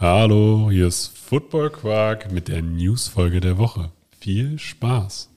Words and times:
Hallo, 0.00 0.70
hier 0.70 0.86
ist 0.86 1.08
Football 1.08 1.68
Quark 1.68 2.32
mit 2.32 2.48
der 2.48 2.62
Newsfolge 2.62 3.40
der 3.40 3.58
Woche. 3.58 3.90
Viel 4.18 4.58
Spaß! 4.58 5.28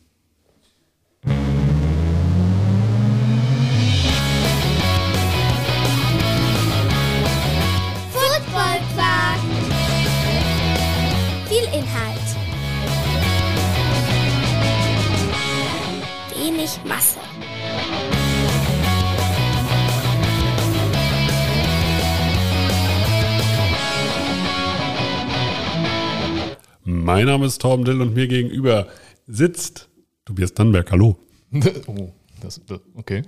Mein 27.04 27.26
Name 27.26 27.46
ist 27.48 27.60
Torben 27.62 27.84
Dill 27.84 28.00
und 28.02 28.14
mir 28.16 28.28
gegenüber 28.30 28.88
sitzt 29.28 29.90
Tobias 30.24 30.54
Dannberg. 30.54 30.90
Hallo. 30.92 31.18
Oh, 31.88 32.14
das, 32.42 32.62
das, 32.66 32.80
okay. 32.96 33.24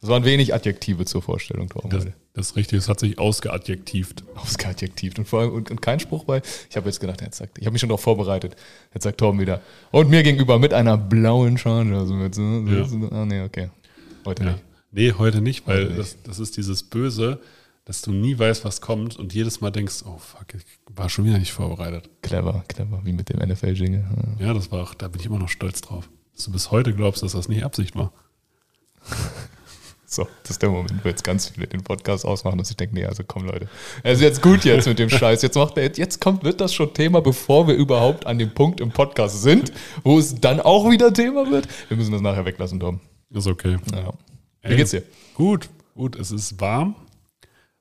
Das 0.00 0.10
waren 0.10 0.24
wenig 0.24 0.52
Adjektive 0.52 1.04
zur 1.04 1.22
Vorstellung, 1.22 1.68
Torben. 1.68 1.88
Das, 1.88 2.04
das 2.34 2.48
ist 2.50 2.56
richtig, 2.56 2.78
es 2.78 2.88
hat 2.88 2.98
sich 2.98 3.18
ausgeadjektivt. 3.20 4.24
Ausgeadjektivt. 4.34 5.20
Und 5.20 5.26
vor 5.28 5.40
allem 5.40 5.52
und, 5.52 5.70
und 5.70 5.80
kein 5.80 6.00
Spruch 6.00 6.24
bei. 6.24 6.42
Ich 6.68 6.76
habe 6.76 6.86
jetzt 6.88 6.98
gedacht, 6.98 7.22
jetzt 7.22 7.38
sagt, 7.38 7.58
ich 7.58 7.64
habe 7.66 7.72
mich 7.72 7.80
schon 7.80 7.88
darauf 7.90 8.02
vorbereitet. 8.02 8.56
Jetzt 8.92 9.04
sagt 9.04 9.18
Torben 9.18 9.38
wieder. 9.40 9.60
Und 9.92 10.10
mir 10.10 10.24
gegenüber 10.24 10.58
mit 10.58 10.74
einer 10.74 10.98
blauen 10.98 11.58
Schale. 11.58 11.96
Also 11.96 12.12
mit 12.14 12.34
so, 12.34 12.66
so, 12.66 12.72
Ja. 12.72 12.84
so, 12.86 12.96
ah, 13.12 13.24
nee, 13.24 13.40
okay. 13.42 13.70
Heute 14.24 14.42
Ja. 14.44 14.50
nicht. 14.52 14.64
Nee, 14.90 15.12
heute 15.16 15.40
nicht, 15.40 15.64
weil 15.68 15.84
Heute 15.84 15.88
nicht. 15.90 15.98
Das, 16.00 16.16
das 16.24 16.38
ist 16.40 16.56
dieses 16.56 16.82
Böse, 16.82 17.38
dass 17.86 18.02
du 18.02 18.10
nie 18.10 18.36
weißt, 18.36 18.64
was 18.64 18.80
kommt 18.80 19.16
und 19.16 19.32
jedes 19.32 19.60
Mal 19.60 19.70
denkst, 19.70 20.02
oh 20.04 20.18
fuck, 20.18 20.54
ich 20.54 20.64
war 20.94 21.08
schon 21.08 21.24
wieder 21.24 21.38
nicht 21.38 21.52
vorbereitet. 21.52 22.10
Clever, 22.20 22.64
clever, 22.66 23.00
wie 23.04 23.12
mit 23.12 23.28
dem 23.28 23.38
NFL-Jingle. 23.38 24.04
Ja. 24.38 24.46
Ja, 24.48 24.54
das 24.54 24.72
war 24.72 24.82
auch, 24.82 24.94
da 24.94 25.06
bin 25.06 25.20
ich 25.20 25.26
immer 25.26 25.38
noch 25.38 25.48
stolz 25.48 25.80
drauf. 25.80 26.10
Dass 26.34 26.44
du 26.44 26.52
bis 26.52 26.72
heute 26.72 26.92
glaubst, 26.92 27.22
dass 27.22 27.32
das 27.32 27.48
nicht 27.48 27.64
Absicht 27.64 27.96
war. 27.96 28.12
So, 30.08 30.28
das 30.44 30.52
ist 30.52 30.62
der 30.62 30.70
Moment, 30.70 31.04
wo 31.04 31.08
jetzt 31.08 31.24
ganz 31.24 31.48
viele 31.48 31.66
den 31.66 31.82
Podcast 31.82 32.24
ausmachen 32.24 32.60
und 32.60 32.64
sich 32.64 32.76
denken, 32.76 32.94
nee, 32.94 33.04
also 33.04 33.24
komm 33.26 33.44
Leute. 33.44 33.68
Es 34.04 34.18
ist 34.18 34.22
jetzt 34.22 34.40
gut 34.40 34.64
jetzt 34.64 34.86
mit 34.86 35.00
dem 35.00 35.10
Scheiß. 35.10 35.42
Jetzt 35.42 35.56
macht 35.56 35.76
er, 35.76 35.92
jetzt 35.92 36.20
kommt, 36.20 36.44
wird 36.44 36.60
das 36.60 36.72
schon 36.72 36.94
Thema, 36.94 37.20
bevor 37.20 37.66
wir 37.66 37.74
überhaupt 37.74 38.24
an 38.24 38.38
dem 38.38 38.54
Punkt 38.54 38.80
im 38.80 38.92
Podcast 38.92 39.42
sind, 39.42 39.72
wo 40.04 40.20
es 40.20 40.36
dann 40.36 40.60
auch 40.60 40.88
wieder 40.88 41.12
Thema 41.12 41.50
wird. 41.50 41.66
Wir 41.88 41.96
müssen 41.96 42.12
das 42.12 42.20
nachher 42.20 42.44
weglassen, 42.44 42.78
Tom. 42.78 43.00
Ist 43.30 43.48
okay. 43.48 43.78
Ja. 43.92 44.12
Wie 44.62 44.68
Ey, 44.68 44.76
geht's 44.76 44.92
dir? 44.92 45.02
Gut, 45.34 45.68
gut, 45.96 46.14
es 46.14 46.30
ist 46.30 46.60
warm, 46.60 46.94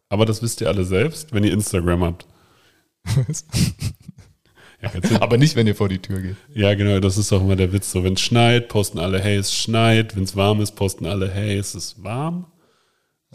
aber 0.10 0.26
das 0.26 0.42
wisst 0.42 0.62
ihr 0.62 0.68
alle 0.68 0.86
selbst, 0.86 1.34
wenn 1.34 1.44
ihr 1.44 1.54
Instagram 1.54 2.04
habt. 2.04 2.28
Ja, 4.82 5.22
Aber 5.22 5.38
nicht, 5.38 5.56
wenn 5.56 5.68
ihr 5.68 5.76
vor 5.76 5.90
die 5.90 6.00
Tür 6.00 6.22
geht. 6.22 6.36
ja, 6.54 6.76
genau, 6.76 7.00
das 7.00 7.18
ist 7.18 7.32
auch 7.34 7.42
immer 7.42 7.56
der 7.56 7.72
Witz. 7.74 7.92
So, 7.92 8.04
wenn 8.04 8.14
es 8.14 8.22
schneit, 8.22 8.68
posten 8.68 9.00
alle, 9.00 9.20
hey, 9.20 9.38
es 9.38 9.56
schneit. 9.56 10.16
Wenn 10.16 10.24
es 10.24 10.36
warm 10.36 10.62
ist, 10.62 10.74
posten 10.74 11.06
alle, 11.06 11.32
hey, 11.32 11.58
es 11.58 11.76
ist 11.76 12.04
warm. 12.04 12.46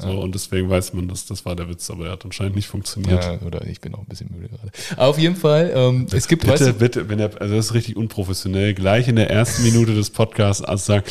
So, 0.00 0.20
und 0.20 0.34
deswegen 0.34 0.70
weiß 0.70 0.94
man, 0.94 1.08
dass 1.08 1.26
das 1.26 1.44
war 1.44 1.54
der 1.54 1.68
Witz, 1.68 1.90
aber 1.90 2.06
er 2.06 2.12
hat 2.12 2.24
anscheinend 2.24 2.56
nicht 2.56 2.68
funktioniert. 2.68 3.22
Ja, 3.22 3.38
oder 3.46 3.66
ich 3.66 3.80
bin 3.80 3.94
auch 3.94 4.00
ein 4.00 4.06
bisschen 4.06 4.30
müde 4.34 4.48
gerade. 4.48 4.70
Aber 4.96 5.08
auf 5.08 5.18
jeden 5.18 5.36
Fall, 5.36 5.70
ähm, 5.74 6.06
es 6.12 6.28
gibt, 6.28 6.46
weißt 6.46 6.64
Bitte, 6.64 6.72
du, 6.72 6.78
bitte, 6.78 7.08
wenn 7.08 7.20
er, 7.20 7.40
also 7.40 7.54
das 7.54 7.66
ist 7.66 7.74
richtig 7.74 7.96
unprofessionell, 7.96 8.74
gleich 8.74 9.08
in 9.08 9.16
der 9.16 9.30
ersten 9.30 9.62
Minute 9.62 9.94
des 9.94 10.10
Podcasts 10.10 10.62
also 10.62 10.84
sagen, 10.84 11.04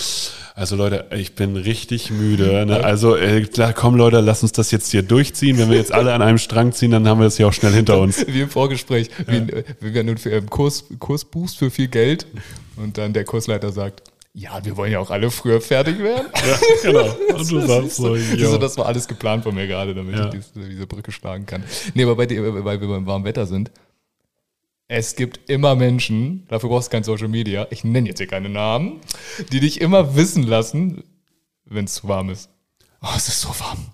also 0.56 0.76
Leute, 0.76 1.06
ich 1.16 1.36
bin 1.36 1.56
richtig 1.56 2.12
müde. 2.12 2.66
Ne? 2.66 2.84
Also 2.84 3.16
äh, 3.16 3.42
klar, 3.46 3.72
komm 3.72 3.96
Leute, 3.96 4.20
lass 4.20 4.44
uns 4.44 4.52
das 4.52 4.72
jetzt 4.72 4.92
hier 4.92 5.04
durchziehen. 5.04 5.58
Wenn 5.58 5.70
wir 5.70 5.78
jetzt 5.78 5.94
alle 5.94 6.14
an 6.14 6.22
einem 6.22 6.38
Strang 6.38 6.74
ziehen, 6.74 6.92
dann 6.92 7.08
haben 7.08 7.20
wir 7.20 7.26
das 7.26 7.38
hier 7.38 7.48
auch 7.48 7.54
schnell 7.54 7.72
hinter 7.72 8.00
uns. 8.00 8.26
wie 8.28 8.42
im 8.42 8.50
Vorgespräch, 8.50 9.10
wie, 9.26 9.48
wie 9.80 9.94
wenn 9.94 10.08
du 10.08 10.18
für 10.18 10.36
einen 10.36 10.50
Kurs, 10.50 10.84
Kurs 11.00 11.24
buchst 11.24 11.58
für 11.58 11.72
viel 11.72 11.88
Geld 11.88 12.28
und 12.76 12.98
dann 12.98 13.14
der 13.14 13.24
Kursleiter 13.24 13.72
sagt, 13.72 14.04
ja, 14.34 14.64
wir 14.64 14.78
wollen 14.78 14.92
ja 14.92 15.00
auch 15.00 15.10
alle 15.10 15.32
früher 15.32 15.60
fertig 15.62 16.00
werden. 16.00 16.28
Ja, 16.48 16.60
genau. 16.84 17.16
Und 17.38 17.52
du 17.52 17.66
sagst 17.66 17.96
so, 17.98 18.16
jo. 18.16 18.58
das 18.58 18.78
war 18.78 18.86
alles 18.86 19.08
geplant 19.08 19.44
von 19.44 19.56
mir 19.56 19.68
gerade, 19.68 19.94
damit 19.96 20.16
Ja. 20.16 20.26
ich 20.26 20.32
diese, 20.32 20.70
diese 20.70 20.88
Brücke 20.88 21.12
schlagen 21.12 21.46
kann. 21.46 21.64
Nee, 21.94 22.04
aber 22.04 22.16
bei 22.16 22.26
dir, 22.26 22.64
weil 22.64 22.80
wir 22.80 22.88
beim 22.88 23.06
warmen 23.06 23.26
Wetter 23.26 23.46
sind, 23.46 23.72
es 24.88 25.16
gibt 25.16 25.50
immer 25.50 25.76
Menschen, 25.76 26.48
dafür 26.48 26.70
brauchst 26.70 26.88
du 26.88 26.92
kein 26.92 27.04
Social 27.04 27.28
Media, 27.28 27.68
ich 27.70 27.84
nenne 27.84 28.08
jetzt 28.10 28.18
hier 28.18 28.28
keine 28.28 28.50
Namen, 28.50 29.02
die 29.52 29.60
dich 29.60 29.82
immer 29.82 30.16
wissen 30.16 30.44
lassen, 30.44 31.04
wenn 31.66 31.86
es 31.86 31.96
zu 31.96 32.08
warm 32.08 32.30
ist. 32.30 32.50
Oh, 33.02 33.08
es 33.16 33.28
ist 33.28 33.42
so 33.42 33.50
warm. 33.60 33.86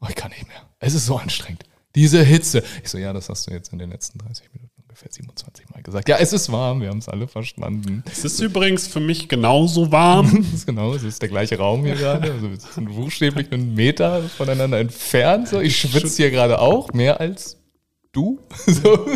Oh, 0.00 0.06
ich 0.08 0.14
kann 0.14 0.30
nicht 0.30 0.48
mehr. 0.48 0.62
Es 0.80 0.94
ist 0.94 1.06
so 1.06 1.16
anstrengend. 1.18 1.64
Diese 1.94 2.22
Hitze. 2.24 2.64
Ich 2.82 2.88
so, 2.88 2.96
ja, 2.98 3.12
das 3.12 3.28
hast 3.28 3.46
du 3.46 3.50
jetzt 3.52 3.72
in 3.72 3.78
den 3.78 3.90
letzten 3.90 4.18
30 4.18 4.48
Minuten 4.54 4.71
ungefähr 5.02 5.12
27 5.12 5.70
Mal 5.70 5.82
gesagt. 5.82 6.08
Ja, 6.08 6.16
es 6.18 6.32
ist 6.32 6.50
warm, 6.50 6.80
wir 6.80 6.88
haben 6.88 6.98
es 6.98 7.08
alle 7.08 7.28
verstanden. 7.28 8.02
Es 8.10 8.24
ist 8.24 8.40
übrigens 8.40 8.86
für 8.86 9.00
mich 9.00 9.28
genauso 9.28 9.90
warm. 9.90 10.46
Genau, 10.66 10.94
es 10.94 11.02
ist 11.02 11.20
der 11.20 11.28
gleiche 11.28 11.58
Raum 11.58 11.84
hier 11.84 11.94
gerade. 11.94 12.32
Also 12.32 12.50
wir 12.50 12.56
sind 12.56 12.94
buchstäblich 12.94 13.50
einen 13.52 13.74
Meter 13.74 14.22
voneinander 14.22 14.78
entfernt. 14.78 15.48
So. 15.48 15.60
Ich 15.60 15.76
schwitze 15.76 16.22
hier 16.22 16.30
gerade 16.30 16.60
auch, 16.60 16.92
mehr 16.92 17.20
als 17.20 17.58
du. 18.12 18.38
So. 18.66 19.08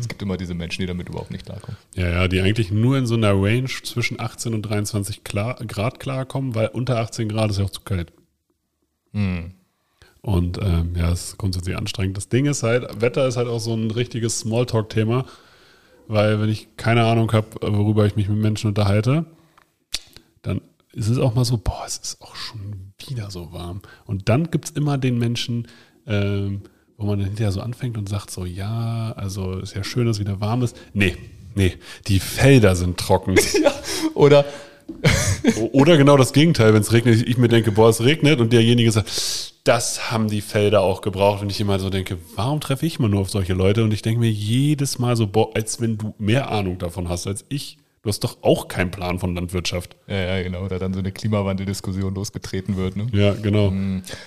Es 0.00 0.08
gibt 0.08 0.20
immer 0.20 0.36
diese 0.36 0.54
Menschen, 0.54 0.80
die 0.80 0.86
damit 0.86 1.08
überhaupt 1.08 1.30
nicht 1.30 1.46
klarkommen. 1.46 1.76
Ja, 1.94 2.08
ja, 2.08 2.28
die 2.28 2.40
eigentlich 2.40 2.72
nur 2.72 2.98
in 2.98 3.06
so 3.06 3.14
einer 3.14 3.32
Range 3.32 3.68
zwischen 3.84 4.18
18 4.18 4.52
und 4.52 4.62
23 4.62 5.22
klar, 5.22 5.54
Grad 5.66 6.00
klarkommen, 6.00 6.56
weil 6.56 6.68
unter 6.68 6.98
18 6.98 7.28
Grad 7.28 7.50
ist 7.50 7.58
ja 7.58 7.64
auch 7.64 7.70
zu 7.70 7.82
kalt. 7.82 8.12
Und 10.20 10.58
ähm, 10.60 10.94
ja, 10.96 11.12
es 11.12 11.30
ist 11.30 11.38
grundsätzlich 11.38 11.76
anstrengend. 11.76 12.16
Das 12.16 12.28
Ding 12.28 12.46
ist 12.46 12.62
halt, 12.62 13.00
Wetter 13.00 13.26
ist 13.26 13.36
halt 13.36 13.48
auch 13.48 13.60
so 13.60 13.74
ein 13.74 13.90
richtiges 13.90 14.40
Smalltalk-Thema, 14.40 15.24
weil 16.08 16.40
wenn 16.40 16.48
ich 16.48 16.76
keine 16.76 17.04
Ahnung 17.04 17.32
habe, 17.32 17.48
worüber 17.60 18.06
ich 18.06 18.16
mich 18.16 18.28
mit 18.28 18.38
Menschen 18.38 18.68
unterhalte, 18.68 19.26
dann 20.42 20.60
ist 20.92 21.08
es 21.08 21.18
auch 21.18 21.34
mal 21.34 21.44
so, 21.44 21.58
boah, 21.58 21.84
es 21.86 21.98
ist 21.98 22.22
auch 22.22 22.34
schon 22.34 22.92
wieder 23.06 23.30
so 23.30 23.52
warm. 23.52 23.82
Und 24.06 24.28
dann 24.28 24.50
gibt 24.50 24.66
es 24.66 24.70
immer 24.72 24.98
den 24.98 25.18
Menschen, 25.18 25.68
ähm, 26.06 26.62
wo 26.96 27.06
man 27.06 27.18
dann 27.18 27.28
hinterher 27.28 27.52
so 27.52 27.60
anfängt 27.60 27.96
und 27.96 28.08
sagt 28.08 28.30
so, 28.30 28.44
ja, 28.44 29.12
also 29.16 29.58
ist 29.58 29.74
ja 29.74 29.84
schön, 29.84 30.06
dass 30.06 30.16
es 30.16 30.20
wieder 30.20 30.40
warm 30.40 30.62
ist. 30.62 30.76
Nee, 30.94 31.16
nee, 31.54 31.74
die 32.08 32.18
Felder 32.18 32.74
sind 32.74 32.98
trocken. 32.98 33.36
Ja. 33.62 33.72
Oder 34.14 34.44
Oder 35.72 35.96
genau 35.96 36.16
das 36.16 36.32
Gegenteil, 36.32 36.74
wenn 36.74 36.80
es 36.80 36.92
regnet, 36.92 37.26
ich 37.26 37.38
mir 37.38 37.48
denke, 37.48 37.72
boah, 37.72 37.88
es 37.88 38.02
regnet 38.02 38.40
und 38.40 38.52
derjenige 38.52 38.90
sagt, 38.90 39.10
das 39.64 40.10
haben 40.10 40.28
die 40.28 40.40
Felder 40.40 40.80
auch 40.80 41.00
gebraucht. 41.00 41.42
Und 41.42 41.50
ich 41.50 41.60
immer 41.60 41.78
so 41.78 41.90
denke, 41.90 42.18
warum 42.34 42.60
treffe 42.60 42.86
ich 42.86 42.98
immer 42.98 43.08
nur 43.08 43.20
auf 43.20 43.30
solche 43.30 43.54
Leute? 43.54 43.84
Und 43.84 43.92
ich 43.92 44.02
denke 44.02 44.20
mir 44.20 44.30
jedes 44.30 44.98
Mal 44.98 45.16
so, 45.16 45.26
boah, 45.26 45.50
als 45.54 45.80
wenn 45.80 45.98
du 45.98 46.14
mehr 46.18 46.50
Ahnung 46.50 46.78
davon 46.78 47.08
hast 47.08 47.26
als 47.26 47.44
ich. 47.48 47.78
Du 48.02 48.08
hast 48.08 48.20
doch 48.20 48.38
auch 48.42 48.68
keinen 48.68 48.90
Plan 48.90 49.18
von 49.18 49.34
Landwirtschaft. 49.34 49.96
ja, 50.06 50.36
ja, 50.36 50.42
genau, 50.42 50.64
oder 50.64 50.78
dann 50.78 50.94
so 50.94 51.00
eine 51.00 51.10
Klimawandeldiskussion 51.10 52.14
losgetreten 52.14 52.76
wird. 52.76 52.96
Ne? 52.96 53.08
Ja, 53.12 53.34
genau. 53.34 53.72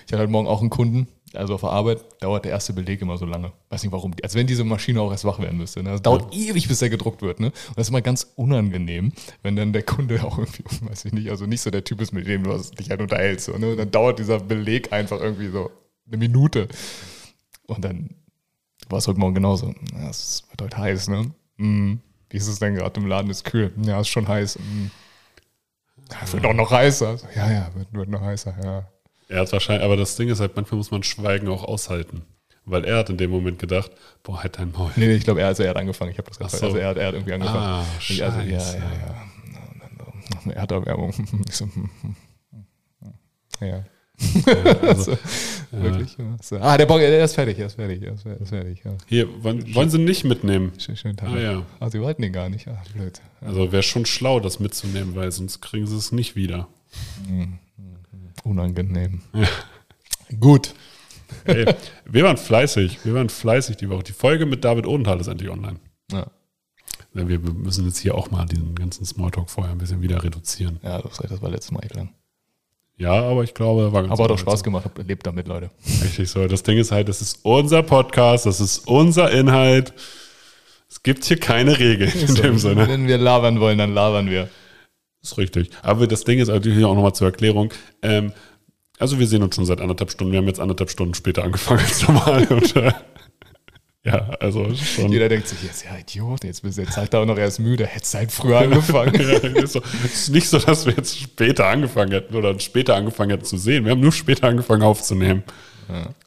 Ich 0.06 0.12
hatte 0.12 0.24
heute 0.24 0.32
Morgen 0.32 0.48
auch 0.48 0.60
einen 0.62 0.70
Kunden, 0.70 1.08
also 1.34 1.56
auf 1.56 1.62
der 1.62 1.70
Arbeit 1.70 2.04
dauert 2.22 2.46
der 2.46 2.52
erste 2.52 2.74
Beleg 2.74 3.02
immer 3.02 3.18
so 3.18 3.26
lange. 3.26 3.52
Weiß 3.70 3.84
nicht 3.84 3.92
warum. 3.92 4.14
Als 4.22 4.36
wenn 4.36 4.48
diese 4.48 4.64
Maschine 4.64 5.02
auch 5.02 5.12
erst 5.12 5.26
wach 5.26 5.40
werden 5.40 5.58
müsste. 5.58 5.82
Ne? 5.84 5.92
Das 5.92 6.02
dauert 6.02 6.34
ewig, 6.36 6.68
bis 6.68 6.80
der 6.80 6.90
gedruckt 6.90 7.22
wird. 7.22 7.40
Ne? 7.40 7.48
Und 7.48 7.78
das 7.78 7.88
ist 7.88 7.90
immer 7.90 8.02
ganz 8.02 8.32
unangenehm, 8.36 9.14
wenn 9.42 9.56
dann 9.56 9.74
der 9.74 9.84
Kunde 9.84 10.24
auch 10.24 10.38
irgendwie, 10.38 10.64
weiß 10.82 11.06
ich 11.06 11.14
nicht, 11.14 11.30
also 11.30 11.46
nicht 11.46 11.62
so 11.62 11.70
der 11.70 11.84
Typ 11.84 12.02
ist, 12.02 12.12
mit 12.12 12.28
dem 12.28 12.44
du 12.44 12.58
dich 12.78 12.90
halt 12.90 13.02
unterhältst. 13.02 13.46
So, 13.46 13.58
ne? 13.58 13.72
Und 13.72 13.78
dann 13.78 13.92
dauert 13.92 14.20
dieser 14.20 14.40
Beleg 14.40 14.92
einfach 14.92 15.20
irgendwie 15.20 15.50
so 15.50 15.72
eine 16.08 16.18
Minute. 16.18 16.68
Und 17.68 17.86
dann 17.86 18.10
war 18.90 19.00
es 19.00 19.08
heute 19.08 19.20
Morgen 19.20 19.36
genauso. 19.36 19.74
Ja, 19.94 20.10
es 20.10 20.44
wird 20.50 20.62
heute 20.62 20.78
heiß, 20.78 21.08
ne? 21.10 21.32
Hm. 21.58 22.02
Wie 22.30 22.38
ist 22.38 22.48
es 22.48 22.60
denn 22.60 22.76
gerade 22.76 23.00
im 23.00 23.08
Laden? 23.08 23.30
Ist 23.30 23.46
kühl. 23.46 23.74
Ja, 23.84 24.00
ist 24.00 24.10
schon 24.10 24.28
heiß. 24.28 24.56
Hm. 24.56 24.92
Ja, 26.12 26.18
es 26.24 26.34
wird 26.34 26.46
auch 26.46 26.54
noch 26.54 26.72
heißer. 26.72 27.18
Ja, 27.36 27.52
ja, 27.52 27.70
wird, 27.76 27.94
wird 27.94 28.10
noch 28.10 28.22
heißer, 28.22 28.54
ja. 28.64 28.91
Er 29.32 29.40
hat 29.40 29.54
wahrscheinlich, 29.54 29.86
aber 29.86 29.96
das 29.96 30.18
Ding 30.18 30.28
ist 30.28 30.42
halt, 30.42 30.58
manchmal 30.58 30.78
muss 30.78 30.92
man 30.92 31.04
Schweigen 31.04 31.48
auch 31.48 31.64
aushalten. 31.64 32.24
Weil 32.66 32.84
er 32.84 32.98
hat 32.98 33.10
in 33.10 33.18
dem 33.18 33.32
Moment 33.32 33.60
gedacht, 33.60 33.90
boah, 34.24 34.44
halt 34.44 34.60
dein 34.60 34.72
Maul. 34.72 34.92
Nee, 34.98 35.08
nee, 35.08 35.16
ich 35.16 35.24
glaube, 35.24 35.40
er, 35.40 35.48
also 35.48 35.64
er 35.64 35.70
hat 35.70 35.78
angefangen. 35.78 36.12
Ich 36.12 36.18
habe 36.18 36.28
das 36.28 36.38
gerade. 36.38 36.56
So. 36.56 36.66
Also 36.66 36.78
er 36.78 36.90
hat, 36.90 36.98
er 36.98 37.08
hat 37.08 37.14
irgendwie 37.14 37.34
angefangen. 37.34 37.64
Ah, 37.64 37.86
Ich, 38.00 38.22
also, 38.22 38.40
ja, 38.42 38.46
ja, 38.46 38.92
ja. 40.46 40.52
Erderwärmung. 40.52 41.14
Ich 41.48 41.56
so, 41.56 41.66
hm, 41.66 41.90
hm, 42.02 42.16
hm. 43.60 43.68
ja. 43.68 43.86
Also, 44.82 45.18
Wirklich? 45.72 46.18
Ja. 46.18 46.38
So. 46.42 46.58
Ah, 46.58 46.78
der 46.78 46.86
Bock, 46.86 47.00
der 47.00 47.24
ist 47.24 47.34
fertig, 47.34 47.58
er 47.58 47.68
ist 47.68 47.76
fertig, 47.76 48.04
er 48.04 48.14
ist 48.14 48.24
fertig. 48.24 48.40
Er 48.40 48.44
ist 48.44 48.50
fertig 48.50 48.82
ja. 48.84 48.92
hier, 49.08 49.44
wollen, 49.44 49.74
wollen 49.74 49.90
sie 49.90 49.98
nicht 49.98 50.26
mitnehmen? 50.26 50.74
Schön, 50.78 50.98
schönen 50.98 51.16
Tag. 51.16 51.30
Ah, 51.30 51.40
ja. 51.40 51.66
Ah, 51.80 51.90
sie 51.90 52.02
wollten 52.02 52.22
den 52.22 52.34
gar 52.34 52.50
nicht. 52.50 52.68
Ah, 52.68 52.84
blöd. 52.94 53.22
Also 53.40 53.72
wäre 53.72 53.82
schon 53.82 54.06
schlau, 54.06 54.42
das 54.42 54.60
mitzunehmen, 54.60 55.16
weil 55.16 55.32
sonst 55.32 55.62
kriegen 55.62 55.88
sie 55.88 55.96
es 55.96 56.12
nicht 56.12 56.36
wieder. 56.36 56.68
Unangenehm. 58.44 59.22
Gut. 60.40 60.74
Ey, 61.46 61.66
wir 62.06 62.24
waren 62.24 62.38
fleißig, 62.38 63.06
wir 63.06 63.14
waren 63.14 63.30
fleißig 63.30 63.78
die 63.78 63.90
Woche. 63.90 64.04
Die 64.04 64.12
Folge 64.14 64.46
mit 64.46 64.64
David 64.64 64.86
Odenthal 64.86 65.20
ist 65.20 65.28
endlich 65.28 65.50
online. 65.50 65.80
Ja. 66.12 66.28
Wir 67.14 67.40
müssen 67.40 67.86
jetzt 67.86 68.00
hier 68.00 68.16
auch 68.16 68.32
mal 68.32 68.46
diesen 68.46 68.76
ganzen 68.76 69.06
Smalltalk 69.06 69.50
vorher 69.50 69.74
ein 69.74 69.78
bisschen 69.78 70.02
wieder 70.02 70.24
reduzieren. 70.24 70.80
ja, 70.84 70.98
recht, 70.98 71.30
das 71.30 71.42
war 71.42 71.50
letztes 71.50 71.72
Mal 71.72 71.84
echt 71.84 71.96
lang. 71.96 72.10
Ja, 72.98 73.14
aber 73.14 73.44
ich 73.44 73.54
glaube, 73.54 73.92
war 73.92 74.02
ganz 74.04 74.14
Aber 74.14 74.26
hat 74.26 74.32
auch. 74.32 74.38
Spaß 74.38 74.64
gemacht. 74.64 74.90
Lebt 75.08 75.26
damit, 75.26 75.48
Leute. 75.48 75.72
Richtig 76.04 76.30
so. 76.30 76.48
Das 76.48 76.62
Ding 76.64 76.78
ist 76.78 76.92
halt, 76.92 77.10
das 77.10 77.22
ist 77.22 77.40
unser 77.44 77.82
Podcast, 77.82 78.46
das 78.46 78.60
ist 78.60 78.88
unser 78.88 79.32
Inhalt. 79.32 79.94
Es 80.88 81.02
gibt 81.02 81.24
hier 81.24 81.40
keine 81.40 81.80
Regeln 81.80 82.12
in 82.12 82.36
dem 82.36 82.58
Sinne. 82.60 82.88
Wenn 82.88 83.08
wir 83.08 83.18
labern 83.18 83.60
wollen, 83.60 83.78
dann 83.78 83.94
labern 83.94 84.30
wir. 84.30 84.50
Das 85.22 85.34
ist 85.34 85.38
richtig. 85.38 85.70
Aber 85.84 86.08
das 86.08 86.24
Ding 86.24 86.40
ist 86.40 86.48
natürlich 86.48 86.84
auch 86.84 86.96
nochmal 86.96 87.14
zur 87.14 87.28
Erklärung. 87.28 87.74
Ähm, 88.02 88.34
also 88.98 89.20
wir 89.20 89.28
sehen 89.28 89.44
uns 89.44 89.56
schon 89.56 89.66
seit 89.66 89.82
anderthalb 89.82 90.12
Stunden. 90.12 90.32
Wir 90.32 90.40
haben 90.40 90.48
jetzt 90.48 90.60
anderthalb 90.60 90.90
Stunden 90.90 91.14
später 91.14 91.44
angefangen 91.44 91.80
als 91.80 92.08
normal. 92.08 92.46
Und, 92.50 92.76
äh, 92.76 92.92
ja, 94.04 94.30
also 94.40 94.74
schon. 94.74 95.12
Jeder 95.12 95.30
denkt 95.30 95.48
sich 95.48 95.62
jetzt, 95.64 95.86
ja, 95.86 95.96
Idiot, 95.96 96.44
jetzt 96.44 96.64
bist 96.64 96.80
du 96.80 96.82
jetzt 96.82 96.98
halt 96.98 97.14
auch 97.14 97.26
noch 97.26 97.38
erst 97.38 97.60
müde. 97.60 97.86
Hättest 97.86 98.16
halt 98.16 98.32
früher 98.32 98.60
angefangen. 98.60 99.14
Ja, 99.22 99.38
ist, 99.38 99.74
so. 99.74 99.82
Es 100.04 100.14
ist 100.14 100.30
nicht 100.30 100.50
so, 100.50 100.58
dass 100.58 100.88
wir 100.88 100.94
jetzt 100.94 101.20
später 101.20 101.68
angefangen 101.68 102.12
hätten 102.12 102.36
oder 102.36 102.60
später 102.60 102.96
angefangen 102.96 103.30
hätten 103.30 103.46
zu 103.46 103.58
sehen. 103.58 103.86
Wir 103.86 103.92
haben 103.92 104.02
nur 104.02 104.12
später 104.12 104.48
angefangen 104.48 104.82
aufzunehmen. 104.82 105.44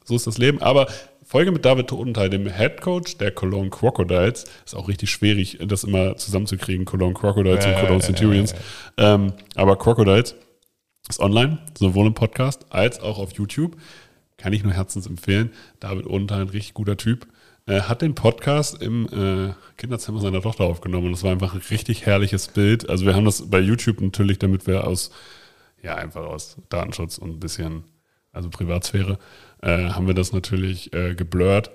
So 0.05 0.17
ist 0.17 0.27
das 0.27 0.39
Leben. 0.39 0.61
Aber 0.61 0.87
Folge 1.25 1.53
mit 1.53 1.65
David 1.65 1.89
Totenthal, 1.89 2.29
dem 2.29 2.47
Head 2.47 2.83
Coach 2.83 3.17
der 3.17 3.31
Cologne 3.31 3.71
Crocodiles. 3.71 4.45
Ist 4.65 4.75
auch 4.75 4.89
richtig 4.89 5.11
schwierig, 5.11 5.59
das 5.67 5.83
immer 5.85 6.17
zusammenzukriegen, 6.17 6.85
Cologne 6.85 7.15
Crocodiles 7.15 7.65
und 7.65 7.75
Cologne 7.77 8.01
Centurions. 8.03 8.55
Ähm, 8.99 9.33
aber 9.55 9.77
Crocodiles 9.77 10.35
ist 11.09 11.21
online, 11.21 11.59
sowohl 11.79 12.07
im 12.07 12.15
Podcast 12.15 12.67
als 12.71 13.01
auch 13.01 13.19
auf 13.19 13.33
YouTube. 13.33 13.77
Kann 14.37 14.53
ich 14.53 14.63
nur 14.65 14.75
herzens 14.75 15.07
empfehlen. 15.07 15.51
David 15.81 16.07
Odenthal, 16.07 16.43
ein 16.43 16.49
richtig 16.51 16.75
guter 16.75 16.97
Typ. 16.97 17.27
Äh, 17.67 17.81
hat 17.83 18.03
den 18.03 18.15
Podcast 18.15 18.83
im 18.83 19.07
äh, 19.07 19.55
Kinderzimmer 19.79 20.21
seiner 20.21 20.43
Tochter 20.43 20.65
aufgenommen. 20.65 21.07
Und 21.07 21.13
das 21.13 21.23
war 21.23 21.33
einfach 21.33 21.55
ein 21.55 21.63
richtig 21.71 22.05
herrliches 22.05 22.49
Bild. 22.49 22.91
Also 22.91 23.07
wir 23.07 23.15
haben 23.15 23.25
das 23.25 23.49
bei 23.49 23.61
YouTube 23.61 24.03
natürlich, 24.03 24.39
damit 24.39 24.67
wir 24.67 24.87
aus, 24.87 25.11
ja, 25.83 25.95
einfach 25.95 26.27
aus 26.27 26.59
Datenschutz 26.69 27.17
und 27.17 27.31
ein 27.31 27.41
bisschen, 27.41 27.85
also 28.33 28.51
Privatsphäre, 28.51 29.19
äh, 29.65 29.91
haben 29.91 30.07
wir 30.07 30.15
das 30.15 30.33
natürlich 30.33 30.93
äh, 30.93 31.15
geblurrt. 31.15 31.71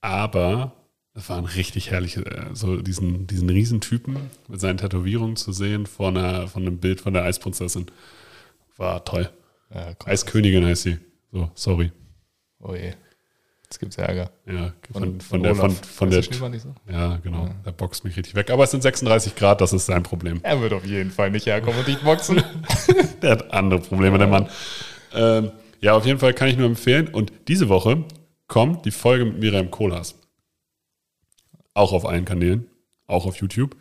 Aber 0.00 0.72
es 1.14 1.28
war 1.28 1.38
ein 1.38 1.44
richtig 1.44 1.90
herrliches, 1.90 2.24
äh, 2.24 2.46
so 2.52 2.76
diesen, 2.76 3.26
diesen 3.26 3.48
Riesentypen 3.48 4.16
mit 4.48 4.60
seinen 4.60 4.78
Tätowierungen 4.78 5.36
zu 5.36 5.52
sehen 5.52 5.86
vor, 5.86 6.08
einer, 6.08 6.48
von 6.48 6.62
einem 6.62 6.78
Bild 6.78 7.00
von 7.00 7.14
der 7.14 7.24
Eisprinzessin. 7.24 7.86
War 8.76 9.04
toll. 9.04 9.30
Ja, 9.74 9.94
komm. 9.98 10.12
Eiskönigin 10.12 10.64
heißt 10.64 10.82
sie. 10.82 10.98
So, 11.32 11.50
sorry. 11.54 11.92
Oh 12.60 12.74
je. 12.74 12.92
Jetzt 13.64 13.80
gibt's 13.80 13.98
Ärger. 13.98 14.30
Ja, 14.46 14.72
von, 14.90 15.20
von, 15.20 15.42
der, 15.42 15.54
von, 15.54 15.66
Olaf. 15.66 15.86
von 15.86 16.10
Heißt 16.10 16.40
der, 16.40 16.48
der 16.48 16.60
so? 16.60 16.74
ja, 16.90 17.16
genau. 17.18 17.50
Der 17.66 17.72
boxt 17.72 18.02
mich 18.02 18.16
richtig 18.16 18.34
weg. 18.34 18.50
Aber 18.50 18.64
es 18.64 18.70
sind 18.70 18.82
36 18.82 19.36
Grad, 19.36 19.60
das 19.60 19.74
ist 19.74 19.86
sein 19.86 20.02
Problem. 20.02 20.40
Er 20.42 20.60
wird 20.62 20.72
auf 20.72 20.86
jeden 20.86 21.10
Fall 21.10 21.30
nicht 21.30 21.44
herkommen 21.44 21.78
und 21.78 21.86
dich 21.86 21.98
boxen. 21.98 22.42
Der 23.22 23.32
hat 23.32 23.52
andere 23.52 23.80
Probleme, 23.80 24.16
der 24.16 24.28
Mann. 24.28 24.48
Ähm, 25.12 25.50
ja, 25.80 25.94
auf 25.94 26.06
jeden 26.06 26.18
Fall 26.18 26.34
kann 26.34 26.48
ich 26.48 26.56
nur 26.56 26.66
empfehlen. 26.66 27.08
Und 27.08 27.32
diese 27.48 27.68
Woche 27.68 28.04
kommt 28.46 28.84
die 28.84 28.90
Folge 28.90 29.24
mit 29.24 29.38
Miriam 29.38 29.70
Kohlhaas. 29.70 30.16
Auch 31.74 31.92
auf 31.92 32.04
allen 32.04 32.24
Kanälen, 32.24 32.68
auch 33.06 33.26
auf 33.26 33.36
YouTube, 33.36 33.76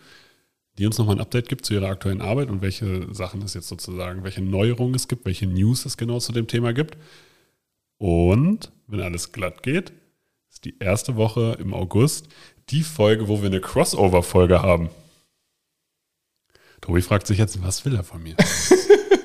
die 0.77 0.85
uns 0.85 0.97
nochmal 0.97 1.15
ein 1.15 1.21
Update 1.21 1.49
gibt 1.49 1.65
zu 1.65 1.73
ihrer 1.73 1.89
aktuellen 1.89 2.21
Arbeit 2.21 2.49
und 2.49 2.61
welche 2.61 3.11
Sachen 3.13 3.41
es 3.41 3.55
jetzt 3.55 3.67
sozusagen, 3.67 4.23
welche 4.23 4.41
Neuerungen 4.41 4.93
es 4.93 5.07
gibt, 5.07 5.25
welche 5.25 5.47
News 5.47 5.85
es 5.85 5.97
genau 5.97 6.19
zu 6.19 6.31
dem 6.31 6.47
Thema 6.47 6.73
gibt. 6.73 6.97
Und 7.97 8.71
wenn 8.85 9.01
alles 9.01 9.31
glatt 9.31 9.63
geht, 9.63 9.91
ist 10.51 10.65
die 10.65 10.77
erste 10.79 11.15
Woche 11.15 11.57
im 11.59 11.73
August 11.73 12.27
die 12.69 12.83
Folge, 12.83 13.27
wo 13.27 13.41
wir 13.41 13.47
eine 13.47 13.61
Crossover-Folge 13.61 14.61
haben. 14.61 14.89
Tobi 16.81 17.01
fragt 17.01 17.25
sich 17.25 17.39
jetzt, 17.39 17.63
was 17.63 17.85
will 17.85 17.95
er 17.95 18.03
von 18.03 18.21
mir? 18.21 18.35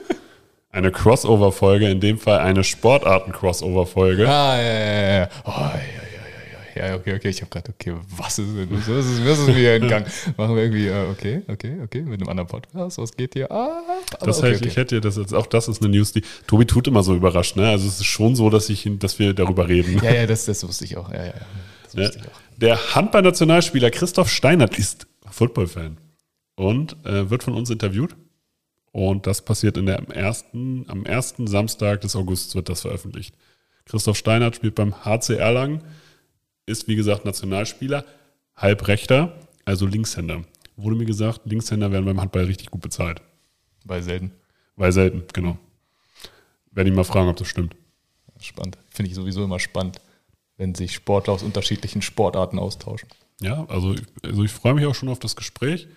eine 0.73 0.91
Crossover-Folge, 0.91 1.89
in 1.89 2.01
dem 2.01 2.19
Fall 2.19 2.41
eine 2.41 2.65
Sportarten-Crossover-Folge. 2.65 4.29
ah, 4.29 4.57
ja, 4.57 4.63
ja, 4.63 5.19
ja. 5.21 5.29
Oh, 5.45 5.51
ja, 5.51 5.73
ja, 5.75 5.75
ja, 5.75 6.85
ja. 6.85 6.89
Ja, 6.89 6.97
okay, 6.97 7.15
okay. 7.15 7.29
Ich 7.29 7.41
habe 7.43 7.51
gerade, 7.51 7.71
okay, 7.79 7.95
was 8.17 8.39
ist 8.39 8.49
denn 8.57 8.69
das? 8.71 8.89
Was 8.89 9.05
ist, 9.07 9.27
was 9.27 9.39
ist 9.41 9.49
mir 9.49 9.75
entgangen? 9.75 10.07
Machen 10.39 10.57
wir 10.57 10.63
irgendwie, 10.63 10.87
äh, 10.89 11.11
okay, 11.11 11.43
okay, 11.49 11.77
okay, 11.85 12.01
mit 12.01 12.21
einem 12.21 12.31
anderen 12.31 12.49
Podcast. 12.49 12.97
Was 12.97 13.15
geht 13.15 13.35
hier? 13.35 13.51
Ah, 13.53 13.83
aber 14.17 14.27
Das 14.27 14.39
okay, 14.39 14.53
heißt, 14.53 14.61
okay. 14.63 14.69
ich 14.71 14.77
hätte 14.77 15.01
das 15.03 15.17
jetzt, 15.19 15.35
auch 15.35 15.47
das 15.47 15.69
ist 15.69 15.83
eine 15.83 15.91
News, 15.95 16.13
die 16.13 16.23
Tobi 16.47 16.65
tut 16.65 16.89
immer 16.89 17.03
so 17.03 17.15
überrascht, 17.15 17.57
ne? 17.57 17.69
Also 17.69 17.87
es 17.87 17.97
ist 18.01 18.07
schon 18.07 18.35
so, 18.35 18.49
dass 18.49 18.71
ich 18.71 18.89
dass 18.99 19.19
wir 19.19 19.35
darüber 19.35 19.69
reden. 19.69 20.01
Ja, 20.03 20.13
ja, 20.15 20.27
das, 20.27 20.47
das 20.47 20.67
wusste 20.67 20.87
ich 20.87 20.97
auch. 20.97 21.11
Ja, 21.13 21.19
ja, 21.19 21.27
ja. 21.27 21.33
Das 21.85 21.93
Ja. 21.95 22.01
wusste 22.05 22.19
ich 22.21 22.25
auch. 22.27 22.41
Der 22.57 22.95
Handball-Nationalspieler 22.95 23.91
Christoph 23.91 24.31
Steinert 24.31 24.79
ist 24.79 25.07
Football-Fan 25.31 25.99
und 26.57 26.97
äh, 27.05 27.29
wird 27.29 27.43
von 27.43 27.53
uns 27.55 27.69
interviewt. 27.69 28.17
Und 28.93 29.27
das 29.27 29.43
passiert 29.43 29.79
in 29.79 29.87
der 29.87 29.99
am 29.99 30.07
ersten, 30.07 30.85
am 30.89 31.05
ersten 31.07 31.47
Samstag 31.47 32.03
des 32.03 32.15
Augusts 32.15 32.55
wird 32.55 32.69
das 32.69 32.83
veröffentlicht. 32.83 33.35
Christoph 33.87 34.19
Steinert 34.19 34.55
spielt 34.55 34.75
beim 34.75 35.05
HC 35.05 35.37
Erlangen, 35.37 35.83
ist 36.67 36.87
wie 36.89 36.95
gesagt 36.95 37.25
Nationalspieler, 37.25 38.05
Halbrechter, 38.55 39.39
also 39.65 39.87
Linkshänder. 39.87 40.45
Wurde 40.77 40.97
mir 40.97 41.07
gesagt, 41.07 41.41
Linkshänder 41.45 41.91
werden 41.91 42.05
beim 42.05 42.21
Handball 42.21 42.45
richtig 42.45 42.71
gut 42.71 42.83
bezahlt. 42.83 43.23
Weil 43.85 44.03
selten. 44.03 44.33
Weil 44.77 44.93
selten, 44.93 45.25
genau. 45.33 45.59
Werde 46.71 46.91
ich 46.91 46.97
mal 46.97 47.05
fragen, 47.05 47.29
ob 47.29 47.37
das 47.37 47.49
stimmt. 47.49 47.75
Spannend. 48.41 48.79
Finde 48.91 49.11
ich 49.11 49.15
sowieso 49.15 49.45
immer 49.45 49.59
spannend, 49.59 50.01
wenn 50.57 50.75
sich 50.75 50.95
Sportler 50.95 51.35
aus 51.35 51.43
unterschiedlichen 51.43 52.03
Sportarten 52.03 52.59
austauschen. 52.59 53.09
Ja, 53.41 53.65
also, 53.69 53.95
also 54.23 54.45
ich 54.45 54.53
freue 54.53 54.75
mich 54.75 54.87
auch 54.87 54.95
schon 54.95 55.09
auf 55.09 55.19
das 55.19 55.37
Gespräch. 55.37 55.89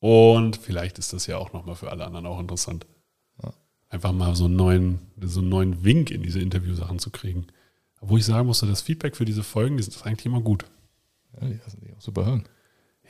Und 0.00 0.56
vielleicht 0.56 0.98
ist 0.98 1.12
das 1.12 1.26
ja 1.26 1.36
auch 1.38 1.52
nochmal 1.52 1.74
für 1.76 1.90
alle 1.90 2.04
anderen 2.06 2.26
auch 2.26 2.40
interessant. 2.40 2.86
Einfach 3.92 4.12
mal 4.12 4.36
so 4.36 4.44
einen 4.44 4.54
neuen, 4.54 4.98
so 5.20 5.40
einen 5.40 5.48
neuen 5.48 5.84
Wink 5.84 6.12
in 6.12 6.22
diese 6.22 6.40
Interviewsachen 6.40 7.00
zu 7.00 7.10
kriegen. 7.10 7.48
Wo 8.00 8.16
ich 8.16 8.24
sagen 8.24 8.46
musste, 8.46 8.66
das 8.66 8.82
Feedback 8.82 9.16
für 9.16 9.24
diese 9.24 9.42
Folgen, 9.42 9.76
die 9.76 9.82
sind 9.82 10.06
eigentlich 10.06 10.26
immer 10.26 10.40
gut. 10.40 10.64
Ja, 11.34 11.48
die 11.48 11.54
lassen 11.54 11.80
sich 11.80 11.92
auch 11.92 12.00
super 12.00 12.24
hören. 12.24 12.44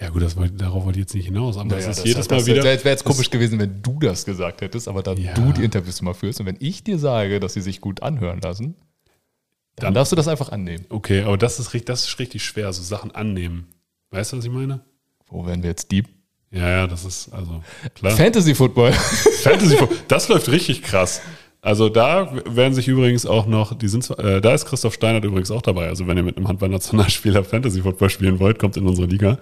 Ja, 0.01 0.09
gut, 0.09 0.23
das 0.23 0.37
wollte, 0.39 0.55
darauf 0.55 0.85
wollte 0.87 0.99
ich 0.99 1.03
jetzt 1.05 1.15
nicht 1.15 1.27
hinaus, 1.27 1.59
aber 1.59 1.67
es 1.77 1.81
Naja, 1.85 1.91
ist 1.91 1.97
das- 1.99 2.05
jedes 2.07 2.29
das, 2.29 2.31
Mal 2.31 2.47
wieder. 2.47 2.63
Das 2.65 2.83
wäre 2.85 2.95
jetzt 2.95 3.05
komisch 3.05 3.29
gewesen, 3.29 3.59
wenn 3.59 3.83
du 3.83 3.99
das 3.99 4.25
gesagt 4.25 4.63
hättest, 4.63 4.89
aber 4.89 5.03
da 5.03 5.13
Ja. 5.13 5.35
du 5.35 5.53
die 5.53 5.63
Interviews 5.65 6.01
immer 6.01 6.15
führst 6.15 6.41
und 6.41 6.47
wenn 6.47 6.57
ich 6.61 6.83
dir 6.83 6.99
sage, 6.99 7.39
dass 7.41 7.53
sie 7.53 7.61
sich 7.61 7.83
gut 7.83 8.03
anhören 8.03 8.41
lassen, 8.41 8.75
dann, 9.77 9.89
Dann- 9.89 9.95
darfst 9.95 10.13
du 10.13 10.17
das 10.17 10.29
einfach 10.29 10.49
annehmen. 10.49 10.87
Okay, 10.89 11.23
aber 11.25 11.37
das 11.37 11.61
ist, 11.61 11.75
richtig- 11.75 11.87
das 11.89 12.05
ist 12.09 12.19
richtig 12.19 12.43
schwer, 12.43 12.73
so 12.73 12.83
Sachen 12.83 13.11
annehmen. 13.11 13.67
Weißt 14.13 14.33
du, 14.33 14.39
was 14.39 14.47
ich 14.47 14.51
meine? 14.51 14.81
Wo 15.29 15.45
werden 15.47 15.63
wir 15.63 15.69
jetzt 15.69 15.93
deep? 15.93 16.09
Ja, 16.52 16.69
ja, 16.69 16.87
das 16.87 17.05
ist, 17.05 17.32
also, 17.32 17.62
klar. 17.94 18.12
Fantasy 18.12 18.55
Football. 18.55 18.93
Fantasy 19.43 19.76
das 20.08 20.29
läuft 20.29 20.49
richtig 20.50 20.82
krass. 20.82 21.20
Also 21.62 21.88
da 21.91 22.32
werden 22.47 22.73
sich 22.75 22.88
übrigens 22.88 23.26
auch 23.26 23.47
noch, 23.47 23.75
die 23.76 23.87
sind 23.88 24.02
zwar- 24.02 24.19
äh, 24.19 24.41
da 24.41 24.55
ist 24.55 24.64
Christoph 24.64 24.94
Steinert 24.94 25.25
übrigens 25.25 25.50
auch 25.50 25.62
dabei. 25.62 25.88
Also 25.88 26.06
wenn 26.06 26.17
ihr 26.17 26.23
mit 26.23 26.37
einem 26.38 26.49
Handball-Nationalspieler 26.49 27.44
Fantasy 27.44 27.82
Football 27.82 28.11
spielen 28.11 28.41
wollt, 28.41 28.58
kommt 28.58 28.76
in 28.76 28.87
unsere 28.87 29.06
Liga. 29.06 29.38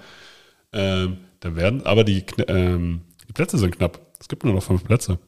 Ähm, 0.72 1.18
da 1.40 1.54
werden, 1.54 1.86
aber 1.86 2.04
die, 2.04 2.24
ähm, 2.48 3.02
die 3.28 3.32
Plätze 3.32 3.56
sind 3.56 3.76
knapp. 3.76 4.00
Es 4.20 4.26
gibt 4.28 4.44
nur 4.44 4.52
noch 4.52 4.62
fünf 4.62 4.84
Plätze. 4.84 5.18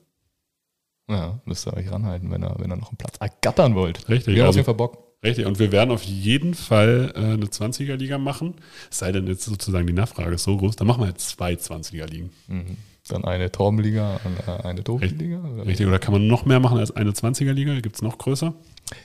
ja, 1.09 1.40
müsst 1.45 1.66
ihr 1.66 1.75
euch 1.75 1.90
ranhalten, 1.90 2.31
wenn 2.31 2.43
ihr, 2.45 2.55
wenn 2.59 2.71
ihr 2.71 2.76
noch 2.76 2.88
einen 2.90 2.99
Platz 2.99 3.16
ergattern 3.21 3.75
wollt. 3.76 4.09
Richtig, 4.09 4.35
Wir 4.35 4.43
haben 4.43 4.49
auf 4.50 4.57
also- 4.57 4.59
jeden 4.59 4.66
Fall 4.66 4.75
Bock. 4.75 5.10
Richtig. 5.23 5.47
Und 5.47 5.59
wir 5.59 5.71
werden 5.73 5.91
auf 5.91 6.03
jeden 6.03 6.55
Fall 6.55 7.12
äh, 7.15 7.19
eine 7.19 7.47
20er-Liga 7.47 8.19
machen. 8.19 8.55
Es 8.91 8.99
sei 8.99 9.12
denn 9.12 9.27
jetzt 9.27 9.45
sozusagen 9.45 9.87
die 9.87 9.93
Nachfrage 9.93 10.35
ist 10.35 10.45
so 10.45 10.57
groß, 10.57 10.77
dann 10.77 10.87
machen 10.87 11.03
wir 11.03 11.07
halt 11.07 11.21
zwei 11.21 11.53
20er-Ligen. 11.55 12.31
Mhm. 12.49 12.77
Dann 13.09 13.25
eine 13.25 13.50
Torbenliga 13.50 14.21
und 14.25 14.49
äh, 14.49 14.62
eine 14.67 14.85
Tobenliga. 14.85 15.41
oder? 15.41 15.67
Richtig. 15.67 15.87
Oder 15.87 15.99
kann 15.99 16.12
man 16.12 16.27
noch 16.27 16.45
mehr 16.45 16.61
machen 16.61 16.79
als 16.79 16.91
eine 16.95 17.11
20er-Liga? 17.11 17.81
Gibt 17.81 17.97
es 17.97 18.03
noch 18.03 18.19
größer? 18.19 18.55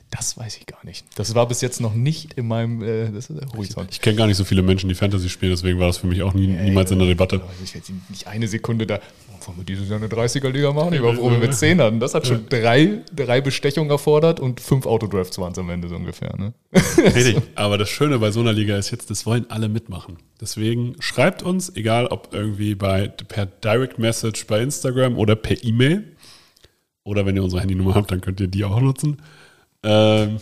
Das 0.10 0.38
weiß 0.38 0.58
ich 0.58 0.66
gar 0.66 0.84
nicht. 0.86 1.06
Das 1.16 1.36
war 1.36 1.48
bis 1.48 1.62
jetzt 1.62 1.82
noch 1.82 1.94
nicht 1.94 2.34
in 2.34 2.48
meinem 2.48 2.82
äh, 2.82 3.10
Horizont. 3.54 3.90
Ich 3.92 4.02
kenne 4.02 4.16
gar 4.16 4.28
nicht 4.28 4.38
so 4.38 4.46
viele 4.46 4.62
Menschen, 4.62 4.88
die 4.88 4.96
Fantasy 4.96 5.30
spielen, 5.30 5.52
deswegen 5.52 5.80
war 5.80 5.88
das 5.88 5.98
für 5.98 6.08
mich 6.08 6.22
auch 6.22 6.34
nie, 6.34 6.48
niemals 6.48 6.92
in 6.92 7.00
der 7.00 7.08
Debatte. 7.08 7.42
Ich 7.64 7.74
werde 7.74 7.94
nicht 8.10 8.28
eine 8.28 8.48
Sekunde 8.48 8.88
da, 8.88 9.00
wollen 9.48 9.58
wir 9.58 9.66
dieses 9.66 9.90
Jahr 9.90 10.00
eine 10.00 10.08
30er-Liga 10.08 10.72
machen? 10.72 10.94
Ich 10.94 11.02
war 11.02 11.14
froh, 11.14 11.32
wenn 11.32 11.42
wir 11.42 11.52
10 11.52 11.82
hatten. 11.82 12.00
Das 12.00 12.14
hat 12.14 12.28
schon 12.28 12.48
drei, 12.50 13.02
drei 13.16 13.42
Bestechungen 13.42 13.90
erfordert 13.90 14.40
und 14.40 14.60
fünf 14.60 14.86
Autodrafts 14.86 15.38
waren 15.38 15.52
es 15.52 15.58
am 15.58 15.70
Ende 15.70 15.88
so 15.88 15.96
ungefähr. 15.96 16.36
Ne? 16.38 16.54
Richtig. 16.98 17.38
Aber 17.56 17.78
das 17.78 17.90
Schöne 17.90 18.20
bei 18.20 18.32
so 18.32 18.40
einer 18.40 18.54
Liga 18.54 18.78
ist 18.78 18.92
jetzt, 18.92 19.10
das 19.10 19.26
wollen 19.26 19.46
alle 19.50 19.70
mitmachen. 19.70 20.18
Deswegen 20.42 20.96
schreibt 21.00 21.44
uns, 21.44 21.76
egal 21.76 22.08
ob 22.08 22.34
irgendwie 22.34 22.76
bei, 22.76 23.08
per 23.08 23.46
Direct 23.46 24.00
Message 24.00 24.48
bei 24.48 24.62
Instagram 24.62 25.18
oder 25.18 25.36
per 25.36 25.64
E-Mail. 25.64 26.16
Oder 27.04 27.26
wenn 27.26 27.36
ihr 27.36 27.44
unsere 27.44 27.62
Handynummer 27.62 27.94
habt, 27.96 28.12
dann 28.12 28.22
könnt 28.22 28.40
ihr 28.40 28.48
die 28.48 28.64
auch 28.66 28.80
nutzen. 28.80 29.18
Ähm, 29.86 30.40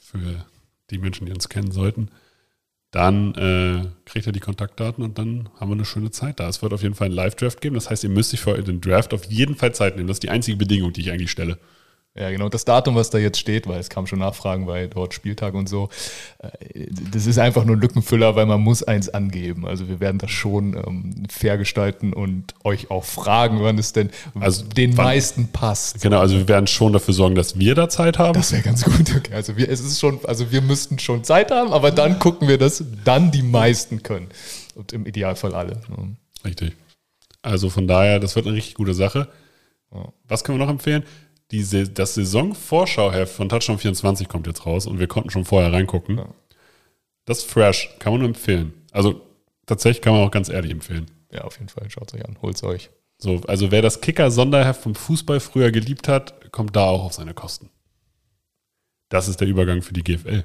für 0.00 0.44
die 0.90 0.98
Menschen, 0.98 1.26
die 1.26 1.32
uns 1.32 1.48
kennen 1.48 1.72
sollten. 1.72 2.10
Dann 2.90 3.34
äh, 3.34 3.86
kriegt 4.04 4.26
ihr 4.26 4.32
die 4.32 4.40
Kontaktdaten 4.40 5.04
und 5.04 5.16
dann 5.16 5.48
haben 5.58 5.70
wir 5.70 5.74
eine 5.74 5.84
schöne 5.84 6.10
Zeit 6.10 6.40
da. 6.40 6.48
Es 6.48 6.60
wird 6.60 6.72
auf 6.72 6.82
jeden 6.82 6.94
Fall 6.94 7.06
einen 7.06 7.14
Live-Draft 7.14 7.60
geben. 7.60 7.76
Das 7.76 7.88
heißt, 7.88 8.02
ihr 8.02 8.10
müsst 8.10 8.34
euch 8.34 8.40
für 8.40 8.60
den 8.62 8.80
Draft 8.80 9.14
auf 9.14 9.24
jeden 9.26 9.54
Fall 9.54 9.72
Zeit 9.74 9.96
nehmen. 9.96 10.08
Das 10.08 10.16
ist 10.16 10.24
die 10.24 10.30
einzige 10.30 10.56
Bedingung, 10.56 10.92
die 10.92 11.02
ich 11.02 11.10
eigentlich 11.12 11.30
stelle. 11.30 11.58
Ja, 12.16 12.28
genau. 12.30 12.48
Das 12.48 12.64
Datum, 12.64 12.96
was 12.96 13.10
da 13.10 13.18
jetzt 13.18 13.38
steht, 13.38 13.68
weil 13.68 13.78
es 13.78 13.88
kam 13.88 14.04
schon 14.08 14.18
Nachfragen 14.18 14.66
bei 14.66 14.88
dort 14.88 15.14
Spieltag 15.14 15.54
und 15.54 15.68
so, 15.68 15.88
äh, 16.38 16.86
das 17.12 17.26
ist 17.26 17.38
einfach 17.38 17.64
nur 17.64 17.76
ein 17.76 17.80
Lückenfüller, 17.80 18.34
weil 18.34 18.46
man 18.46 18.60
muss 18.60 18.82
eins 18.82 19.08
angeben. 19.08 19.64
Also 19.64 19.88
wir 19.88 20.00
werden 20.00 20.18
das 20.18 20.32
schon 20.32 20.74
ähm, 20.74 21.22
fair 21.30 21.56
gestalten 21.56 22.12
und 22.12 22.52
euch 22.64 22.90
auch 22.90 23.04
fragen, 23.04 23.62
wann 23.62 23.78
es 23.78 23.92
denn 23.92 24.10
Also 24.40 24.64
den 24.64 24.96
wann- 24.96 25.04
meisten 25.04 25.48
passt. 25.52 26.00
Genau, 26.02 26.18
also 26.18 26.36
wir 26.36 26.48
werden 26.48 26.66
schon 26.66 26.92
dafür 26.92 27.14
sorgen, 27.14 27.36
dass 27.36 27.58
wir 27.60 27.76
da 27.76 27.88
Zeit 27.88 28.18
haben. 28.18 28.34
Das 28.34 28.50
wäre 28.50 28.62
ganz 28.62 28.82
gut. 28.84 29.14
Okay. 29.16 29.32
Also 29.32 29.56
wir, 29.56 29.68
es 29.68 29.78
ist 29.80 30.00
schon, 30.00 30.18
also 30.24 30.50
wir 30.50 30.62
müssten 30.62 30.98
schon 30.98 31.22
Zeit 31.22 31.52
haben, 31.52 31.72
aber 31.72 31.92
dann 31.92 32.18
gucken 32.18 32.48
wir, 32.48 32.58
dass 32.58 32.82
dann 33.04 33.30
die 33.30 33.42
meisten 33.42 34.02
können. 34.02 34.28
Und 34.74 34.92
im 34.92 35.06
Idealfall 35.06 35.54
alle. 35.54 35.80
ne? 35.88 36.16
Richtig. 36.44 36.72
Also 37.42 37.70
von 37.70 37.86
daher, 37.86 38.18
das 38.18 38.34
wird 38.34 38.46
eine 38.46 38.56
richtig 38.56 38.74
gute 38.74 38.94
Sache. 38.94 39.28
Was 40.28 40.42
können 40.44 40.58
wir 40.58 40.64
noch 40.64 40.72
empfehlen? 40.72 41.04
Die, 41.50 41.92
das 41.92 42.14
Saisonvorschauheft 42.14 43.34
von 43.34 43.48
Touchdown 43.48 43.78
24 43.78 44.28
kommt 44.28 44.46
jetzt 44.46 44.66
raus 44.66 44.86
und 44.86 44.98
wir 44.98 45.08
konnten 45.08 45.30
schon 45.30 45.44
vorher 45.44 45.72
reingucken. 45.72 46.18
Ja. 46.18 46.26
Das 47.24 47.38
ist 47.38 47.50
fresh, 47.50 47.90
kann 47.98 48.12
man 48.12 48.20
nur 48.20 48.28
empfehlen. 48.28 48.72
Also 48.92 49.20
tatsächlich 49.66 50.02
kann 50.02 50.12
man 50.14 50.22
auch 50.22 50.30
ganz 50.30 50.48
ehrlich 50.48 50.70
empfehlen. 50.70 51.06
Ja, 51.32 51.42
auf 51.42 51.56
jeden 51.58 51.68
Fall. 51.68 51.88
Schaut 51.90 52.08
es 52.08 52.14
euch 52.14 52.26
an. 52.26 52.38
Holt 52.42 52.56
es 52.56 52.62
euch. 52.62 52.90
So, 53.18 53.40
also 53.46 53.70
wer 53.70 53.82
das 53.82 54.00
Kicker-Sonderheft 54.00 54.82
vom 54.82 54.94
Fußball 54.94 55.40
früher 55.40 55.70
geliebt 55.70 56.08
hat, 56.08 56.50
kommt 56.52 56.74
da 56.74 56.86
auch 56.86 57.04
auf 57.04 57.12
seine 57.12 57.34
Kosten. 57.34 57.70
Das 59.08 59.28
ist 59.28 59.40
der 59.40 59.48
Übergang 59.48 59.82
für 59.82 59.92
die 59.92 60.02
GFL. 60.02 60.44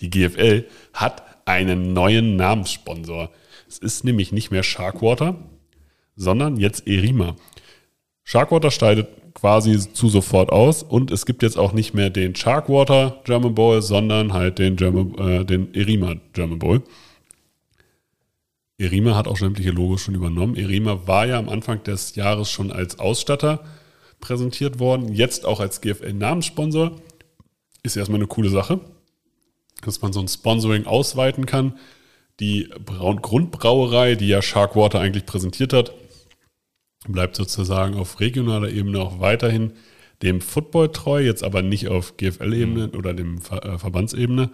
Die 0.00 0.10
GFL 0.10 0.66
hat 0.92 1.22
einen 1.46 1.92
neuen 1.92 2.36
Namenssponsor. 2.36 3.30
Es 3.68 3.78
ist 3.78 4.04
nämlich 4.04 4.32
nicht 4.32 4.50
mehr 4.50 4.62
Sharkwater, 4.62 5.36
sondern 6.14 6.56
jetzt 6.56 6.86
Erima. 6.86 7.36
Sharkwater 8.22 8.70
quasi 9.34 9.78
zu 9.92 10.08
sofort 10.08 10.50
aus 10.50 10.82
und 10.82 11.10
es 11.10 11.26
gibt 11.26 11.42
jetzt 11.42 11.58
auch 11.58 11.72
nicht 11.72 11.94
mehr 11.94 12.10
den 12.10 12.34
Sharkwater 12.34 13.20
German 13.24 13.54
Bowl, 13.54 13.80
sondern 13.82 14.32
halt 14.32 14.58
den, 14.58 14.76
German, 14.76 15.16
äh, 15.18 15.44
den 15.44 15.74
Erima 15.74 16.14
German 16.32 16.58
Bowl. 16.58 16.82
Erima 18.78 19.14
hat 19.14 19.28
auch 19.28 19.36
sämtliche 19.36 19.70
Logos 19.70 20.00
schon 20.00 20.14
übernommen. 20.14 20.56
Erima 20.56 21.06
war 21.06 21.26
ja 21.26 21.38
am 21.38 21.48
Anfang 21.48 21.82
des 21.84 22.16
Jahres 22.16 22.50
schon 22.50 22.72
als 22.72 22.98
Ausstatter 22.98 23.64
präsentiert 24.20 24.78
worden, 24.78 25.12
jetzt 25.12 25.44
auch 25.44 25.60
als 25.60 25.80
GFL-Namenssponsor. 25.80 26.92
Ist 27.82 27.96
erstmal 27.96 28.20
eine 28.20 28.28
coole 28.28 28.50
Sache, 28.50 28.80
dass 29.84 30.02
man 30.02 30.12
so 30.12 30.20
ein 30.20 30.28
Sponsoring 30.28 30.86
ausweiten 30.86 31.46
kann. 31.46 31.78
Die 32.40 32.70
Braun 32.84 33.20
Grundbrauerei, 33.20 34.14
die 34.14 34.28
ja 34.28 34.42
Sharkwater 34.42 35.00
eigentlich 35.00 35.26
präsentiert 35.26 35.72
hat, 35.72 35.92
bleibt 37.08 37.36
sozusagen 37.36 37.94
auf 37.94 38.20
regionaler 38.20 38.70
Ebene 38.70 39.00
auch 39.00 39.20
weiterhin 39.20 39.72
dem 40.22 40.40
Football 40.40 40.92
treu, 40.92 41.20
jetzt 41.20 41.42
aber 41.42 41.62
nicht 41.62 41.88
auf 41.88 42.16
GFL-Ebene 42.16 42.90
oder 42.90 43.12
dem 43.12 43.40
Ver 43.40 43.64
äh, 43.64 43.78
Verbandsebene. 43.78 44.50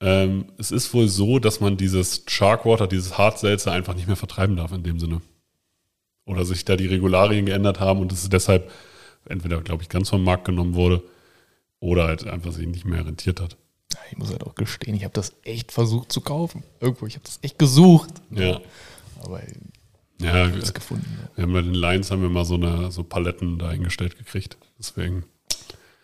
Ähm, 0.00 0.46
es 0.58 0.72
ist 0.72 0.92
wohl 0.94 1.08
so, 1.08 1.38
dass 1.38 1.60
man 1.60 1.76
dieses 1.76 2.24
Sharkwater, 2.26 2.86
dieses 2.86 3.16
Hartselzer 3.16 3.72
einfach 3.72 3.94
nicht 3.94 4.08
mehr 4.08 4.16
vertreiben 4.16 4.56
darf 4.56 4.72
in 4.72 4.82
dem 4.82 4.98
Sinne. 4.98 5.20
Oder 6.24 6.44
sich 6.44 6.64
da 6.64 6.76
die 6.76 6.86
Regularien 6.86 7.46
geändert 7.46 7.80
haben 7.80 8.00
und 8.00 8.12
es 8.12 8.28
deshalb 8.28 8.70
entweder, 9.28 9.60
glaube 9.60 9.82
ich, 9.82 9.88
ganz 9.88 10.08
vom 10.08 10.24
Markt 10.24 10.44
genommen 10.44 10.74
wurde 10.74 11.02
oder 11.78 12.04
halt 12.04 12.26
einfach 12.26 12.52
sich 12.52 12.66
nicht 12.66 12.84
mehr 12.84 13.06
rentiert 13.06 13.40
hat. 13.40 13.56
Ich 14.10 14.16
muss 14.16 14.30
halt 14.30 14.44
auch 14.44 14.54
gestehen, 14.54 14.94
ich 14.94 15.04
habe 15.04 15.14
das 15.14 15.34
echt 15.44 15.72
versucht 15.72 16.12
zu 16.12 16.20
kaufen. 16.20 16.62
Irgendwo, 16.80 17.06
ich 17.06 17.14
habe 17.14 17.24
das 17.24 17.38
echt 17.42 17.58
gesucht. 17.58 18.10
Ja. 18.30 18.60
Aber 19.22 19.40
Ja, 20.20 20.32
habe 20.48 20.58
es 20.58 20.74
gefunden. 20.74 21.06
Ja. 21.22 21.36
wir 21.36 21.42
haben 21.44 21.52
bei 21.52 21.62
den 21.62 21.74
Lions 21.74 22.10
haben 22.10 22.22
wir 22.22 22.28
mal 22.28 22.44
so 22.44 22.54
eine 22.54 22.90
so 22.90 23.02
Paletten 23.04 23.58
dahingestellt 23.58 24.16
gekriegt. 24.18 24.56
Deswegen 24.78 25.24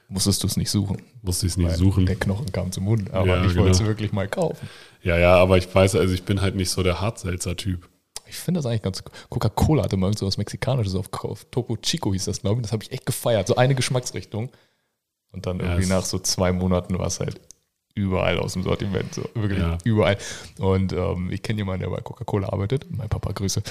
Musstest 0.09 0.43
du 0.45 0.47
es 0.47 0.57
nicht 0.57 0.71
suchen. 0.71 1.03
musste 1.23 1.47
ich 1.47 1.53
es 1.53 1.57
nicht 1.57 1.69
Weil 1.69 1.77
suchen. 1.77 2.07
Der 2.07 2.15
Knochen 2.17 2.51
kam 2.53 2.71
zum 2.71 2.85
Mund, 2.85 3.11
aber 3.13 3.27
Ja, 3.27 3.45
ich 3.45 3.57
wollte 3.57 3.73
es 3.73 3.79
genau. 3.79 3.89
wirklich 3.89 4.13
mal 4.13 4.29
kaufen. 4.29 4.69
Ja, 5.03 5.19
ja, 5.19 5.35
aber 5.37 5.59
ich 5.59 5.73
weiß, 5.75 5.97
also 5.97 6.15
ich 6.15 6.23
bin 6.23 6.41
halt 6.41 6.55
nicht 6.55 6.71
so 6.71 6.83
der 6.85 7.01
Hartselzer-Typ. 7.01 7.89
Ich 8.29 8.37
finde 8.37 8.59
das 8.59 8.67
eigentlich 8.67 8.83
ganz 8.83 9.03
Coca-Cola 9.29 9.83
hatte 9.85 9.97
mal 9.97 10.17
so 10.17 10.27
was 10.27 10.37
Mexikanisches 10.39 10.95
aufgekauft. 10.95 11.51
Topo 11.51 11.77
Chico 11.77 12.13
hieß 12.13 12.25
das, 12.27 12.41
glaube 12.41 12.61
ich. 12.61 12.63
Das 12.63 12.73
habe 12.73 12.85
ich 12.85 12.93
echt 12.93 13.05
gefeiert. 13.07 13.49
So 13.49 13.57
eine 13.57 13.75
Geschmacksrichtung. 13.75 14.51
Und 15.33 15.47
dann 15.47 15.59
Ja, 15.59 15.65
irgendwie 15.67 15.83
es- 15.85 15.89
nach 15.89 16.05
so 16.05 16.19
zwei 16.21 16.53
Monaten 16.53 16.99
war 16.99 17.07
es 17.09 17.19
halt 17.21 17.41
überall 17.97 18.39
aus 18.39 18.53
dem 18.53 18.63
Sortiment. 18.63 19.13
So 19.15 19.23
wirklich 19.35 19.59
Ja. 19.59 19.79
überall. 19.85 20.17
Und 20.59 20.93
ähm, 20.93 21.31
ich 21.33 21.43
kenne 21.43 21.59
jemanden, 21.59 21.81
der 21.83 21.91
bei 21.91 22.01
Coca-Cola 22.03 22.51
arbeitet. 22.51 22.87
Mein 22.91 23.09
Papa 23.09 23.33
Grüße. 23.33 23.63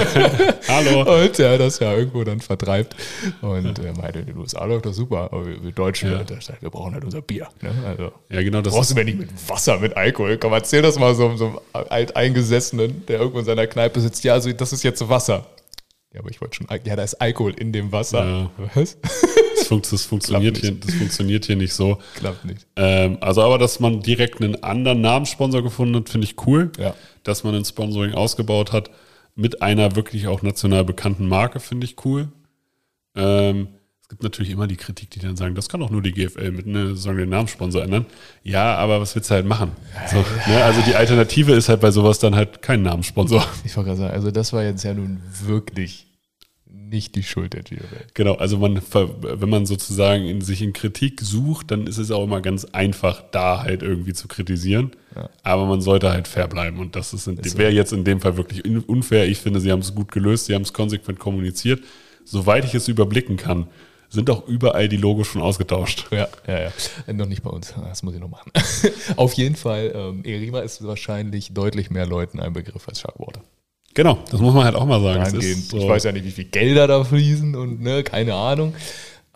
Hallo. 0.68 1.22
Und 1.24 1.36
der 1.38 1.58
das 1.58 1.78
ja 1.80 1.92
irgendwo 1.92 2.24
dann 2.24 2.40
vertreibt. 2.40 2.94
Und 3.42 3.78
er 3.80 3.96
meinte, 3.96 4.20
in 4.20 4.26
den 4.26 4.36
USA 4.38 4.64
läuft 4.64 4.86
das 4.86 4.96
super. 4.96 5.28
Aber 5.32 5.46
wir, 5.46 5.62
wir 5.62 5.72
Deutschen, 5.72 6.10
Ja. 6.10 6.20
wir, 6.28 6.38
wir 6.60 6.70
brauchen 6.70 6.94
halt 6.94 7.04
unser 7.04 7.20
Bier. 7.20 7.48
Ne? 7.60 7.72
Also, 7.86 8.12
Ja, 8.30 8.42
genau 8.42 8.60
das 8.62 8.72
brauchst 8.72 8.92
du 8.92 8.94
mir 8.94 9.04
nicht 9.04 9.18
mit 9.18 9.30
Wasser, 9.48 9.78
mit 9.78 9.96
Alkohol. 9.96 10.38
Komm, 10.38 10.52
erzähl 10.52 10.80
das 10.82 10.98
mal 10.98 11.14
so, 11.14 11.36
so 11.36 11.46
einem 11.72 11.86
Alteingesessenen, 11.90 13.04
der 13.06 13.18
irgendwo 13.18 13.40
in 13.40 13.44
seiner 13.44 13.66
Kneipe 13.66 14.00
sitzt. 14.00 14.22
Ja, 14.24 14.34
also 14.34 14.52
das 14.52 14.72
ist 14.72 14.82
jetzt 14.84 15.06
Wasser. 15.08 15.46
Ja, 16.12 16.20
aber 16.20 16.30
ich 16.30 16.40
wollte 16.40 16.54
schon, 16.56 16.68
ja, 16.84 16.94
da 16.96 17.02
ist 17.02 17.14
Alkohol 17.20 17.54
in 17.54 17.72
dem 17.72 17.90
Wasser. 17.90 18.24
Ja. 18.24 18.50
Was? 18.74 18.96
Das, 19.64 19.68
funkt, 19.68 19.92
das, 19.92 20.04
funktioniert 20.04 20.58
hier, 20.58 20.72
das 20.72 20.94
funktioniert 20.94 21.44
hier 21.44 21.56
nicht 21.56 21.74
so. 21.74 21.98
Klappt 22.16 22.44
nicht. 22.44 22.66
Ähm, 22.76 23.18
also 23.20 23.42
aber, 23.42 23.58
dass 23.58 23.80
man 23.80 24.00
direkt 24.00 24.40
einen 24.40 24.62
anderen 24.62 25.00
Namenssponsor 25.00 25.62
gefunden 25.62 25.96
hat, 25.96 26.08
finde 26.08 26.26
ich 26.26 26.46
cool. 26.46 26.70
Ja. 26.78 26.94
Dass 27.22 27.44
man 27.44 27.54
ein 27.54 27.64
Sponsoring 27.64 28.14
ausgebaut 28.14 28.72
hat 28.72 28.90
mit 29.34 29.62
einer 29.62 29.96
wirklich 29.96 30.28
auch 30.28 30.42
national 30.42 30.84
bekannten 30.84 31.26
Marke, 31.26 31.60
finde 31.60 31.86
ich 31.86 31.96
cool. 32.04 32.28
Ähm, 33.16 33.68
es 34.04 34.08
gibt 34.08 34.22
natürlich 34.22 34.52
immer 34.52 34.66
die 34.66 34.76
Kritik, 34.76 35.10
die 35.10 35.18
dann 35.18 35.34
sagen, 35.34 35.54
das 35.54 35.70
kann 35.70 35.80
doch 35.80 35.88
nur 35.88 36.02
die 36.02 36.12
GFL 36.12 36.50
mit 36.50 36.66
ne, 36.66 36.94
sagen 36.94 37.16
den 37.16 37.30
Namenssponsor 37.30 37.82
ändern. 37.82 38.04
Ja, 38.42 38.76
aber 38.76 39.00
was 39.00 39.14
willst 39.14 39.30
du 39.30 39.34
halt 39.34 39.46
machen? 39.46 39.72
So, 40.10 40.18
ne, 40.46 40.62
also 40.62 40.82
die 40.82 40.94
Alternative 40.94 41.52
ist 41.52 41.70
halt 41.70 41.80
bei 41.80 41.90
sowas 41.90 42.18
dann 42.18 42.36
halt 42.36 42.60
kein 42.60 42.82
Namenssponsor. 42.82 43.42
Ich 43.64 43.74
wollte 43.76 43.88
gerade 43.88 44.00
sagen, 44.02 44.12
also 44.12 44.30
das 44.30 44.52
war 44.52 44.62
jetzt 44.62 44.84
ja 44.84 44.92
nun 44.92 45.22
wirklich 45.46 46.06
nicht 46.90 47.14
die 47.16 47.22
Schuld 47.22 47.52
der 47.54 47.62
GFL. 47.62 48.06
Genau, 48.14 48.34
also 48.34 48.58
man, 48.58 48.80
wenn 48.92 49.48
man 49.48 49.66
sozusagen 49.66 50.24
in 50.26 50.40
sich 50.40 50.62
in 50.62 50.72
Kritik 50.72 51.20
sucht, 51.20 51.70
dann 51.70 51.86
ist 51.86 51.98
es 51.98 52.10
auch 52.10 52.24
immer 52.24 52.40
ganz 52.40 52.64
einfach, 52.66 53.22
da 53.30 53.62
halt 53.62 53.82
irgendwie 53.82 54.12
zu 54.12 54.28
kritisieren. 54.28 54.92
Ja. 55.14 55.28
Aber 55.42 55.66
man 55.66 55.80
sollte 55.80 56.10
halt 56.10 56.28
fair 56.28 56.48
bleiben 56.48 56.78
und 56.78 56.96
das 56.96 57.12
ist 57.14 57.24
so. 57.24 57.32
wäre 57.58 57.70
jetzt 57.72 57.92
in 57.92 58.04
dem 58.04 58.20
Fall 58.20 58.36
wirklich 58.36 58.64
un- 58.64 58.80
unfair. 58.84 59.26
Ich 59.28 59.38
finde, 59.38 59.60
sie 59.60 59.70
haben 59.72 59.80
es 59.80 59.94
gut 59.94 60.12
gelöst, 60.12 60.46
sie 60.46 60.54
haben 60.54 60.62
es 60.62 60.72
konsequent 60.72 61.18
kommuniziert. 61.18 61.82
Soweit 62.24 62.64
ich 62.64 62.74
es 62.74 62.88
überblicken 62.88 63.36
kann, 63.36 63.68
sind 64.08 64.30
auch 64.30 64.46
überall 64.46 64.88
die 64.88 64.96
Logos 64.96 65.26
schon 65.26 65.42
ausgetauscht. 65.42 66.06
Ja, 66.10 66.28
ja, 66.46 66.60
ja. 66.64 66.72
Äh, 67.06 67.12
Noch 67.12 67.26
nicht 67.26 67.42
bei 67.42 67.50
uns. 67.50 67.74
Das 67.76 68.02
muss 68.02 68.14
ich 68.14 68.20
noch 68.20 68.30
machen. 68.30 68.50
Auf 69.16 69.32
jeden 69.34 69.56
Fall, 69.56 69.92
ähm, 69.94 70.24
Erima 70.24 70.60
ist 70.60 70.82
wahrscheinlich 70.84 71.52
deutlich 71.52 71.90
mehr 71.90 72.06
Leuten 72.06 72.40
ein 72.40 72.52
Begriff 72.52 72.88
als 72.88 73.00
Sharkwater. 73.00 73.42
Genau, 73.94 74.18
das 74.30 74.40
muss 74.40 74.52
man 74.52 74.64
halt 74.64 74.74
auch 74.74 74.86
mal 74.86 75.00
sagen. 75.00 75.40
So, 75.40 75.78
ich 75.78 75.88
weiß 75.88 76.04
ja 76.04 76.12
nicht, 76.12 76.24
wie 76.24 76.30
viel 76.32 76.44
Gelder 76.46 76.86
da 76.88 77.04
fließen 77.04 77.54
und 77.54 77.80
ne, 77.80 78.02
keine 78.02 78.34
Ahnung. 78.34 78.74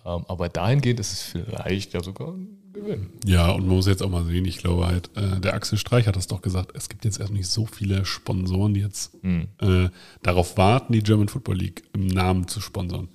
Ähm, 0.04 0.24
aber 0.26 0.48
dahingehend 0.48 1.00
ist 1.00 1.12
es 1.12 1.22
vielleicht 1.22 1.94
ja 1.94 2.02
sogar 2.02 2.32
ein 2.32 2.58
Gewinn. 2.72 3.10
Ja, 3.24 3.50
und 3.50 3.66
man 3.66 3.76
muss 3.76 3.86
jetzt 3.86 4.02
auch 4.02 4.10
mal 4.10 4.24
sehen, 4.24 4.44
ich 4.44 4.58
glaube 4.58 4.86
halt, 4.86 5.10
äh, 5.16 5.40
der 5.40 5.54
Axel 5.54 5.78
Streich 5.78 6.06
hat 6.06 6.16
das 6.16 6.26
doch 6.26 6.42
gesagt, 6.42 6.72
es 6.74 6.88
gibt 6.88 7.04
jetzt 7.04 7.20
erst 7.20 7.32
nicht 7.32 7.48
so 7.48 7.66
viele 7.66 8.04
Sponsoren, 8.04 8.74
die 8.74 8.80
jetzt 8.80 9.12
äh, 9.60 9.88
darauf 10.22 10.56
warten, 10.56 10.92
die 10.92 11.02
German 11.02 11.28
Football 11.28 11.56
League 11.56 11.82
im 11.92 12.06
Namen 12.08 12.48
zu 12.48 12.60
sponsern. 12.60 13.08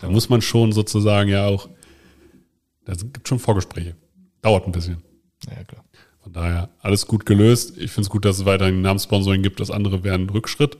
Da 0.00 0.08
muss 0.08 0.28
man 0.28 0.42
schon 0.42 0.72
sozusagen 0.72 1.30
ja 1.30 1.46
auch, 1.46 1.68
da 2.84 2.94
gibt 2.94 3.28
schon 3.28 3.38
Vorgespräche. 3.38 3.94
Dauert 4.42 4.66
ein 4.66 4.72
bisschen. 4.72 4.98
Ja, 5.48 5.62
klar. 5.64 5.84
Von 6.22 6.32
daher, 6.32 6.70
alles 6.80 7.06
gut 7.06 7.26
gelöst. 7.26 7.76
Ich 7.78 7.90
finde 7.90 8.06
es 8.06 8.10
gut, 8.10 8.24
dass 8.24 8.38
es 8.38 8.44
weiterhin 8.44 8.80
Namenssponsoring 8.80 9.42
gibt. 9.42 9.58
Das 9.58 9.70
andere 9.70 10.04
wäre 10.04 10.14
ein 10.14 10.30
Rückschritt. 10.30 10.78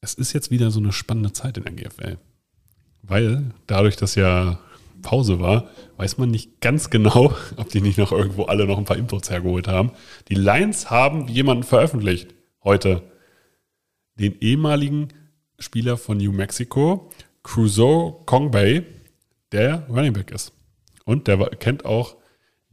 Es 0.00 0.14
ist 0.14 0.32
jetzt 0.32 0.50
wieder 0.50 0.70
so 0.70 0.80
eine 0.80 0.92
spannende 0.92 1.32
Zeit 1.32 1.58
in 1.58 1.64
der 1.64 1.72
GFL. 1.72 2.18
Weil 3.02 3.52
dadurch, 3.66 3.96
dass 3.96 4.16
ja 4.16 4.58
Pause 5.02 5.38
war, 5.38 5.70
weiß 5.96 6.18
man 6.18 6.30
nicht 6.30 6.60
ganz 6.60 6.90
genau, 6.90 7.34
ob 7.56 7.68
die 7.68 7.80
nicht 7.80 7.98
noch 7.98 8.10
irgendwo 8.10 8.44
alle 8.44 8.66
noch 8.66 8.78
ein 8.78 8.84
paar 8.84 8.96
Inputs 8.96 9.30
hergeholt 9.30 9.68
haben. 9.68 9.92
Die 10.28 10.34
Lions 10.34 10.90
haben 10.90 11.28
jemanden 11.28 11.62
veröffentlicht 11.62 12.34
heute. 12.64 13.02
Den 14.16 14.38
ehemaligen 14.40 15.08
Spieler 15.58 15.96
von 15.96 16.18
New 16.18 16.32
Mexico, 16.32 17.10
Crusoe 17.42 18.24
Kongbei, 18.26 18.84
der 19.52 19.86
Running 19.88 20.12
Back 20.12 20.32
ist. 20.32 20.52
Und 21.04 21.28
der 21.28 21.38
kennt 21.50 21.84
auch 21.84 22.16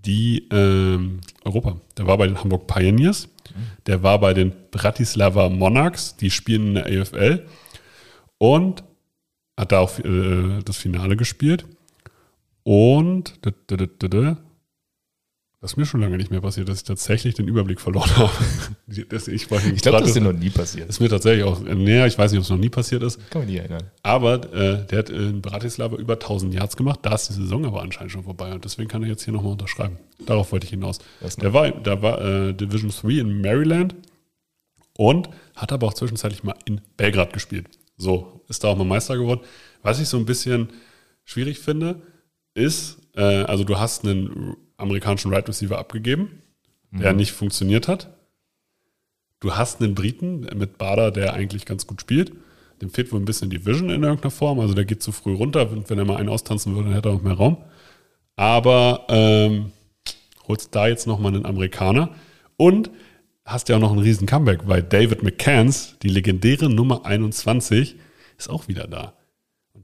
die 0.07 0.47
ähm, 0.51 1.19
Europa. 1.43 1.79
Der 1.97 2.07
war 2.07 2.17
bei 2.17 2.27
den 2.27 2.41
Hamburg 2.41 2.65
Pioneers, 2.65 3.29
der 3.85 4.01
war 4.03 4.19
bei 4.19 4.33
den 4.33 4.53
Bratislava 4.71 5.49
Monarchs, 5.49 6.15
die 6.15 6.31
spielen 6.31 6.69
in 6.69 6.73
der 6.75 7.01
AFL 7.01 7.45
und 8.37 8.83
hat 9.57 9.71
da 9.71 9.79
auch 9.79 9.99
äh, 9.99 10.59
das 10.63 10.77
Finale 10.77 11.17
gespielt. 11.17 11.65
Und 12.63 13.39
d- 15.57 15.61
d- 15.61 15.61
Was 15.61 15.77
mir 15.77 15.85
schon 15.85 16.01
lange 16.01 16.17
nicht 16.17 16.31
mehr 16.31 16.41
passiert, 16.41 16.69
dass 16.69 16.77
ich 16.77 16.83
tatsächlich 16.83 17.33
den 17.35 17.47
Überblick 17.47 17.79
verloren 17.81 18.15
habe. 18.17 18.31
Das- 19.09 19.27
ich 19.27 19.43
Ich 19.43 19.47
glaube, 19.81 19.99
das 19.99 20.07
ist 20.07 20.15
dir 20.15 20.21
noch 20.21 20.33
nie 20.33 20.49
passiert. 20.49 20.89
ist 20.89 20.99
mir 21.01 21.09
tatsächlich 21.09 21.43
auch, 21.43 21.59
näher, 21.61 22.07
ich 22.07 22.17
weiß 22.17 22.31
nicht, 22.31 22.39
ob 22.39 22.43
es 22.45 22.49
noch 22.49 22.57
nie 22.57 22.69
passiert 22.69 23.03
ist, 23.03 23.19
Kann 23.29 23.41
mich 23.41 23.51
nie 23.51 23.57
erinnern. 23.57 23.83
aber 24.03 24.35
äh, 24.53 24.85
der 24.87 24.99
hat 24.99 25.09
in 25.09 25.41
Bratislava 25.41 25.95
über 25.97 26.13
1000 26.13 26.53
Yards 26.53 26.77
gemacht, 26.77 26.99
da 27.03 27.13
ist 27.15 27.29
die 27.29 27.33
Saison 27.33 27.65
aber 27.65 27.81
anscheinend 27.81 28.11
schon 28.13 28.23
vorbei 28.23 28.53
und 28.53 28.63
deswegen 28.63 28.87
kann 28.87 29.03
er 29.03 29.09
jetzt 29.09 29.23
hier 29.23 29.33
nochmal 29.33 29.51
unterschreiben. 29.51 29.97
Darauf 30.25 30.51
wollte 30.51 30.65
ich 30.65 30.69
hinaus. 30.71 30.99
Das 31.19 31.31
ist 31.31 31.41
Der 31.41 31.53
war, 31.53 31.69
da 31.71 32.01
war 32.01 32.21
äh, 32.21 32.53
Division 32.53 32.91
3 32.91 33.19
in 33.19 33.41
Maryland 33.41 33.95
und 34.97 35.29
hat 35.55 35.71
aber 35.71 35.87
auch 35.87 35.93
zwischenzeitlich 35.93 36.43
mal 36.43 36.55
in 36.65 36.81
Belgrad 36.97 37.33
gespielt. 37.33 37.67
So, 37.97 38.41
ist 38.47 38.63
da 38.63 38.69
auch 38.69 38.77
mal 38.77 38.83
Meister 38.85 39.17
geworden. 39.17 39.41
Was 39.81 39.99
ich 39.99 40.07
so 40.07 40.17
ein 40.17 40.25
bisschen 40.25 40.69
schwierig 41.25 41.59
finde, 41.59 42.01
ist, 42.53 42.97
äh, 43.15 43.21
also 43.43 43.63
du 43.63 43.77
hast 43.77 44.05
einen 44.05 44.55
amerikanischen 44.77 45.33
Right 45.33 45.47
Receiver 45.47 45.77
abgegeben, 45.77 46.41
der 46.91 47.13
nicht 47.13 47.31
funktioniert 47.31 47.87
hat. 47.87 48.09
Du 49.39 49.55
hast 49.55 49.81
einen 49.81 49.93
Briten 49.93 50.47
mit 50.55 50.77
Bader, 50.77 51.11
der 51.11 51.33
eigentlich 51.33 51.65
ganz 51.65 51.85
gut 51.85 52.01
spielt. 52.01 52.31
Dem 52.81 52.89
fehlt 52.89 53.11
wohl 53.11 53.19
ein 53.19 53.25
bisschen 53.25 53.49
die 53.49 53.65
Vision 53.65 53.89
in 53.89 54.03
irgendeiner 54.03 54.31
Form. 54.31 54.59
Also 54.59 54.73
der 54.73 54.85
geht 54.85 55.03
zu 55.03 55.11
früh 55.11 55.33
runter. 55.33 55.69
Und 55.69 55.89
wenn 55.89 55.99
er 55.99 56.05
mal 56.05 56.17
einen 56.17 56.29
austanzen 56.29 56.75
würde, 56.75 56.85
dann 56.85 56.93
hätte 56.93 57.09
er 57.09 57.13
noch 57.13 57.21
mehr 57.21 57.33
Raum. 57.33 57.57
Aber 58.35 59.05
ähm, 59.09 59.71
holst 60.47 60.73
da 60.75 60.87
jetzt 60.87 61.07
nochmal 61.07 61.33
einen 61.33 61.45
Amerikaner. 61.45 62.15
Und 62.55 62.89
hast 63.45 63.69
ja 63.69 63.77
auch 63.77 63.81
noch 63.81 63.91
einen 63.91 64.01
riesen 64.01 64.27
Comeback, 64.27 64.61
weil 64.65 64.83
David 64.83 65.23
McCanns, 65.23 65.95
die 66.01 66.09
legendäre 66.09 66.69
Nummer 66.69 67.05
21, 67.05 67.95
ist 68.37 68.49
auch 68.49 68.67
wieder 68.67 68.87
da. 68.87 69.13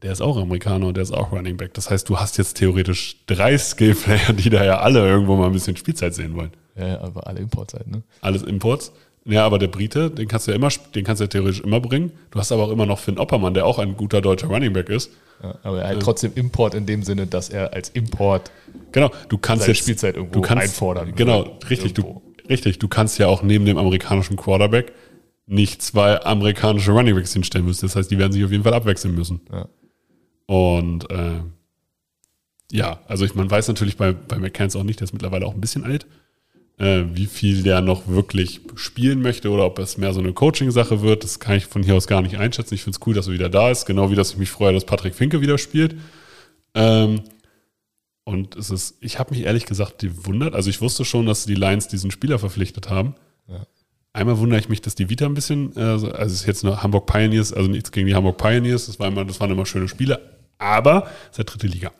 Der 0.03 0.11
ist 0.11 0.21
auch 0.21 0.37
Amerikaner 0.37 0.87
und 0.87 0.97
der 0.97 1.03
ist 1.03 1.13
auch 1.13 1.31
Running 1.31 1.57
Back. 1.57 1.73
Das 1.73 1.89
heißt, 1.89 2.09
du 2.09 2.17
hast 2.17 2.37
jetzt 2.37 2.57
theoretisch 2.57 3.17
drei 3.25 3.57
Skillplayer, 3.57 4.33
die 4.33 4.49
da 4.49 4.63
ja 4.63 4.79
alle 4.79 5.07
irgendwo 5.07 5.35
mal 5.35 5.47
ein 5.47 5.53
bisschen 5.53 5.77
Spielzeit 5.77 6.13
sehen 6.13 6.35
wollen. 6.35 6.51
Ja, 6.75 6.99
aber 7.01 7.25
alle 7.27 7.39
Importseiten, 7.39 7.91
ne? 7.91 8.03
Alles 8.21 8.43
Imports. 8.43 8.91
Ja, 9.25 9.45
aber 9.45 9.57
der 9.57 9.67
Brite, 9.67 10.11
den 10.11 10.27
kannst 10.27 10.47
du 10.47 10.51
ja 10.51 10.57
immer, 10.57 10.67
den 10.93 11.05
kannst 11.05 11.21
du 11.21 11.23
ja 11.23 11.29
theoretisch 11.29 11.61
immer 11.61 11.79
bringen. 11.79 12.11
Du 12.31 12.39
hast 12.39 12.51
aber 12.51 12.63
auch 12.63 12.71
immer 12.71 12.85
noch 12.85 12.99
Finn 12.99 13.17
Oppermann, 13.17 13.53
der 13.53 13.65
auch 13.65 13.79
ein 13.79 13.95
guter 13.95 14.19
deutscher 14.19 14.47
Running 14.47 14.73
Back 14.73 14.89
ist. 14.89 15.11
Ja, 15.41 15.55
aber 15.63 15.81
er 15.81 15.87
halt 15.87 16.01
trotzdem 16.01 16.33
Import 16.35 16.73
in 16.73 16.85
dem 16.85 17.03
Sinne, 17.03 17.25
dass 17.25 17.49
er 17.49 17.73
als 17.73 17.89
Import 17.89 18.51
Genau, 18.91 19.11
du 19.29 19.37
kannst 19.37 19.67
jetzt 19.67 19.77
Spielzeit 19.79 20.15
irgendwo 20.15 20.35
du 20.35 20.41
kannst, 20.41 20.63
einfordern. 20.63 21.13
Genau, 21.15 21.57
richtig. 21.69 21.93
Du, 21.93 22.21
richtig, 22.49 22.79
du 22.79 22.87
kannst 22.87 23.17
ja 23.19 23.27
auch 23.27 23.41
neben 23.41 23.65
dem 23.65 23.77
amerikanischen 23.77 24.35
Quarterback 24.35 24.91
nicht 25.45 25.81
zwei 25.81 26.21
amerikanische 26.21 26.91
Running 26.91 27.15
Backs 27.15 27.33
hinstellen 27.33 27.65
müssen. 27.65 27.85
Das 27.85 27.95
heißt, 27.95 28.11
die 28.11 28.17
werden 28.17 28.31
sich 28.31 28.43
auf 28.43 28.51
jeden 28.51 28.63
Fall 28.63 28.73
abwechseln 28.73 29.15
müssen. 29.15 29.41
Ja. 29.51 29.67
Und 30.53 31.09
äh, 31.09 31.39
ja, 32.71 32.99
also 33.07 33.25
ich, 33.25 33.33
man 33.33 33.49
weiß 33.49 33.69
natürlich 33.69 33.97
bei, 33.97 34.11
bei 34.11 34.37
McCanns 34.37 34.75
auch 34.75 34.83
nicht, 34.83 34.99
der 34.99 35.05
ist 35.05 35.11
mittlerweile 35.11 35.47
auch 35.47 35.55
ein 35.55 35.61
bisschen 35.61 35.83
alt, 35.83 36.05
äh, 36.77 37.05
wie 37.11 37.25
viel 37.25 37.63
der 37.63 37.81
noch 37.81 38.07
wirklich 38.07 38.61
spielen 38.75 39.23
möchte 39.23 39.49
oder 39.49 39.65
ob 39.65 39.79
es 39.79 39.97
mehr 39.97 40.13
so 40.13 40.19
eine 40.19 40.31
Coaching-Sache 40.31 41.01
wird. 41.01 41.23
Das 41.23 41.39
kann 41.39 41.55
ich 41.57 41.65
von 41.65 41.81
hier 41.81 41.95
aus 41.95 42.05
gar 42.05 42.21
nicht 42.21 42.37
einschätzen. 42.37 42.75
Ich 42.75 42.83
finde 42.83 42.99
es 42.99 43.07
cool, 43.07 43.15
dass 43.15 43.25
er 43.25 43.33
wieder 43.33 43.49
da 43.49 43.71
ist, 43.71 43.87
genau 43.87 44.11
wie 44.11 44.15
dass 44.15 44.33
ich 44.33 44.37
mich 44.37 44.51
freue, 44.51 44.73
dass 44.73 44.85
Patrick 44.85 45.15
Finke 45.15 45.41
wieder 45.41 45.57
spielt. 45.57 45.95
Ähm, 46.75 47.21
und 48.23 48.55
es 48.55 48.69
ist, 48.69 48.97
ich 49.01 49.17
habe 49.17 49.33
mich 49.33 49.45
ehrlich 49.45 49.65
gesagt 49.65 49.97
gewundert, 49.97 50.53
also 50.53 50.69
ich 50.69 50.81
wusste 50.81 51.03
schon, 51.03 51.25
dass 51.25 51.47
die 51.47 51.55
Lions 51.55 51.87
diesen 51.87 52.11
Spieler 52.11 52.37
verpflichtet 52.37 52.91
haben. 52.91 53.15
Ja. 53.47 53.65
Einmal 54.13 54.37
wundere 54.37 54.59
ich 54.59 54.69
mich, 54.69 54.81
dass 54.81 54.93
die 54.93 55.09
Vita 55.09 55.25
ein 55.25 55.33
bisschen, 55.33 55.75
äh, 55.75 55.79
also 55.79 56.11
es 56.11 56.33
ist 56.33 56.45
jetzt 56.45 56.63
nur 56.63 56.83
Hamburg 56.83 57.07
Pioneers, 57.07 57.51
also 57.51 57.71
nichts 57.71 57.91
gegen 57.91 58.05
die 58.05 58.13
Hamburg 58.13 58.37
Pioneers, 58.37 58.85
das, 58.85 58.99
war 58.99 59.07
immer, 59.07 59.25
das 59.25 59.39
waren 59.39 59.49
immer 59.49 59.65
schöne 59.65 59.87
Spiele, 59.87 60.32
aber 60.63 61.07
es 61.25 61.31
ist 61.31 61.37
ja 61.39 61.43
dritte 61.43 61.67
Liga. 61.67 61.91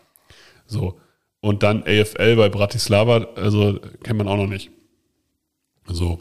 So. 0.65 0.99
Und 1.41 1.61
dann 1.61 1.83
AFL 1.83 2.37
bei 2.37 2.49
Bratislava, 2.49 3.27
also 3.35 3.79
kennt 4.03 4.17
man 4.17 4.27
auch 4.27 4.37
noch 4.37 4.47
nicht. 4.47 4.71
So. 5.85 6.19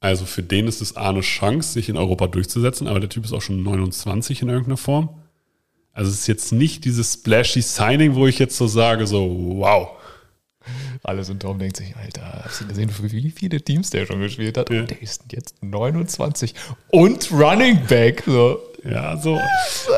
Also 0.00 0.24
für 0.26 0.42
den 0.42 0.66
ist 0.66 0.80
es 0.80 0.96
A 0.96 1.10
eine 1.10 1.20
Chance, 1.20 1.72
sich 1.72 1.88
in 1.88 1.96
Europa 1.96 2.26
durchzusetzen, 2.26 2.88
aber 2.88 2.98
der 2.98 3.08
Typ 3.08 3.24
ist 3.24 3.32
auch 3.32 3.40
schon 3.40 3.62
29 3.62 4.42
in 4.42 4.48
irgendeiner 4.48 4.76
Form. 4.76 5.10
Also 5.92 6.10
es 6.10 6.20
ist 6.20 6.26
jetzt 6.26 6.52
nicht 6.52 6.84
dieses 6.84 7.12
splashy 7.12 7.62
Signing, 7.62 8.14
wo 8.14 8.26
ich 8.26 8.38
jetzt 8.40 8.56
so 8.56 8.66
sage, 8.66 9.06
so 9.06 9.58
wow. 9.58 9.90
Alles 11.04 11.30
und 11.30 11.40
Tom 11.40 11.58
denkt 11.58 11.76
sich, 11.76 11.94
Alter, 11.96 12.42
hast 12.44 12.60
du 12.60 12.66
gesehen, 12.66 12.88
für 12.88 13.10
wie 13.10 13.30
viele 13.30 13.60
Teams 13.60 13.90
der 13.90 14.06
schon 14.06 14.20
gespielt 14.20 14.56
hat? 14.56 14.70
Ja. 14.70 14.80
Und 14.80 14.90
der 14.90 15.02
ist 15.02 15.24
jetzt 15.30 15.62
29 15.62 16.54
und 16.88 17.30
Running 17.30 17.86
Back. 17.86 18.24
So. 18.26 18.60
Ja, 18.84 19.16
so. 19.16 19.34
Und 19.34 19.40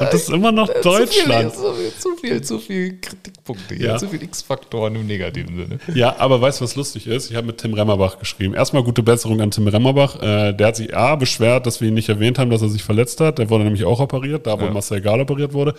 das 0.00 0.14
ist 0.14 0.30
immer 0.30 0.52
noch 0.52 0.68
Deutschland. 0.82 1.54
Zu 1.54 1.72
viel, 1.74 1.92
zu 1.98 2.16
viel, 2.16 2.42
zu 2.42 2.58
viel 2.58 3.00
Kritikpunkte 3.00 3.74
hier, 3.74 3.86
Ja. 3.86 3.96
zu 3.96 4.08
viel 4.08 4.22
X-Faktoren 4.22 4.94
im 4.96 5.06
negativen 5.06 5.56
Sinne. 5.56 5.78
Ja, 5.94 6.16
aber 6.18 6.40
weißt 6.40 6.60
du, 6.60 6.64
was 6.64 6.76
lustig 6.76 7.06
ist? 7.06 7.30
Ich 7.30 7.36
habe 7.36 7.46
mit 7.46 7.58
Tim 7.58 7.72
Remmerbach 7.72 8.18
geschrieben. 8.18 8.52
Erstmal 8.54 8.82
gute 8.84 9.02
Besserung 9.02 9.40
an 9.40 9.50
Tim 9.50 9.66
Remmerbach. 9.68 10.20
Äh, 10.22 10.52
der 10.52 10.66
hat 10.66 10.76
sich 10.76 10.94
A, 10.94 11.16
beschwert, 11.16 11.66
dass 11.66 11.80
wir 11.80 11.88
ihn 11.88 11.94
nicht 11.94 12.10
erwähnt 12.10 12.38
haben, 12.38 12.50
dass 12.50 12.60
er 12.60 12.68
sich 12.68 12.82
verletzt 12.82 13.20
hat. 13.20 13.38
Der 13.38 13.48
wurde 13.48 13.64
nämlich 13.64 13.84
auch 13.84 14.00
operiert, 14.00 14.46
da 14.46 14.60
wo 14.60 14.64
Ja. 14.66 14.70
Marcel 14.70 15.00
Gahl 15.00 15.20
operiert 15.20 15.54
wurde. 15.54 15.74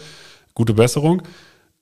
Gute 0.56 0.74
Besserung. 0.74 1.22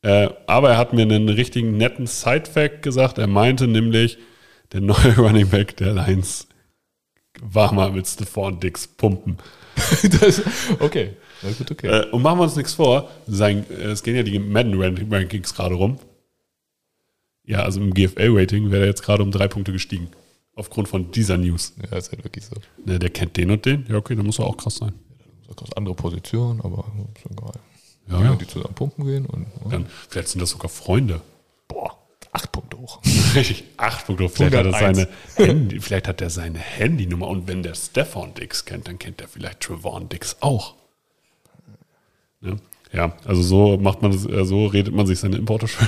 Äh, 0.02 0.28
aber 0.48 0.72
er 0.72 0.78
hat 0.78 0.92
mir 0.92 1.04
einen 1.04 1.30
richtigen 1.30 1.78
netten 1.78 2.06
Side-Fact 2.08 2.82
gesagt. 2.82 3.18
Er 3.18 3.28
meinte 3.28 3.68
nämlich, 3.68 4.18
der 4.74 4.82
neue 4.82 5.16
Running 5.18 5.48
Back 5.48 5.78
der 5.78 5.94
Lions 5.94 6.48
war 7.42 7.74
mal 7.74 7.92
mit 7.92 8.08
Stephon 8.08 8.60
Dix 8.60 8.88
pumpen. 8.88 9.38
Das, 10.20 10.42
okay, 10.80 11.14
na 11.42 11.52
gut, 11.52 11.72
okay. 11.72 11.88
Äh, 11.88 12.10
und 12.12 12.22
machen 12.22 12.40
wir 12.40 12.44
uns 12.44 12.56
nichts 12.56 12.74
vor, 12.74 13.10
sein, 13.28 13.66
äh, 13.70 13.92
es 13.92 14.04
gehen 14.04 14.16
ja 14.16 14.24
die 14.24 14.40
Madden-Rankings 14.40 15.54
gerade 15.54 15.76
rum. 15.76 16.00
Ja, 17.46 17.64
also 17.64 17.82
im 17.82 17.94
GFL-Rating 17.94 18.72
wäre 18.72 18.84
er 18.84 18.88
jetzt 18.88 19.04
gerade 19.04 19.24
um 19.24 19.32
drei 19.32 19.48
Punkte 19.48 19.72
gestiegen. 19.72 20.10
Aufgrund 20.56 20.88
von 20.88 21.12
dieser 21.12 21.38
News. 21.38 21.74
ja, 21.92 21.98
ist 21.98 22.12
halt 22.12 22.24
wirklich 22.24 22.46
so. 22.46 22.56
Ne, 22.86 23.00
der 23.00 23.10
kennt 23.10 23.36
den 23.38 23.52
und 23.52 23.66
den. 23.66 23.86
Ja, 23.90 23.96
okay, 23.96 24.16
dann 24.16 24.26
muss 24.26 24.40
er 24.40 24.46
auch 24.46 24.56
krass 24.58 24.76
sein. 24.76 24.94
Ist 25.50 25.60
eine 25.62 25.78
andere 25.78 25.96
Position, 25.96 26.62
aber 26.62 26.86
ist 27.16 27.26
egal. 27.32 27.54
Ja, 28.10 28.22
ja. 28.22 28.36
die 28.36 28.48
zusammen 28.48 28.76
pumpen 28.76 29.06
gehen 29.06 29.26
und 29.26 29.48
Dann, 29.70 29.88
vielleicht 30.10 30.30
sind 30.30 30.42
das 30.42 30.50
sogar 30.52 30.70
Freunde. 30.70 31.22
boah, 31.68 31.98
acht 32.34 32.52
Punkte 32.52 32.78
hoch. 32.78 33.00
Richtig, 33.36 33.64
acht 33.78 34.06
Punkte. 34.06 34.28
Vielleicht 34.28 34.56
hat, 34.56 34.66
er 34.66 34.74
101. 34.74 34.98
seine 35.36 35.48
Handy, 35.48 35.80
vielleicht 35.80 36.08
hat 36.08 36.22
er 36.22 36.30
seine 36.30 36.60
Handynummer. 36.60 37.28
Und 37.28 37.48
wenn 37.48 37.64
der 37.64 37.76
Stefan 37.76 38.34
Dix 38.34 38.66
kennt, 38.66 38.88
dann 38.88 39.00
kennt 39.00 39.22
er 39.22 39.28
vielleicht 39.28 39.62
Trevon 39.62 40.10
Dix 40.10 40.38
auch. 40.42 40.76
Ne? 42.42 42.58
Ja, 42.92 43.16
also 43.26 43.42
so 43.42 43.78
macht 43.78 44.02
man 44.02 44.12
so 44.12 44.68
redet 44.68 44.94
man 44.94 45.08
sich 45.08 45.20
seine 45.20 45.38
Importe 45.38 45.68
schön. 45.68 45.88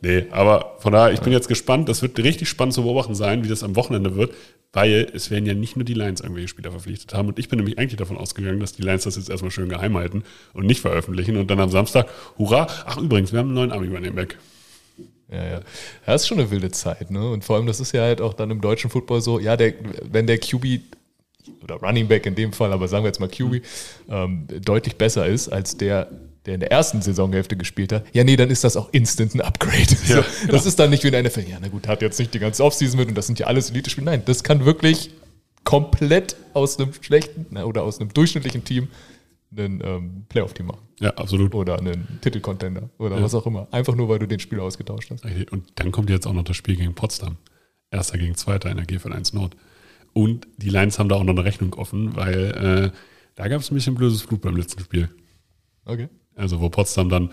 Nee, 0.00 0.26
aber 0.30 0.76
von 0.78 0.92
daher, 0.92 1.12
ich 1.12 1.20
bin 1.20 1.32
jetzt 1.32 1.48
gespannt. 1.48 1.88
Das 1.88 2.02
wird 2.02 2.18
richtig 2.18 2.48
spannend 2.48 2.74
zu 2.74 2.82
beobachten 2.82 3.14
sein, 3.14 3.44
wie 3.44 3.48
das 3.48 3.62
am 3.62 3.76
Wochenende 3.76 4.16
wird, 4.16 4.34
weil 4.72 5.06
es 5.14 5.30
werden 5.30 5.46
ja 5.46 5.54
nicht 5.54 5.76
nur 5.76 5.84
die 5.84 5.94
Lions 5.94 6.20
irgendwelche 6.20 6.48
Spieler 6.48 6.70
verpflichtet 6.70 7.14
haben. 7.14 7.28
Und 7.28 7.38
ich 7.38 7.48
bin 7.48 7.58
nämlich 7.58 7.78
eigentlich 7.78 7.98
davon 7.98 8.16
ausgegangen, 8.16 8.60
dass 8.60 8.72
die 8.72 8.82
Lions 8.82 9.04
das 9.04 9.16
jetzt 9.16 9.30
erstmal 9.30 9.50
schön 9.50 9.68
geheim 9.68 9.96
halten 9.96 10.24
und 10.52 10.66
nicht 10.66 10.80
veröffentlichen. 10.80 11.36
Und 11.36 11.50
dann 11.50 11.60
am 11.60 11.70
Samstag, 11.70 12.08
hurra, 12.38 12.66
ach 12.86 12.98
übrigens, 12.98 13.32
wir 13.32 13.38
haben 13.38 13.48
einen 13.48 13.54
neuen 13.54 13.72
Army 13.72 13.88
Running 13.88 14.14
Back. 14.14 14.38
Ja, 15.30 15.44
ja. 15.44 15.60
Das 16.06 16.22
ist 16.22 16.28
schon 16.28 16.40
eine 16.40 16.50
wilde 16.50 16.70
Zeit, 16.70 17.10
ne? 17.10 17.30
Und 17.30 17.44
vor 17.44 17.56
allem, 17.56 17.66
das 17.66 17.78
ist 17.78 17.92
ja 17.92 18.02
halt 18.02 18.20
auch 18.20 18.34
dann 18.34 18.50
im 18.50 18.60
deutschen 18.60 18.90
Football 18.90 19.20
so, 19.20 19.38
ja, 19.38 19.56
der, 19.56 19.74
wenn 20.10 20.26
der 20.26 20.38
QB 20.38 20.80
oder 21.62 21.76
Running 21.76 22.08
Back 22.08 22.26
in 22.26 22.34
dem 22.34 22.52
Fall, 22.52 22.72
aber 22.72 22.88
sagen 22.88 23.04
wir 23.04 23.08
jetzt 23.08 23.20
mal 23.20 23.28
QB, 23.28 23.64
ähm, 24.08 24.46
deutlich 24.60 24.96
besser 24.96 25.26
ist 25.26 25.48
als 25.48 25.76
der, 25.76 26.08
der 26.46 26.54
in 26.54 26.60
der 26.60 26.72
ersten 26.72 27.02
Saisonhälfte 27.02 27.56
gespielt 27.56 27.92
hat, 27.92 28.04
ja, 28.12 28.24
nee, 28.24 28.36
dann 28.36 28.50
ist 28.50 28.64
das 28.64 28.76
auch 28.76 28.88
instant 28.92 29.34
ein 29.34 29.40
Upgrade. 29.40 29.94
so, 30.04 30.14
Ja, 30.14 30.24
Das 30.48 30.66
ist 30.66 30.78
dann 30.78 30.90
nicht 30.90 31.02
wie 31.02 31.08
in 31.08 31.12
der 31.12 31.22
NFL, 31.22 31.44
ja, 31.48 31.58
na 31.60 31.68
gut, 31.68 31.86
hat 31.86 32.02
jetzt 32.02 32.18
nicht 32.18 32.32
die 32.32 32.38
ganze 32.38 32.64
Offseason 32.64 32.98
mit 32.98 33.08
und 33.08 33.14
das 33.14 33.26
sind 33.26 33.38
ja 33.38 33.46
alles 33.46 33.70
Elite-Spiele. 33.70 34.06
Nein, 34.06 34.22
das 34.24 34.42
kann 34.42 34.64
wirklich 34.64 35.10
komplett 35.64 36.36
aus 36.54 36.78
einem 36.78 36.92
schlechten 37.00 37.46
na, 37.50 37.64
oder 37.64 37.82
aus 37.82 38.00
einem 38.00 38.12
durchschnittlichen 38.12 38.64
Team 38.64 38.88
ein 39.56 39.82
ähm, 39.84 40.24
Playoff-Team 40.28 40.66
machen. 40.66 40.80
Ja, 41.00 41.10
absolut. 41.10 41.54
Oder 41.54 41.78
einen 41.78 42.18
Titelcontender 42.20 42.90
oder 42.98 43.20
was 43.20 43.34
auch 43.34 43.46
immer. 43.46 43.66
Einfach 43.70 43.94
nur, 43.94 44.08
weil 44.08 44.18
du 44.18 44.28
den 44.28 44.38
Spieler 44.38 44.62
ausgetauscht 44.62 45.10
hast. 45.10 45.24
Und 45.50 45.64
dann 45.74 45.92
kommt 45.92 46.10
jetzt 46.10 46.26
auch 46.26 46.32
noch 46.32 46.44
das 46.44 46.56
Spiel 46.56 46.76
gegen 46.76 46.94
Potsdam. 46.94 47.36
Erster 47.90 48.18
gegen 48.18 48.36
Zweiter 48.36 48.70
in 48.70 48.76
der 48.76 48.86
GFL 48.86 49.12
1 49.12 49.32
Nord. 49.32 49.56
Und 50.12 50.46
die 50.56 50.70
Lions 50.70 50.98
haben 50.98 51.08
da 51.08 51.16
auch 51.16 51.24
noch 51.24 51.34
eine 51.34 51.44
Rechnung 51.44 51.74
offen, 51.74 52.14
weil 52.14 52.92
äh, 52.92 52.98
da 53.34 53.48
gab 53.48 53.60
es 53.60 53.70
ein 53.70 53.74
bisschen 53.74 53.94
blödes 53.94 54.24
Blut 54.24 54.40
beim 54.40 54.56
letzten 54.56 54.80
Spiel. 54.80 55.08
Okay. 55.84 56.08
Also 56.36 56.60
wo 56.60 56.68
Potsdam 56.68 57.08
dann 57.08 57.30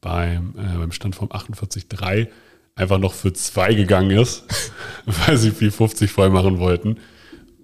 beim, 0.00 0.54
äh, 0.56 0.78
beim 0.78 0.92
Stand 0.92 1.14
vom 1.14 1.28
48-3 1.28 2.28
einfach 2.74 2.98
noch 2.98 3.12
für 3.12 3.32
zwei 3.32 3.74
gegangen 3.74 4.10
ist, 4.18 4.44
weil 5.06 5.36
sie 5.36 5.50
viel 5.50 5.70
50 5.70 6.10
voll 6.10 6.30
machen 6.30 6.58
wollten. 6.58 6.98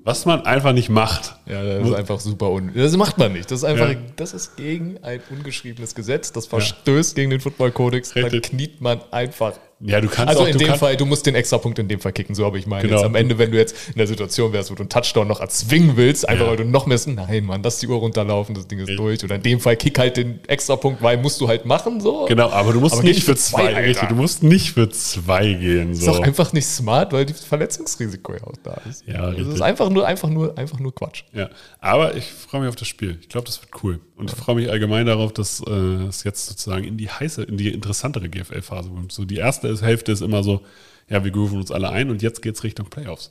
Was 0.05 0.25
man 0.25 0.43
einfach 0.47 0.73
nicht 0.73 0.89
macht. 0.89 1.35
Ja, 1.47 1.65
das 1.65 1.89
ist 1.89 1.95
einfach 1.95 2.21
super 2.21 2.51
un. 2.53 2.71
Das 2.75 2.97
macht 2.97 3.19
man 3.19 3.33
nicht. 3.33 3.51
Das 3.51 3.59
ist 3.59 3.65
einfach, 3.65 3.91
Ja. 3.91 3.97
das 4.15 4.35
ist 4.35 4.57
gegen 4.57 4.99
ein 5.03 5.21
ungeschriebenes 5.31 5.97
Gesetz. 5.97 6.31
Das 6.31 6.47
verstößt 6.47 7.17
gegen 7.17 7.31
den 7.31 7.41
Football-Kodex. 7.41 8.13
Dann 8.15 8.23
Richtig. 8.25 8.43
kniet 8.53 8.81
man 8.81 9.01
einfach 9.11 9.55
Ja, 9.81 10.01
du 10.01 10.09
kannst 10.09 10.31
Also 10.31 10.45
auch, 10.45 10.47
in 10.49 10.57
dem 10.57 10.75
Fall, 10.77 10.97
du 10.97 11.05
musst 11.05 11.27
den 11.27 11.35
Extrapunkt 11.35 11.79
in 11.79 11.87
dem 11.87 12.01
Fall 12.01 12.13
kicken, 12.13 12.35
so 12.35 12.47
habe 12.47 12.59
ich 12.59 12.67
meine. 12.67 12.85
Genau. 12.85 12.97
Jetzt 12.97 13.05
am 13.05 13.15
Ende, 13.15 13.37
wenn 13.37 13.51
du 13.51 13.59
jetzt 13.59 13.89
in 13.89 13.97
der 13.99 14.07
Situation 14.07 14.53
wärst, 14.55 14.71
wo 14.71 14.75
du 14.75 14.81
einen 14.83 14.89
Touchdown 14.89 15.29
noch 15.29 15.41
erzwingen 15.41 15.97
willst, 15.99 16.27
einfach 16.27 16.45
Ja. 16.47 16.51
weil 16.51 16.57
du 16.57 16.65
noch 16.65 16.87
mehr, 16.87 16.99
nein, 17.07 17.45
Mann, 17.45 17.63
lass 17.63 17.79
die 17.81 17.87
Uhr 17.87 17.99
runterlaufen, 17.99 18.55
das 18.55 18.67
Ding 18.67 18.79
ist 18.79 18.99
durch. 18.99 19.23
Oder 19.23 19.35
in 19.35 19.43
dem 19.43 19.61
Fall 19.61 19.77
kick 19.77 19.99
halt 19.99 20.17
den 20.17 20.41
Extrapunkt, 20.49 21.03
weil 21.03 21.19
musst 21.19 21.41
du 21.43 21.49
halt 21.49 21.67
machen, 21.67 22.01
so. 22.01 22.25
Genau, 22.25 22.49
aber 22.49 22.73
du 22.73 22.81
musst 22.81 22.95
Aber 22.95 23.03
nicht 23.05 23.23
für 23.23 23.37
zwei, 23.37 23.75
Alter. 23.77 24.07
du 24.07 24.15
musst 24.15 24.43
nicht 24.43 24.73
für 24.73 24.89
zwei 24.89 25.53
gehen. 25.53 25.93
Ist 25.93 26.03
So. 26.03 26.13
auch 26.13 26.21
einfach 26.21 26.55
nicht 26.55 26.67
smart, 26.67 27.13
weil 27.13 27.27
das 27.27 27.45
Verletzungsrisiko 27.45 28.33
ja 28.33 28.45
auch 28.45 28.55
da 28.63 28.81
ist. 28.89 29.05
Ja, 29.07 29.27
das 29.31 29.37
richtig. 29.41 29.55
ist 29.57 29.61
einfach 29.61 29.91
nur, 29.91 30.07
einfach 30.07 30.31
nur, 30.31 30.57
einfach 30.57 30.79
nur 30.79 30.95
Quatsch. 30.95 31.25
Ja, 31.35 31.51
aber 31.81 32.15
ich 32.17 32.25
freue 32.25 32.63
mich 32.63 32.69
auf 32.71 32.77
das 32.77 32.89
Spiel. 32.89 33.19
Ich 33.21 33.29
glaube, 33.29 33.47
das 33.47 33.61
wird 33.61 33.71
cool. 33.83 34.01
Und 34.17 34.31
ich 34.31 34.37
freue 34.39 34.55
mich 34.55 34.71
allgemein 34.71 35.05
darauf, 35.05 35.35
dass 35.35 35.63
äh, 35.67 35.71
es 35.71 36.25
jetzt 36.25 36.47
sozusagen 36.47 36.85
in 36.85 36.97
die 36.97 37.11
heiße, 37.11 37.43
in 37.43 37.59
die 37.59 37.69
interessantere 37.69 38.31
GFL-Phase 38.31 38.89
kommt. 38.89 39.13
So 39.13 39.27
die 39.27 39.37
erste 39.37 39.66
ist- 39.69 39.83
Hälfte 39.83 40.13
ist 40.13 40.21
immer 40.23 40.43
so, 40.43 40.63
ja, 41.09 41.23
wir 41.25 41.31
grooven 41.31 41.59
uns 41.59 41.71
alle 41.71 41.91
ein 41.91 42.11
und 42.11 42.23
jetzt 42.23 42.43
geht's 42.43 42.65
Richtung 42.65 42.89
Playoffs. 42.91 43.31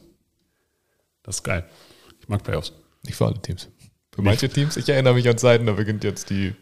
Das 1.24 1.38
ist 1.38 1.44
geil. 1.44 1.66
Ich 2.22 2.28
mag 2.30 2.44
Playoffs. 2.44 2.74
Nicht 3.04 3.16
für 3.16 3.26
alle 3.26 3.42
Teams. 3.42 3.68
Für 4.14 4.22
manche 4.22 4.48
Teams, 4.50 4.78
ich 4.78 4.88
erinnere 4.88 5.14
mich 5.16 5.28
an 5.28 5.38
Zeiten, 5.38 5.66
da 5.66 5.74
beginnt 5.74 6.04
jetzt 6.04 6.30
die. 6.30 6.54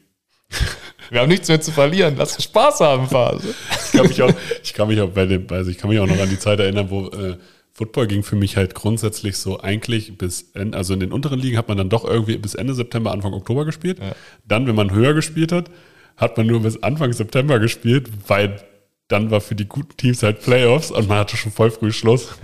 Wir 1.10 1.20
haben 1.22 1.30
nichts 1.30 1.48
mehr 1.48 1.62
zu 1.62 1.72
verlieren, 1.72 2.16
lass 2.18 2.36
uns 2.36 2.46
Spaß 2.46 2.80
haben, 2.80 3.08
Phase. 3.08 3.54
Ich 3.86 3.92
kann 3.92 4.08
mich 4.08 4.22
auch, 4.22 4.34
ich 4.64 4.74
kann 4.74 4.88
mich 4.88 5.00
auch 5.02 5.10
bei 5.10 5.26
dem, 5.26 5.46
also 5.50 5.70
ich 5.70 5.78
kann 5.78 5.90
mich 5.90 6.00
auch 6.00 6.08
noch 6.08 6.20
an 6.20 6.30
die 6.30 6.40
Zeit 6.40 6.60
erinnern, 6.60 6.90
wo 6.90 7.08
äh, 7.10 7.38
Football 7.72 8.08
ging 8.08 8.24
für 8.24 8.36
mich 8.36 8.56
halt 8.58 8.74
grundsätzlich 8.76 9.38
so 9.38 9.60
eigentlich 9.60 10.18
bis, 10.18 10.52
en- 10.54 10.74
also 10.74 10.94
in 10.94 11.00
den 11.00 11.12
unteren 11.12 11.40
Ligen 11.40 11.58
hat 11.58 11.68
man 11.68 11.78
dann 11.78 11.90
doch 11.90 12.06
irgendwie 12.06 12.38
bis 12.38 12.56
Ende 12.56 12.74
September, 12.74 13.12
Anfang 13.12 13.34
Oktober 13.34 13.66
gespielt. 13.66 14.00
Ja. 14.00 14.16
Dann, 14.48 14.66
wenn 14.68 14.76
man 14.76 14.92
höher 14.92 15.14
gespielt 15.14 15.52
hat, 15.52 15.70
hat 16.18 16.38
man 16.38 16.48
nur 16.48 16.62
bis 16.62 16.82
Anfang 16.84 17.14
September 17.14 17.60
gespielt, 17.60 18.10
weil 18.28 18.64
dann 19.14 19.32
war 19.32 19.42
für 19.42 19.56
die 19.56 19.68
guten 19.68 19.96
Teams 19.96 20.24
halt 20.24 20.42
Playoffs 20.42 20.92
und 20.92 21.08
man 21.08 21.20
hatte 21.20 21.38
schon 21.38 21.52
voll 21.52 21.72
früh 21.72 21.92
Schluss. 21.92 22.30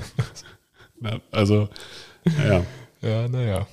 Also, 1.31 1.69
ja, 2.25 2.65
Ja, 3.01 3.27
naja. 3.29 3.67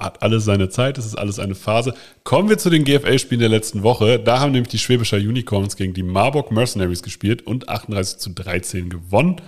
hat 0.00 0.22
alles 0.22 0.44
seine 0.44 0.68
Zeit, 0.70 0.98
es 0.98 1.06
ist 1.06 1.16
alles 1.16 1.38
eine 1.38 1.54
Phase. 1.54 1.94
Kommen 2.24 2.48
wir 2.48 2.58
zu 2.58 2.68
den 2.68 2.82
GFL-Spielen 2.82 3.38
der 3.38 3.48
letzten 3.48 3.84
Woche. 3.84 4.18
Da 4.18 4.40
haben 4.40 4.50
nämlich 4.50 4.70
die 4.70 4.78
Schwäbischer 4.80 5.18
Unicorns 5.18 5.76
gegen 5.76 5.94
die 5.94 6.02
Marburg 6.02 6.50
Mercenaries 6.50 7.04
gespielt 7.04 7.46
und 7.46 7.68
38 7.68 8.18
zu 8.18 8.30
13 8.30 8.90
gewonnen. 8.90 9.40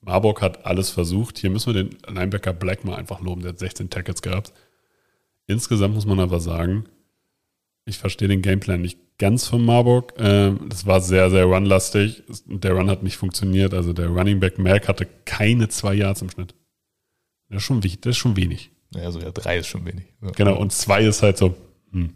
Marburg 0.00 0.40
hat 0.40 0.64
alles 0.66 0.90
versucht. 0.90 1.38
Hier 1.38 1.50
müssen 1.50 1.74
wir 1.74 1.82
den 1.82 1.98
Linebacker 2.08 2.52
Black 2.52 2.84
mal 2.84 2.94
einfach 2.94 3.20
loben, 3.20 3.42
der 3.42 3.50
hat 3.50 3.58
16 3.58 3.90
Tackles 3.90 4.22
gehabt. 4.22 4.52
Insgesamt 5.48 5.94
muss 5.96 6.06
man 6.06 6.20
aber 6.20 6.38
sagen, 6.38 6.84
ich 7.86 7.98
verstehe 7.98 8.28
den 8.28 8.42
Gameplan 8.42 8.82
nicht 8.82 8.98
ganz 9.18 9.46
von 9.46 9.64
Marburg. 9.64 10.12
Ähm, 10.18 10.66
Das 10.68 10.84
war 10.86 11.00
sehr, 11.00 11.30
sehr 11.30 11.44
runlastig. 11.44 12.22
Der 12.46 12.72
Run 12.72 12.90
hat 12.90 13.02
nicht 13.02 13.16
funktioniert. 13.16 13.72
Also 13.72 13.92
der 13.92 14.08
Running 14.08 14.40
Back 14.40 14.58
Mac 14.58 14.88
hatte 14.88 15.06
keine 15.24 15.68
zwei 15.68 15.94
Yards 15.94 16.20
im 16.20 16.28
Schnitt. 16.30 16.54
Das 17.48 17.58
ist 17.58 17.64
schon 17.64 17.80
das 17.80 17.90
ist 18.04 18.16
schon 18.16 18.36
wenig. 18.36 18.70
Naja, 18.92 19.10
so 19.10 19.20
ja, 19.20 19.30
drei 19.30 19.58
ist 19.58 19.68
schon 19.68 19.86
wenig. 19.86 20.04
Ja. 20.22 20.30
Genau, 20.32 20.56
und 20.58 20.72
zwei 20.72 21.02
ist 21.04 21.22
halt 21.22 21.38
so. 21.38 21.54
Hm. 21.92 22.12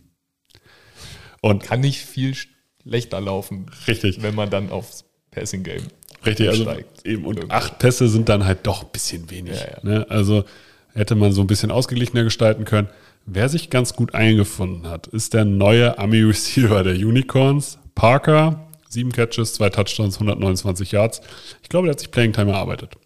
Und 1.40 1.62
Kann 1.62 1.80
nicht 1.80 2.00
viel 2.00 2.34
schlechter 2.82 3.20
laufen, 3.20 3.66
richtig, 3.86 4.22
wenn 4.22 4.34
man 4.34 4.50
dann 4.50 4.70
aufs 4.70 5.04
Passing 5.30 5.62
Game. 5.62 5.82
richtig, 6.26 6.48
also 6.48 6.64
steigt. 6.64 7.06
eben, 7.06 7.24
und 7.24 7.36
Irgendwo. 7.36 7.54
acht 7.54 7.78
Pässe 7.78 8.08
sind 8.08 8.28
dann 8.28 8.44
halt 8.44 8.66
doch 8.66 8.82
ein 8.82 8.90
bisschen 8.92 9.30
wenig. 9.30 9.58
Ja, 9.58 9.70
ja. 9.70 9.78
Ne? 9.82 10.06
Also 10.10 10.44
hätte 10.92 11.14
man 11.14 11.32
so 11.32 11.40
ein 11.40 11.46
bisschen 11.46 11.70
ausgeglichener 11.70 12.24
gestalten 12.24 12.64
können. 12.64 12.88
Wer 13.32 13.48
sich 13.48 13.70
ganz 13.70 13.94
gut 13.94 14.12
eingefunden 14.12 14.88
hat, 14.90 15.06
ist 15.06 15.34
der 15.34 15.44
neue 15.44 15.96
Ami-Receiver 15.98 16.82
der 16.82 16.94
Unicorns, 16.94 17.78
Parker. 17.94 18.68
Sieben 18.88 19.12
Catches, 19.12 19.54
zwei 19.54 19.70
Touchdowns, 19.70 20.16
129 20.16 20.90
Yards. 20.90 21.20
Ich 21.62 21.68
glaube, 21.68 21.86
der 21.86 21.92
hat 21.92 22.00
sich 22.00 22.10
Playing 22.10 22.32
Time 22.32 22.50
erarbeitet. 22.50 22.96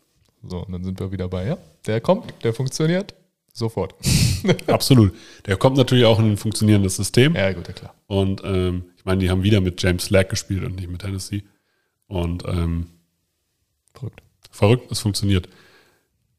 So, 0.42 0.64
und 0.64 0.72
dann 0.72 0.82
sind 0.82 0.98
wir 0.98 1.12
wieder 1.12 1.28
bei, 1.28 1.46
ja, 1.46 1.58
der 1.86 2.00
kommt, 2.00 2.32
der 2.42 2.54
funktioniert, 2.54 3.14
sofort. 3.52 3.94
Absolut. 4.66 5.14
Der 5.44 5.58
kommt 5.58 5.76
natürlich 5.76 6.06
auch 6.06 6.18
in 6.18 6.32
ein 6.32 6.36
funktionierendes 6.38 6.96
System. 6.96 7.34
ja, 7.34 7.52
gut, 7.52 7.68
ja 7.68 7.74
klar. 7.74 7.94
Und 8.06 8.40
ähm, 8.46 8.84
ich 8.96 9.04
meine, 9.04 9.20
die 9.20 9.28
haben 9.28 9.42
wieder 9.42 9.60
mit 9.60 9.82
James 9.82 10.04
Slack 10.04 10.30
gespielt 10.30 10.64
und 10.64 10.76
nicht 10.76 10.88
mit 10.88 11.02
Tennessee. 11.02 11.44
Und 12.06 12.44
ähm, 12.46 12.86
Verrückt. 13.92 14.22
verrückt, 14.50 14.90
es 14.90 15.00
funktioniert. 15.00 15.50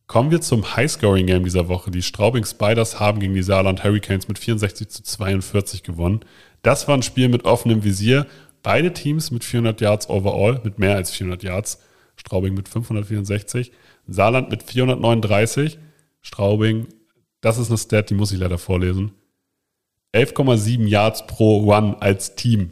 Kommen 0.08 0.30
wir 0.30 0.40
zum 0.40 0.76
Highscoring-Game 0.76 1.44
dieser 1.44 1.68
Woche. 1.68 1.90
Die 1.90 2.04
Straubing 2.04 2.46
Spiders 2.46 3.00
haben 3.00 3.20
gegen 3.20 3.34
die 3.34 3.42
Saarland 3.42 3.84
Hurricanes 3.84 4.28
mit 4.28 4.38
64 4.38 4.88
zu 4.90 5.04
42 5.04 5.82
gewonnen. 5.82 6.20
Das 6.62 6.88
war 6.88 6.96
ein 6.96 7.02
Spiel 7.02 7.28
mit 7.28 7.46
offenem 7.46 7.84
Visier. 7.84 8.28
Beide 8.62 8.94
Teams 8.94 9.32
mit 9.32 9.44
400 9.44 9.82
Yards 9.82 10.10
overall, 10.10 10.62
mit 10.64 10.78
mehr 10.78 10.96
als 10.96 11.12
400 11.12 11.44
Yards. 11.44 11.80
Straubing 12.18 12.54
mit 12.54 12.70
564, 12.70 13.72
Saarland 14.08 14.50
mit 14.50 14.64
439. 14.64 15.80
Straubing, 16.22 16.88
das 17.42 17.58
ist 17.58 17.70
eine 17.70 17.78
Stat, 17.78 18.10
die 18.10 18.16
muss 18.16 18.32
ich 18.32 18.40
leider 18.40 18.58
vorlesen. 18.58 19.12
11,7 20.14 20.88
Yards 20.88 21.28
pro 21.28 21.72
Run 21.72 21.96
als 22.00 22.36
Team. 22.36 22.72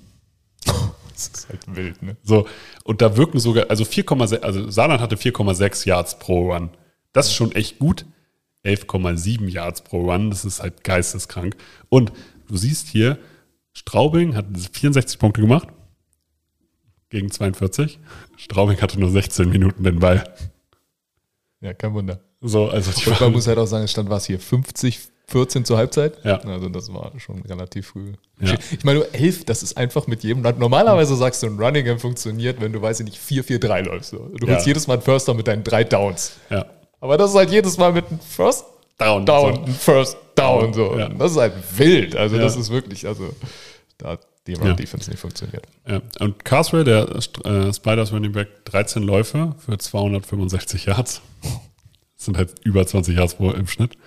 Das 1.13 1.27
ist 1.27 1.47
halt 1.47 1.75
wild, 1.75 2.01
ne? 2.01 2.17
So, 2.23 2.47
und 2.83 3.03
da 3.03 3.15
wirken 3.15 3.37
sogar, 3.37 3.69
also 3.69 3.83
4,6, 3.83 4.39
also 4.39 4.71
Saarland 4.71 4.99
hatte 4.99 5.15
4,6 5.15 5.87
Yards 5.87 6.17
pro 6.17 6.51
Run. 6.51 6.71
Das 7.13 7.28
ist 7.28 7.34
schon 7.34 7.52
echt 7.54 7.80
gut. 7.80 8.06
11,7 8.65 9.49
Yards 9.49 9.82
pro 9.84 10.10
Run, 10.12 10.30
das 10.30 10.45
ist 10.45 10.62
halt 10.62 10.84
geisteskrank. 10.84 11.56
Und 11.89 12.12
du 12.47 12.56
siehst 12.58 12.88
hier, 12.88 13.17
Straubing 13.73 14.36
hat 14.36 14.45
64 14.71 15.19
Punkte 15.19 15.41
gemacht 15.41 15.67
gegen 17.10 17.30
42. 17.30 17.99
Straubing 18.38 18.80
hatte 18.82 18.99
nur 18.99 19.10
16 19.12 19.49
Minuten 19.49 19.84
den 19.84 19.99
Ball. 19.99 20.23
Ja, 21.62 21.73
kein 21.73 21.93
Wunder. 21.93 22.19
So, 22.41 22.67
also 22.69 22.91
die 22.91 23.10
Und 23.10 23.21
man 23.21 23.32
muss 23.34 23.47
halt 23.47 23.58
auch 23.58 23.65
sagen, 23.65 23.84
es 23.86 23.91
stand 23.91 24.10
was 24.10 24.26
hier, 24.26 24.39
50, 24.39 24.99
14 25.28 25.65
zur 25.65 25.78
Halbzeit. 25.78 26.23
Ja. 26.26 26.38
Also 26.39 26.69
das 26.69 26.91
war 26.93 27.12
schon 27.19 27.41
relativ 27.43 27.88
früh. 27.88 28.13
Ja. 28.39 28.56
Ich 28.71 28.84
meine, 28.84 28.99
nur 28.99 29.13
11, 29.13 29.45
das 29.45 29.63
ist 29.63 29.78
einfach 29.78 30.08
mit 30.08 30.23
jedem. 30.23 30.41
Normalerweise 30.41 31.15
sagst 31.15 31.41
du, 31.43 31.47
ein 31.47 31.58
Running 31.60 31.86
Game 31.86 31.99
funktioniert, 31.99 32.60
wenn 32.62 32.73
du, 32.73 32.82
weiß 32.82 32.99
ich 33.02 33.06
nicht, 33.06 33.19
4-4-3 33.19 33.82
läufst. 33.84 34.13
Du 34.13 34.30
Ja. 34.45 34.54
holst 34.56 34.67
jedes 34.67 34.88
Mal 34.88 34.95
einen 34.95 35.04
Firster 35.04 35.34
mit 35.34 35.47
deinen 35.47 35.63
drei 35.63 35.84
Downs. 35.84 36.34
ja, 36.49 36.65
Aber 37.03 37.17
das 37.17 37.31
ist 37.31 37.35
halt 37.35 37.51
jedes 37.51 37.77
Mal 37.77 37.91
mit 37.91 38.07
einem 38.07 38.19
First 38.21 38.63
down. 38.97 39.25
Down, 39.25 39.65
So. 39.67 39.73
First 39.73 40.17
Down. 40.35 40.73
So. 40.73 40.97
Ja. 40.97 41.09
Das 41.09 41.31
ist 41.33 41.37
halt 41.37 41.53
wild. 41.77 42.15
Also 42.15 42.37
Ja. 42.37 42.41
das 42.43 42.55
ist 42.55 42.69
wirklich, 42.71 43.05
also 43.05 43.33
da 43.97 44.11
hat 44.11 44.21
die 44.47 44.53
Run-Defense 44.53 45.09
nicht 45.09 45.19
funktioniert. 45.19 45.65
Ja. 45.85 46.01
Und 46.21 46.45
Carswell, 46.45 46.85
der 46.85 47.09
äh, 47.09 47.73
Spiders 47.73 48.13
Running 48.13 48.31
Back, 48.31 48.63
13 48.65 49.03
Läufe 49.03 49.53
für 49.65 49.77
265 49.77 50.85
Yards. 50.85 51.21
Das 51.41 52.25
sind 52.25 52.37
halt 52.37 52.53
über 52.63 52.87
20 52.87 53.17
Yards 53.17 53.35
pro 53.35 53.51
im 53.51 53.67
Schnitt. 53.67 53.97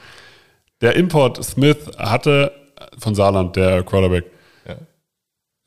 Der 0.80 0.96
Import 0.96 1.44
Smith 1.44 1.76
hatte 1.98 2.50
von 2.98 3.14
Saarland, 3.14 3.56
der 3.56 3.82
Quarterback, 3.82 4.24
Ja. 4.66 4.76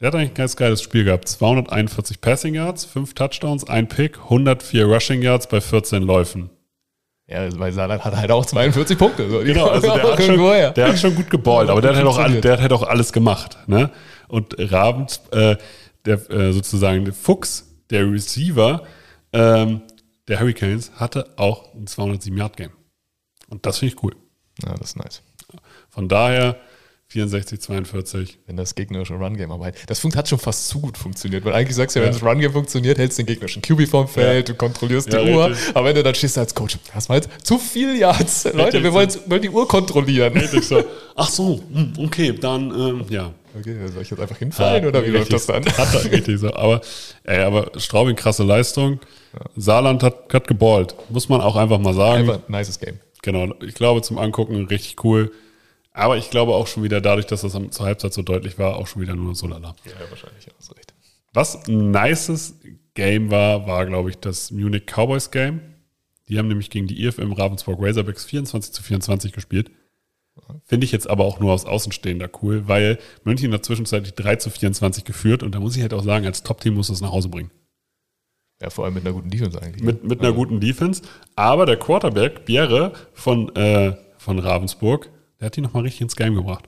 der 0.01 0.07
hat 0.07 0.15
eigentlich 0.15 0.29
ein 0.31 0.33
ganz 0.33 0.55
geiles 0.55 0.81
Spiel 0.81 1.03
gehabt. 1.03 1.27
241 1.27 2.21
Passing 2.21 2.55
Yards, 2.55 2.85
5 2.85 3.13
Touchdowns, 3.13 3.67
ein 3.69 3.87
Pick, 3.87 4.17
104 4.17 4.85
Rushing 4.87 5.21
Yards 5.21 5.47
bei 5.47 5.61
14 5.61 6.01
Läufen. 6.01 6.49
Ja, 7.29 7.47
weil 7.59 7.71
Saarland 7.71 8.03
hat 8.03 8.15
halt 8.15 8.31
auch 8.31 8.43
42 8.43 8.97
Punkte. 8.97 9.29
So. 9.29 9.39
Genau, 9.39 9.67
also 9.69 9.93
der 9.93 10.03
hat, 10.03 10.23
schon, 10.23 10.37
der 10.73 10.87
hat 10.87 10.99
schon 10.99 11.15
gut 11.15 11.29
geballt, 11.29 11.69
aber 11.69 11.79
der 11.79 11.91
hat, 11.91 11.97
halt 11.97 12.07
auch, 12.07 12.41
der 12.41 12.51
hat 12.53 12.61
halt 12.61 12.73
auch 12.73 12.83
alles 12.83 13.13
gemacht. 13.13 13.57
Ne? 13.67 13.91
Und 14.27 14.55
Rabens, 14.57 15.21
äh, 15.31 15.55
der 16.05 16.29
äh, 16.31 16.51
sozusagen 16.53 17.05
der 17.05 17.13
Fuchs, 17.13 17.67
der 17.91 18.11
Receiver 18.11 18.83
ähm, 19.31 19.81
der 20.27 20.39
Hurricanes, 20.39 20.91
hatte 20.95 21.27
auch 21.35 21.73
ein 21.75 21.85
207-Yard-Game. 21.85 22.71
Und 23.47 23.65
das 23.65 23.77
finde 23.77 23.93
ich 23.93 24.03
cool. 24.03 24.15
Ja, 24.63 24.73
das 24.75 24.89
ist 24.89 24.97
nice. 24.97 25.21
Von 25.89 26.07
daher 26.07 26.57
64, 27.11 27.59
42. 27.59 28.37
Wenn 28.45 28.55
das 28.55 28.75
gegnerische 28.75 29.15
Run-Game 29.15 29.51
halt, 29.59 29.75
das 29.87 30.03
hat 30.03 30.29
schon 30.29 30.37
fast 30.37 30.67
zu 30.67 30.79
gut 30.79 30.95
funktioniert, 30.95 31.43
weil 31.43 31.53
eigentlich 31.53 31.75
sagst 31.75 31.95
du 31.95 31.99
ja, 31.99 32.05
wenn 32.05 32.13
Ja. 32.13 32.19
das 32.19 32.27
Run-Game 32.27 32.51
funktioniert, 32.51 32.99
hältst 32.99 33.17
du 33.17 33.23
den 33.23 33.27
gegnerischen 33.27 33.63
QB 33.63 33.87
vom 33.87 34.07
Feld, 34.07 34.49
du 34.49 34.53
kontrollierst 34.53 35.11
Ja, 35.11 35.23
die 35.23 35.31
Uhr, 35.31 35.51
aber 35.73 35.85
wenn 35.87 35.95
du 35.95 36.03
dann 36.03 36.13
stehst 36.13 36.37
als 36.37 36.53
Coach, 36.53 36.77
hast 36.93 37.09
mal 37.09 37.15
jetzt 37.15 37.29
zu 37.43 37.57
viel 37.57 37.95
Yards. 37.97 38.47
Leute, 38.53 38.83
wir 38.83 38.93
wollen, 38.93 39.09
wollen 39.25 39.41
die 39.41 39.49
Uhr 39.49 39.67
kontrollieren. 39.67 40.39
So, 40.61 40.83
ach 41.15 41.29
so, 41.29 41.63
hm, 41.73 41.93
okay, 41.97 42.31
dann, 42.39 42.69
ähm, 42.71 43.05
ja. 43.09 43.33
Okay, 43.59 43.75
soll 43.91 44.03
ich 44.03 44.09
jetzt 44.11 44.19
einfach 44.19 44.37
hinfallen 44.37 44.85
oder 44.85 45.03
wie 45.03 45.09
läuft 45.09 45.33
das 45.33 45.47
dann? 45.47 45.65
Hat 45.65 45.93
er 45.95 46.11
richtig 46.11 46.39
so. 46.39 46.53
Aber, 46.53 46.81
ey, 47.23 47.39
aber 47.39 47.71
Straubing, 47.79 48.15
krasse 48.15 48.43
Leistung. 48.43 48.99
Saarland 49.55 50.03
hat, 50.03 50.31
hat 50.31 50.47
geballt. 50.47 50.93
Muss 51.09 51.27
man 51.29 51.41
auch 51.41 51.55
einfach 51.55 51.79
mal 51.79 51.95
sagen. 51.95 52.29
Einfach 52.29 52.47
ein 52.47 52.51
nices 52.51 52.79
Game. 52.79 52.99
Genau, 53.23 53.51
ich 53.65 53.73
glaube 53.73 54.03
zum 54.03 54.19
Angucken 54.19 54.67
richtig 54.67 55.03
cool. 55.03 55.31
Aber 55.91 56.17
ich 56.17 56.30
glaube 56.30 56.54
auch 56.54 56.67
schon 56.67 56.84
wieder 56.84 57.02
dadurch, 57.02 57.25
dass 57.25 57.41
das 57.41 57.56
am- 57.56 57.71
zur 57.71 57.86
Halbzeit 57.86 58.13
so 58.13 58.21
deutlich 58.21 58.58
war, 58.60 58.75
auch 58.78 58.88
schon 58.88 59.02
wieder 59.02 59.15
nur 59.15 59.36
so 59.36 59.47
lala. 59.47 59.75
Ja, 59.86 59.91
wahrscheinlich, 60.10 60.45
ja, 60.45 60.54
hast 60.58 60.75
recht. 60.78 60.93
Was 61.34 61.67
ein 61.67 61.91
nices 61.91 62.60
Game 62.93 63.32
war, 63.32 63.67
war, 63.67 63.86
glaube 63.86 64.10
ich, 64.10 64.17
das 64.17 64.52
Munich 64.52 64.84
Cowboys 64.86 65.32
Game. 65.32 65.62
Die 66.28 66.38
haben 66.38 66.47
nämlich 66.47 66.69
gegen 66.69 66.88
die 66.88 67.04
IFM 67.04 67.32
Ravensburg 67.34 67.80
Razorbacks 67.82 68.25
24 68.25 68.71
zu 68.71 68.84
24 68.84 69.32
gespielt. 69.34 69.71
Finde 70.65 70.86
ich 70.86 70.91
jetzt 70.91 71.10
aber 71.10 71.25
auch 71.25 71.39
nur 71.39 71.52
aus 71.54 71.65
Außenstehender 71.65 72.30
cool, 72.41 72.67
weil 72.67 72.97
München 73.23 73.52
hat 73.54 73.65
zwischenzeitlich 73.65 74.13
3 74.13 74.38
zu 74.38 74.49
24 74.49 75.04
geführt 75.04 75.43
und 75.43 75.54
da 75.54 75.60
muss 75.60 75.75
ich 75.75 75.82
halt 75.82 75.93
auch 75.93 76.04
sagen, 76.04 76.25
als 76.25 76.43
Top-Team 76.43 76.75
muss 76.75 76.89
es 76.89 77.02
nach 77.02 77.12
Hause 77.12 77.30
bringen. 77.30 77.52
Ja, 78.62 78.69
vor 78.69 78.86
allem 78.86 78.93
mit 78.93 79.06
einer 79.06 79.13
guten 79.13 79.30
Defense 79.30 79.62
eigentlich. 79.62 79.84
mit, 79.84 80.04
mit 80.04 80.19
einer 80.21 80.34
guten 80.34 80.60
Defense. 80.60 81.02
Aber 81.36 81.65
der 81.65 81.78
Quarterback, 81.78 82.45
Bjerre 82.45 82.93
von, 83.13 83.54
äh, 83.56 83.95
von 84.17 84.39
Ravensburg, 84.39 85.10
der 85.39 85.47
hat 85.47 85.56
die 85.56 85.62
nochmal 85.62 85.84
richtig 85.84 86.02
ins 86.02 86.15
Game 86.15 86.36
gebracht. 86.36 86.65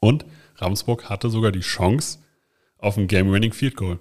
Und 0.00 0.24
Ravensburg 0.56 1.08
hatte 1.08 1.30
sogar 1.30 1.52
die 1.52 1.60
Chance 1.60 2.18
auf 2.78 2.96
ein 2.96 3.08
Game-Winning 3.08 3.52
Field 3.52 3.76
Goal. 3.76 3.98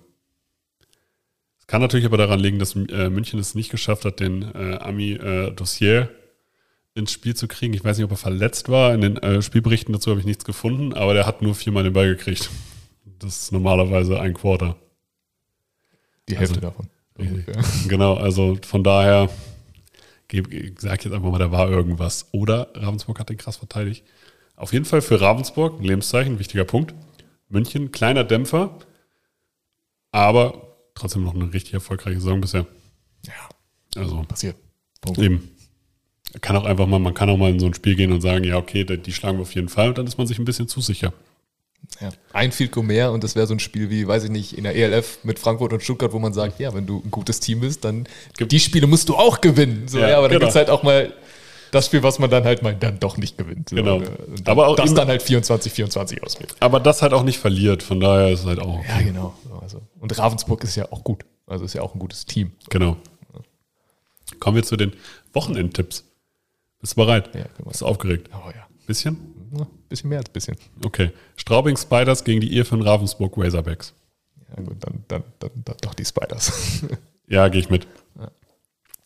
Es 1.60 1.68
kann 1.68 1.82
natürlich 1.82 2.06
aber 2.06 2.18
daran 2.18 2.39
liegen, 2.39 2.60
dass 2.60 2.76
äh, 2.76 3.10
München 3.10 3.39
es 3.39 3.56
nicht 3.56 3.70
geschafft 3.72 4.04
hat, 4.06 4.20
den 4.20 4.42
äh, 4.54 4.78
Ami 4.82 5.13
äh, 5.13 5.52
Dossier 5.52 6.10
ins 6.94 7.12
Spiel 7.12 7.36
zu 7.36 7.48
kriegen. 7.48 7.74
Ich 7.74 7.84
weiß 7.84 7.98
nicht, 7.98 8.06
ob 8.06 8.12
er 8.12 8.18
verletzt 8.18 8.70
war. 8.70 8.94
In 8.94 9.02
den 9.02 9.18
äh, 9.18 9.42
Spielberichten 9.42 9.94
dazu 9.94 10.12
habe 10.12 10.20
ich 10.20 10.26
nichts 10.26 10.44
gefunden, 10.46 10.94
aber 10.94 11.13
der 11.13 11.26
hat 11.26 11.42
nur 11.42 11.56
viermal 11.56 11.84
den 11.84 11.94
Ball 11.94 12.08
gekriegt. 12.16 12.50
Das 13.20 13.44
ist 13.44 13.52
normalerweise 13.54 14.20
ein 14.20 14.34
Quarter. 14.34 14.76
Die 16.30 16.38
Hälfte 16.38 16.56
Also- 16.58 16.68
davon. 16.68 16.89
Ungefähr. 17.16 17.63
Genau, 17.88 18.16
also 18.16 18.58
von 18.66 18.84
daher 18.84 19.30
geb- 20.34 20.52
ich 20.52 20.80
sag 20.82 21.04
jetzt 21.06 21.13
einfach 21.13 21.32
mal, 21.32 21.38
da 21.39 21.52
war 21.52 21.69
irgendwas. 21.69 22.28
Oder 22.32 22.69
Ravensburg 22.76 23.19
hat 23.19 23.30
den 23.30 23.38
krass 23.38 23.58
verteidigt. 23.58 24.04
Auf 24.56 24.74
jeden 24.74 24.86
Fall 24.86 25.02
für 25.02 25.19
Ravensburg 25.22 25.80
ein 25.80 25.84
Lebenszeichen, 25.84 26.39
wichtiger 26.39 26.65
Punkt. 26.65 26.93
München, 27.50 27.91
kleiner 27.91 28.24
Dämpfer, 28.24 28.78
aber 30.12 30.76
trotzdem 30.96 31.24
noch 31.24 31.34
eine 31.36 31.54
richtig 31.54 31.74
erfolgreiche 31.74 32.19
Saison 32.19 32.41
bisher. 32.41 32.65
Ja, 33.26 33.50
Also 34.02 34.22
passiert. 34.24 34.56
Punkt. 35.02 35.19
eben. 35.19 35.50
Kann 36.41 36.56
auch 36.56 36.65
einfach 36.65 36.88
mal, 36.88 37.00
man 37.00 37.13
kann 37.13 37.30
auch 37.30 37.38
mal 37.38 37.52
in 37.52 37.60
so 37.60 37.65
ein 37.67 37.74
Spiel 37.76 37.96
gehen 37.96 38.12
und 38.12 38.22
sagen, 38.22 38.43
ja, 38.43 38.58
okay, 38.58 38.84
die 38.86 39.13
schlagen 39.13 39.38
wir 39.38 39.43
auf 39.43 39.54
jeden 39.54 39.69
Fall 39.69 39.89
und 39.89 39.98
dann 39.98 40.08
ist 40.08 40.17
man 40.17 40.26
sich 40.26 40.39
ein 40.39 40.46
bisschen 40.46 40.67
zu 40.67 40.82
sicher. 40.82 41.13
Ja. 42.00 42.10
Ein 42.34 42.52
Field 42.52 42.76
mehr 42.78 43.12
und 43.12 43.24
das 43.24 43.36
wäre 43.36 43.48
so 43.48 43.54
ein 43.54 43.60
Spiel 43.60 43.89
wie, 43.89 44.08
weiß 44.08 44.26
ich 44.26 44.30
nicht, 44.30 44.58
in 44.58 44.63
der 44.63 44.76
ELF 44.76 45.19
mit 45.24 45.39
Frankfurt 45.39 45.74
und 45.74 45.84
Stuttgart, 45.84 46.12
wo 46.12 46.19
man 46.19 46.34
sagt, 46.34 46.60
ja, 46.60 46.74
wenn 46.74 46.86
du 46.86 47.02
ein 47.04 47.12
gutes 47.12 47.39
Team 47.39 47.60
bist, 47.60 47.86
dann 47.86 48.08
die 48.39 48.60
Spiele 48.60 48.88
musst 48.88 49.10
du 49.10 49.15
auch 49.15 49.41
gewinnen. 49.41 49.88
So, 49.88 50.00
Ja, 50.00 50.10
ja, 50.10 50.17
aber 50.17 50.28
dann 50.28 50.39
genau. 50.39 50.39
gibt 50.48 50.50
es 50.50 50.56
halt 50.56 50.69
auch 50.69 50.84
mal 50.84 51.13
das 51.72 51.88
Spiel, 51.88 52.04
was 52.04 52.19
man 52.19 52.30
dann 52.30 52.43
halt 52.43 52.62
mal 52.62 52.76
dann 52.76 53.00
doch 53.00 53.17
nicht 53.17 53.38
gewinnt. 53.38 53.69
So, 53.69 53.76
Genau. 53.76 53.98
Und, 53.98 54.08
äh, 54.08 54.10
und 54.28 54.50
Aber 54.50 54.67
auch 54.67 54.76
das 54.76 54.93
dann 54.93 55.08
halt 55.08 55.24
24, 55.24 55.72
24 55.74 56.24
ausgeht. 56.24 56.56
Aber 56.60 56.80
das 56.80 57.02
halt 57.02 57.13
auch 57.13 57.24
nicht 57.24 57.39
verliert, 57.39 57.84
von 57.84 58.00
daher 58.00 58.30
ist 58.30 58.41
es 58.41 58.46
halt 58.46 58.60
auch. 58.60 58.84
Ja, 58.86 59.02
genau. 59.02 59.34
Also, 59.62 59.82
und 60.00 60.17
Ravensburg 60.17 60.63
ist 60.63 60.76
ja 60.76 60.91
auch 60.91 61.04
gut. 61.04 61.26
Also 61.48 61.65
ist 61.65 61.74
ja 61.74 61.82
auch 61.82 61.93
ein 61.96 62.00
gutes 62.00 62.26
Team. 62.26 62.52
Genau. 62.69 62.98
Kommen 64.39 64.56
wir 64.56 64.63
zu 64.63 64.78
den 64.78 64.93
Wochenendtipps. 65.34 66.06
Bist 66.80 66.93
du 66.93 66.98
bereit? 66.98 67.30
Ja. 67.34 67.46
Bist 67.65 67.82
du 67.82 67.86
aufgeregt? 67.86 68.30
Oh 68.34 68.50
ja. 68.50 68.67
Bisschen? 68.88 69.17
Bisschen 69.93 70.10
mehr 70.10 70.17
als 70.17 70.29
bisschen. 70.29 70.58
Okay. 70.84 71.12
Straubing 71.36 71.77
Spiders 71.77 72.23
gegen 72.23 72.41
die 72.41 72.58
Irfen 72.58 72.82
Ravensburg 72.82 73.38
Razorbacks. 73.38 73.93
Ja, 74.49 74.63
gut, 74.63 74.77
dann, 74.79 75.03
dann, 75.08 75.23
dann, 75.38 75.51
dann 75.63 75.77
doch 75.82 75.93
die 75.93 76.03
Spiders. 76.03 76.82
Ja, 77.27 77.47
gehe 77.49 77.62
ich 77.62 77.69
mit. 77.69 77.86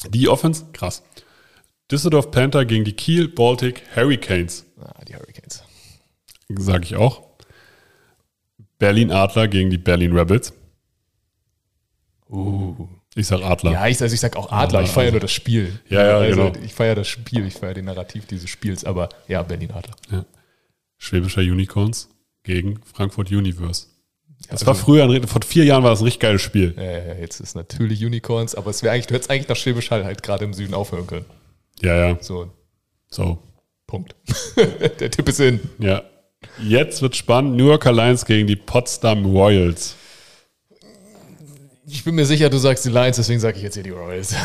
Die 0.10 0.30
Offense, 0.30 0.64
krass. 0.72 1.04
Düsseldorf 1.92 2.32
Panther 2.32 2.64
gegen 2.64 2.86
die 2.86 2.94
Kiel 2.94 3.28
Baltic 3.28 3.84
Hurricanes. 3.98 4.66
ah, 4.82 5.04
die 5.06 5.14
Hurricanes. 5.14 5.62
Sage 6.58 6.86
ich 6.86 6.96
auch. 6.96 7.24
Berlin 8.80 9.12
Adler 9.12 9.50
gegen 9.50 9.70
die 9.70 9.78
Berlin 9.78 10.18
Rebels. 10.18 10.54
Uh. 12.30 12.88
Ich 13.14 13.28
sag 13.28 13.42
Adler. 13.42 13.72
Ja, 13.72 13.88
ich, 13.88 14.02
also 14.02 14.14
ich 14.14 14.22
sag 14.22 14.38
auch 14.38 14.54
Adler, 14.54 14.84
ich 14.84 14.90
feiere 14.90 15.12
nur 15.12 15.20
das 15.20 15.34
Spiel. 15.34 15.80
Ja, 15.90 16.06
ja, 16.06 16.18
also 16.18 16.52
genau. 16.52 16.66
Ich 16.66 16.74
feiere 16.74 16.96
das 16.96 17.10
Spiel, 17.10 17.46
ich 17.46 17.56
feiere 17.56 17.74
den 17.74 17.86
Narrativ 17.86 18.26
dieses 18.26 18.50
Spiels, 18.50 18.86
aber 18.86 19.10
ja, 19.28 19.44
Berlin 19.44 19.72
Adler. 19.72 19.96
Ja. 20.10 20.26
Schwäbischer 20.98 21.42
Unicorns 21.42 22.10
gegen 22.44 22.80
Frankfurt 22.84 23.32
Universe. 23.32 23.88
Das 24.50 24.52
also- 24.62 24.66
war 24.68 24.76
früher, 24.76 25.04
ein, 25.10 25.28
vor 25.28 25.42
vier 25.46 25.66
Jahren 25.66 25.84
war 25.84 25.90
das 25.92 26.00
ein 26.02 26.06
richtig 26.06 26.20
geiles 26.22 26.42
Spiel. 26.42 26.76
Äh, 26.78 27.20
jetzt 27.22 27.40
ist 27.40 27.56
natürlich 27.56 28.04
Unicorns, 28.06 28.56
aber 28.56 28.70
es 28.70 28.84
wäre 28.84 28.94
eigentlich, 28.94 29.08
du 29.08 29.16
hättest 29.16 29.30
eigentlich 29.32 29.48
nach 29.48 29.56
Schwäbisch 29.56 29.90
Hall 29.92 30.06
halt 30.06 30.22
gerade 30.24 30.46
im 30.46 30.54
Süden 30.54 30.74
aufhören 30.74 31.08
können. 31.08 31.26
Ja, 31.82 31.96
ja. 32.10 32.18
So, 32.22 32.52
So. 33.10 33.40
Punkt. 33.88 34.16
Der 35.00 35.10
Tipp 35.12 35.28
ist 35.30 35.40
in. 35.40 35.60
Ja. 35.80 36.04
Jetzt 36.62 37.02
wird 37.02 37.16
spannend. 37.16 37.56
New 37.56 37.68
Yorker 37.68 37.92
Lions 37.94 38.26
gegen 38.26 38.46
die 38.48 38.56
Potsdam 38.58 39.26
Royals. 39.26 39.96
Ich 41.88 42.04
bin 42.04 42.16
mir 42.16 42.26
sicher, 42.26 42.50
du 42.50 42.58
sagst 42.58 42.84
die 42.86 42.90
Lions, 42.90 43.16
deswegen 43.16 43.40
sage 43.40 43.58
ich 43.58 43.64
jetzt 43.64 43.76
hier 43.76 43.84
die 43.84 43.92
Royals. 43.92 44.36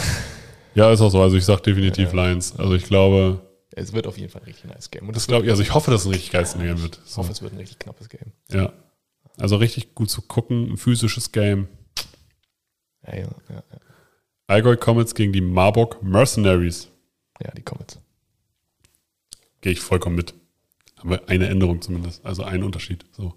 Ja, 0.74 0.92
ist 0.92 1.00
auch 1.00 1.10
so. 1.10 1.20
Also 1.20 1.36
ich 1.36 1.44
sag 1.44 1.60
definitiv 1.64 2.12
Lions. 2.12 2.54
Also 2.56 2.74
ich 2.74 2.84
glaube, 2.84 3.40
Es 3.74 3.92
wird 3.92 4.06
auf 4.06 4.18
jeden 4.18 4.30
Fall 4.30 4.42
ein 4.42 4.46
richtig 4.46 4.64
nice 4.70 4.90
Game. 4.90 5.06
Und 5.08 5.16
das 5.16 5.26
glaube 5.26 5.44
ich, 5.46 5.50
also 5.50 5.62
ich 5.62 5.72
hoffe, 5.74 5.90
dass 5.90 6.02
es 6.02 6.06
ein 6.06 6.12
richtig 6.12 6.30
geiles 6.30 6.54
Game 6.54 6.82
wird. 6.82 7.00
ich 7.04 7.10
So. 7.10 7.18
hoffe, 7.18 7.32
es 7.32 7.42
wird 7.42 7.52
ein 7.54 7.58
richtig 7.58 7.78
knappes 7.78 8.08
Game. 8.08 8.32
Ja. 8.50 8.72
Also 9.38 9.56
richtig 9.56 9.94
gut 9.94 10.10
zu 10.10 10.22
gucken. 10.22 10.72
Ein 10.72 10.76
physisches 10.76 11.32
Game. 11.32 11.68
Ja, 13.06 13.16
ja, 13.16 13.28
ja, 13.48 13.62
Allgäu 14.46 14.76
Comets 14.76 15.14
gegen 15.14 15.32
die 15.32 15.40
Marburg 15.40 16.02
Mercenaries. 16.02 16.88
ja 17.42 17.50
die 17.52 17.62
Comets. 17.62 17.98
Gehe 19.62 19.72
ich 19.72 19.80
vollkommen 19.80 20.16
mit. 20.16 20.34
Haben 20.98 21.10
wir 21.10 21.28
eine 21.28 21.48
Änderung 21.48 21.80
zumindest. 21.80 22.24
Also 22.24 22.44
einen 22.44 22.62
Unterschied. 22.64 23.04
So. 23.12 23.34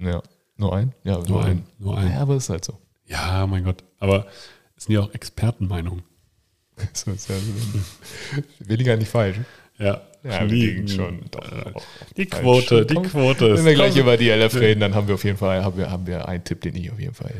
Ja. 0.00 0.22
Nur 0.56 0.74
ein? 0.74 0.92
Ja, 1.04 1.18
Nur 1.20 1.44
ein. 1.44 1.64
Nur 1.78 1.96
ein. 1.96 2.10
Ja, 2.10 2.20
aber 2.20 2.36
ist 2.36 2.50
halt 2.50 2.64
so. 2.64 2.78
Ja, 3.06 3.46
mein 3.46 3.64
Gott. 3.64 3.84
Aber 4.00 4.26
es 4.74 4.84
sind 4.84 4.94
ja 4.94 5.00
auch 5.00 5.14
Expertenmeinungen. 5.14 6.02
So 6.92 7.10
ist 7.10 7.28
ja 7.28 7.36
ja 8.68 8.96
nicht 8.96 9.10
falsch. 9.10 9.36
Ja. 9.78 10.02
Ja, 10.24 10.40
wir 10.40 10.48
liegen 10.48 10.88
schon. 10.88 11.20
Doch, 11.30 11.40
Äh, 11.52 11.72
auch 11.74 11.84
Die. 12.16 12.26
Quote, 12.26 12.84
die 12.84 12.96
Quote 12.96 13.46
ist. 13.46 13.58
Wenn 13.58 13.66
wir 13.66 13.74
gleich 13.74 13.96
über 13.96 14.16
die 14.16 14.28
LF 14.30 14.56
reden, 14.56 14.80
dann 14.80 14.94
haben 14.94 15.06
wir 15.06 15.14
auf 15.14 15.24
jeden 15.24 15.38
Fall 15.38 15.64
haben 15.64 15.76
wir, 15.78 15.90
haben 15.90 16.06
wir 16.06 16.26
einen 16.28 16.42
Tipp, 16.42 16.60
den 16.60 16.74
ich 16.74 16.90
auf 16.90 16.98
jeden 16.98 17.14
Fall 17.14 17.32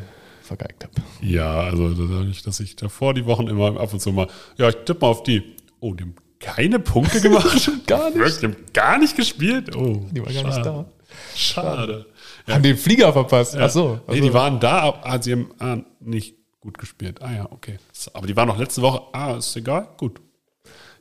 vergeigt 0.42 0.85
habe. 0.85 0.94
Ja, 1.20 1.61
also 1.61 1.88
dadurch, 1.92 2.42
dass 2.42 2.61
ich 2.61 2.77
davor 2.77 3.14
die 3.14 3.27
Wochen 3.27 3.48
immer 3.48 3.79
ab 3.81 3.92
und 3.92 4.01
zu 4.01 4.12
mal, 4.12 4.29
ja, 4.57 4.68
ich 4.68 4.77
tippe 4.77 5.01
mal 5.01 5.09
auf 5.09 5.24
die. 5.24 5.57
Oh, 5.81 5.92
die 5.92 6.05
haben 6.05 6.14
keine 6.38 6.79
Punkte 6.79 7.20
gemacht. 7.20 7.70
Gar 7.87 8.11
nicht. 8.11 8.18
Wirklich, 8.18 8.38
Die 8.38 8.46
haben 8.46 8.57
gar 8.72 8.98
nicht 8.98 9.16
gespielt. 9.16 9.74
Oh, 9.77 10.07
Die 10.12 10.24
war 10.24 10.33
gar 10.33 10.44
nicht 10.44 10.64
da. 10.64 10.87
Schade. 11.35 12.07
Haben 12.46 12.62
den 12.62 12.77
Flieger 12.77 13.12
verpasst. 13.12 13.57
Ach 13.57 13.70
so. 13.70 14.01
Nee, 14.09 14.20
die 14.20 14.33
waren 14.33 14.61
da, 14.61 14.83
aber 14.83 15.22
sie 15.22 15.33
haben 15.33 15.51
ah, 15.59 15.79
nicht 16.01 16.38
gut 16.61 16.79
gespielt. 16.79 17.23
Ah 17.23 17.33
ja, 17.33 17.47
okay. 17.51 17.79
Aber 18.12 18.27
die 18.27 18.37
waren 18.37 18.49
noch 18.49 18.59
letzte 18.59 18.83
Woche. 18.83 19.03
Ah, 19.12 19.37
ist 19.37 19.57
egal. 19.57 19.88
Gut. 19.97 20.21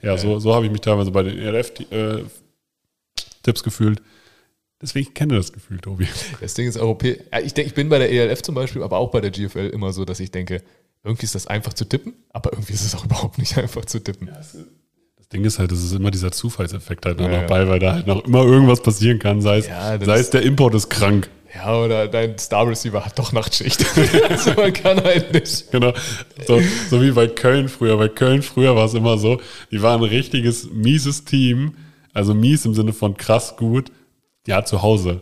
Ja, 0.02 0.18
so, 0.18 0.40
so 0.40 0.54
habe 0.54 0.66
ich 0.66 0.72
mich 0.72 0.82
teilweise 0.82 1.12
bei 1.12 1.24
den 1.24 1.38
ELF-Tipps 1.40 3.64
gefühlt. 3.64 4.02
Deswegen 4.82 5.14
kenne 5.14 5.34
ich 5.36 5.40
das 5.40 5.54
Gefühl, 5.54 5.80
Tobi. 5.80 6.08
Das 6.40 6.54
Ding 6.54 6.68
ist 6.68 6.78
europäisch. 6.78 7.20
Ja, 7.32 7.40
ich, 7.40 7.54
denk, 7.54 7.68
ich 7.68 7.74
bin 7.74 7.90
bei 7.90 7.98
der 7.98 8.12
ELF 8.12 8.44
zum 8.44 8.54
Beispiel, 8.56 8.84
aber 8.84 8.98
auch 8.98 9.10
bei 9.10 9.22
der 9.22 9.32
GFL 9.32 9.72
immer 9.74 9.92
so, 9.92 10.06
dass 10.06 10.20
ich 10.20 10.30
denke, 10.32 10.62
irgendwie 11.04 11.26
ist 11.26 11.34
das 11.36 11.48
einfach 11.48 11.74
zu 11.74 11.86
tippen, 11.86 12.14
aber 12.30 12.54
irgendwie 12.54 12.74
ist 12.74 12.86
es 12.86 12.94
auch 12.96 13.06
überhaupt 13.06 13.38
nicht 13.40 13.58
einfach 13.58 13.86
zu 13.86 14.00
tippen. 14.00 14.28
Das 14.28 14.56
Ding 15.34 15.44
ist 15.46 15.58
halt, 15.58 15.72
es 15.72 15.84
ist 15.84 15.94
immer 15.94 16.12
dieser 16.12 16.32
Zufallseffekt 16.32 17.06
halt 17.08 17.18
noch 17.18 17.26
Ja, 17.26 17.32
ja. 17.34 17.42
dabei, 17.42 17.68
weil 17.68 17.80
da 17.80 17.94
halt 17.94 18.06
noch 18.08 18.24
immer 18.26 18.44
irgendwas 18.44 18.82
passieren 18.82 19.18
kann. 19.20 19.42
Sei 19.42 19.58
es, 19.58 19.68
Ja, 19.68 20.00
sei 20.00 20.20
es 20.20 20.30
der 20.30 20.44
Import 20.44 20.76
ist 20.76 20.90
krank. 20.90 21.30
Ja, 21.58 21.76
oder 21.76 22.08
dein 22.08 22.38
Star 22.38 22.68
Receiver 22.68 23.04
hat 23.04 23.18
doch 23.18 23.32
Nachtschicht. 23.32 23.84
also 24.30 24.52
man 24.54 24.74
kann 24.74 25.04
halt 25.04 25.34
nicht. 25.34 25.72
Genau. 25.72 25.92
So, 26.46 26.62
so 26.90 27.02
wie 27.02 27.12
bei 27.12 27.26
Köln 27.28 27.68
früher. 27.68 27.98
Bei 27.98 28.10
Köln 28.10 28.44
früher 28.44 28.76
war 28.76 28.86
es 28.86 28.94
immer 28.94 29.18
so, 29.18 29.42
die 29.72 29.82
waren 29.82 30.04
ein 30.04 30.10
richtiges 30.10 30.70
mieses 30.72 31.26
Team. 31.26 31.74
Also 32.14 32.36
mies 32.36 32.66
im 32.66 32.76
Sinne 32.76 32.94
von 32.94 33.18
krass 33.18 33.56
gut. 33.58 33.92
Ja, 34.46 34.64
zu 34.66 34.84
Hause. 34.84 35.22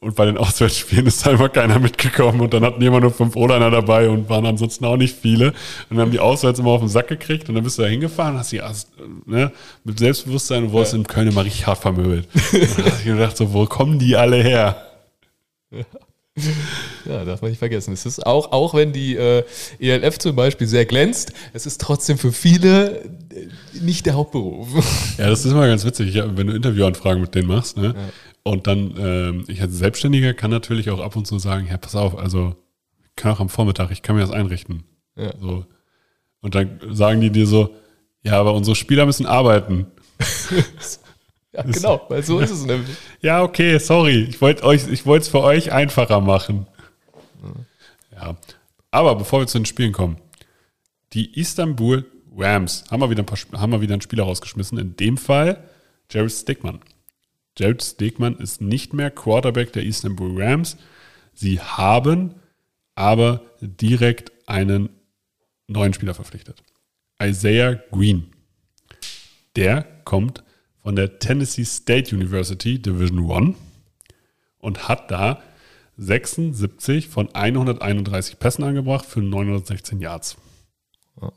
Und 0.00 0.16
bei 0.16 0.26
den 0.26 0.36
Auswärtsspielen 0.38 1.06
ist 1.06 1.24
da 1.24 1.30
immer 1.30 1.48
keiner 1.48 1.78
mitgekommen 1.78 2.42
und 2.42 2.52
dann 2.52 2.62
hatten 2.62 2.82
immer 2.82 3.00
nur 3.00 3.10
fünf 3.10 3.34
O-Liner 3.34 3.70
dabei 3.70 4.10
und 4.10 4.28
waren 4.28 4.44
ansonsten 4.44 4.84
auch 4.84 4.98
nicht 4.98 5.16
viele. 5.16 5.48
Und 5.48 5.96
dann 5.96 6.00
haben 6.00 6.10
die 6.10 6.20
auswärts 6.20 6.58
immer 6.58 6.70
auf 6.70 6.80
den 6.80 6.90
Sack 6.90 7.08
gekriegt 7.08 7.48
und 7.48 7.54
dann 7.54 7.64
bist 7.64 7.78
du 7.78 7.82
da 7.82 7.88
hingefahren, 7.88 8.36
hast 8.36 8.52
die 8.52 8.60
hast, 8.60 8.90
ne, 9.24 9.50
mit 9.84 9.98
Selbstbewusstsein 9.98 10.64
und 10.64 10.72
wurdest 10.72 10.92
in 10.92 11.06
Köln 11.06 11.28
immer 11.28 11.44
richtig 11.44 11.66
hart 11.66 11.78
vermöbelt. 11.78 12.28
Und 12.52 12.78
dann 12.78 12.84
hab 12.84 12.98
ich 12.98 13.04
gedacht, 13.04 13.36
so, 13.38 13.54
wo 13.54 13.64
kommen 13.64 13.98
die 13.98 14.16
alle 14.16 14.42
her? 14.42 14.89
Ja, 17.06 17.24
darf 17.24 17.42
man 17.42 17.50
nicht 17.50 17.58
vergessen. 17.58 17.92
Es 17.92 18.06
ist 18.06 18.24
auch, 18.24 18.52
auch 18.52 18.72
wenn 18.72 18.92
die 18.92 19.16
äh, 19.16 19.44
ELF 19.78 20.18
zum 20.18 20.36
Beispiel 20.36 20.66
sehr 20.66 20.86
glänzt, 20.86 21.32
es 21.52 21.66
ist 21.66 21.80
trotzdem 21.80 22.18
für 22.18 22.32
viele 22.32 23.02
äh, 23.02 23.48
nicht 23.80 24.06
der 24.06 24.14
Hauptberuf. 24.14 24.68
Ja, 25.18 25.28
das 25.28 25.44
ist 25.44 25.52
immer 25.52 25.66
ganz 25.66 25.84
witzig, 25.84 26.14
ja, 26.14 26.36
wenn 26.36 26.46
du 26.46 26.54
Interviewanfragen 26.54 27.20
mit 27.20 27.34
denen 27.34 27.48
machst. 27.48 27.76
Ne? 27.76 27.94
Und 28.42 28.66
dann, 28.66 28.94
ähm, 28.98 29.44
ich 29.48 29.60
als 29.60 29.74
Selbstständiger 29.74 30.32
kann 30.32 30.50
natürlich 30.50 30.90
auch 30.90 31.00
ab 31.00 31.16
und 31.16 31.26
zu 31.26 31.38
sagen, 31.38 31.66
ja, 31.68 31.76
pass 31.76 31.94
auf, 31.94 32.16
also 32.16 32.54
ich 33.02 33.16
kann 33.16 33.32
auch 33.32 33.40
am 33.40 33.50
Vormittag, 33.50 33.90
ich 33.90 34.02
kann 34.02 34.16
mir 34.16 34.22
das 34.22 34.30
einrichten. 34.30 34.84
Ja. 35.16 35.34
So. 35.38 35.66
Und 36.40 36.54
dann 36.54 36.80
sagen 36.90 37.20
die 37.20 37.30
dir 37.30 37.46
so, 37.46 37.74
ja, 38.22 38.38
aber 38.40 38.54
unsere 38.54 38.76
Spieler 38.76 39.04
müssen 39.04 39.26
arbeiten. 39.26 39.86
Ja, 41.52 41.62
genau, 41.62 42.06
weil 42.08 42.22
so 42.22 42.38
ist 42.38 42.52
es 42.52 42.64
nämlich. 42.64 42.96
Ja, 43.22 43.42
okay, 43.42 43.78
sorry, 43.78 44.22
ich 44.22 44.40
wollte 44.40 44.64
es 44.64 45.28
für 45.28 45.42
euch 45.42 45.72
einfacher 45.72 46.20
machen. 46.20 46.68
Ja, 48.12 48.36
aber 48.92 49.16
bevor 49.16 49.40
wir 49.40 49.46
zu 49.48 49.58
den 49.58 49.66
Spielen 49.66 49.92
kommen, 49.92 50.18
die 51.12 51.40
Istanbul 51.40 52.06
Rams 52.36 52.84
haben 52.90 53.00
wir 53.00 53.10
wieder 53.10 53.22
ein, 53.22 53.26
paar, 53.26 53.38
haben 53.60 53.72
wir 53.72 53.80
wieder 53.80 53.94
einen 53.94 54.02
Spieler 54.02 54.24
rausgeschmissen. 54.24 54.78
In 54.78 54.96
dem 54.96 55.16
Fall 55.16 55.68
Jared 56.10 56.32
Stickman. 56.32 56.80
Jared 57.58 57.82
Stickman 57.82 58.36
ist 58.36 58.60
nicht 58.60 58.92
mehr 58.92 59.10
Quarterback 59.10 59.72
der 59.72 59.84
Istanbul 59.84 60.40
Rams. 60.40 60.76
Sie 61.34 61.60
haben 61.60 62.36
aber 62.94 63.42
direkt 63.60 64.32
einen 64.46 64.90
neuen 65.66 65.94
Spieler 65.94 66.14
verpflichtet. 66.14 66.62
Isaiah 67.20 67.74
Green. 67.90 68.32
Der 69.56 69.82
kommt 70.04 70.44
von 70.82 70.96
der 70.96 71.18
Tennessee 71.18 71.64
State 71.64 72.14
University 72.14 72.80
Division 72.80 73.30
1 73.30 73.56
und 74.58 74.88
hat 74.88 75.10
da 75.10 75.42
76 75.96 77.08
von 77.08 77.34
131 77.34 78.38
Pässen 78.38 78.64
angebracht 78.64 79.04
für 79.04 79.20
916 79.20 80.00
Yards. 80.00 80.36
Ja. 81.20 81.32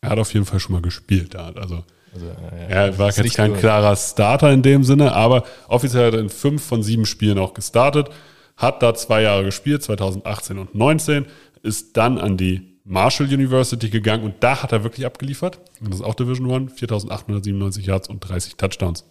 Er 0.00 0.10
hat 0.10 0.18
auf 0.18 0.34
jeden 0.34 0.46
Fall 0.46 0.58
schon 0.58 0.72
mal 0.72 0.82
gespielt. 0.82 1.36
Also 1.36 1.84
Also, 2.12 2.26
äh, 2.26 2.66
er 2.68 2.98
war 2.98 3.12
jetzt 3.12 3.34
kein 3.34 3.56
klarer 3.56 3.94
Starter 3.94 4.50
in 4.52 4.62
dem 4.62 4.82
Sinne, 4.82 5.12
aber 5.12 5.44
offiziell 5.68 6.08
hat 6.08 6.14
er 6.14 6.20
in 6.20 6.28
fünf 6.28 6.64
von 6.64 6.82
sieben 6.82 7.06
Spielen 7.06 7.38
auch 7.38 7.54
gestartet, 7.54 8.08
hat 8.56 8.82
da 8.82 8.94
zwei 8.94 9.22
Jahre 9.22 9.44
gespielt, 9.44 9.82
2018 9.82 10.58
und 10.58 10.74
19, 10.74 11.26
ist 11.62 11.96
dann 11.96 12.18
an 12.18 12.36
die 12.36 12.69
Marshall 12.84 13.26
University 13.26 13.90
gegangen 13.90 14.24
und 14.24 14.42
da 14.42 14.62
hat 14.62 14.72
er 14.72 14.84
wirklich 14.84 15.06
abgeliefert. 15.06 15.60
Und 15.80 15.90
das 15.90 16.00
ist 16.00 16.06
auch 16.06 16.14
Division 16.14 16.50
One, 16.50 16.68
4897 16.68 17.86
Yards 17.86 18.08
und 18.08 18.20
30 18.20 18.56
Touchdowns. 18.56 19.04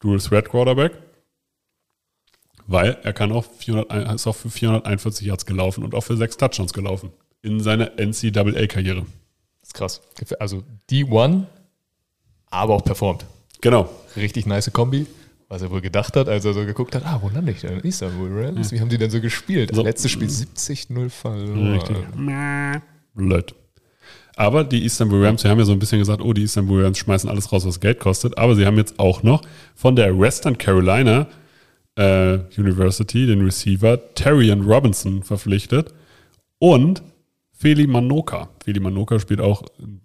Dual 0.00 0.18
Threat 0.18 0.48
Quarterback, 0.50 0.92
weil 2.66 2.98
er 3.02 3.12
kann 3.12 3.32
auch 3.32 3.44
400, 3.44 4.14
ist 4.14 4.26
auch 4.26 4.36
für 4.36 4.50
441 4.50 5.26
Yards 5.26 5.46
gelaufen 5.46 5.84
und 5.84 5.94
auch 5.94 6.02
für 6.02 6.16
sechs 6.16 6.36
Touchdowns 6.36 6.72
gelaufen 6.72 7.12
in 7.42 7.60
seiner 7.60 7.92
NCAA-Karriere. 7.98 9.06
Das 9.60 9.68
ist 9.68 9.74
krass. 9.74 10.00
Also 10.38 10.62
D1, 10.90 11.44
aber 12.50 12.74
auch 12.74 12.84
performt. 12.84 13.24
Genau. 13.60 13.88
Richtig 14.16 14.46
nice 14.46 14.72
Kombi. 14.72 15.06
Was 15.48 15.62
er 15.62 15.70
wohl 15.70 15.80
gedacht 15.80 16.16
hat, 16.16 16.28
als 16.28 16.44
er 16.44 16.54
so 16.54 16.64
geguckt 16.64 16.94
hat, 16.96 17.04
ah, 17.06 17.20
wo 17.22 17.28
lande 17.28 17.52
ich 17.52 17.60
denn? 17.60 17.78
Istanbul 17.80 18.28
Rams? 18.32 18.72
Wie 18.72 18.80
haben 18.80 18.88
die 18.88 18.98
denn 18.98 19.10
so 19.10 19.20
gespielt? 19.20 19.72
So. 19.72 19.82
Letztes 19.82 20.10
Spiel 20.10 20.28
70-0 20.28 21.08
verloren. 21.08 21.72
Richtig. 21.74 21.96
Blöd. 23.14 23.54
Aber 24.34 24.64
die 24.64 24.84
Istanbul 24.84 25.24
Rams, 25.24 25.42
sie 25.42 25.48
haben 25.48 25.58
ja 25.58 25.64
so 25.64 25.72
ein 25.72 25.78
bisschen 25.78 26.00
gesagt, 26.00 26.20
oh, 26.20 26.32
die 26.32 26.42
Istanbul 26.42 26.84
Rams 26.84 26.98
schmeißen 26.98 27.30
alles 27.30 27.52
raus, 27.52 27.64
was 27.64 27.80
Geld 27.80 28.00
kostet. 28.00 28.36
Aber 28.36 28.56
sie 28.56 28.66
haben 28.66 28.76
jetzt 28.76 28.98
auch 28.98 29.22
noch 29.22 29.42
von 29.74 29.94
der 29.94 30.18
Western 30.18 30.58
Carolina 30.58 31.28
äh, 31.96 32.38
University 32.56 33.26
den 33.26 33.42
Receiver 33.42 34.14
Terrian 34.14 34.62
Robinson 34.62 35.22
verpflichtet 35.22 35.94
und 36.58 37.02
Feli 37.58 37.86
Manoka. 37.86 38.50
Feli 38.62 38.80
Manoka 38.80 39.18
spielt 39.18 39.40
auch, 39.40 39.62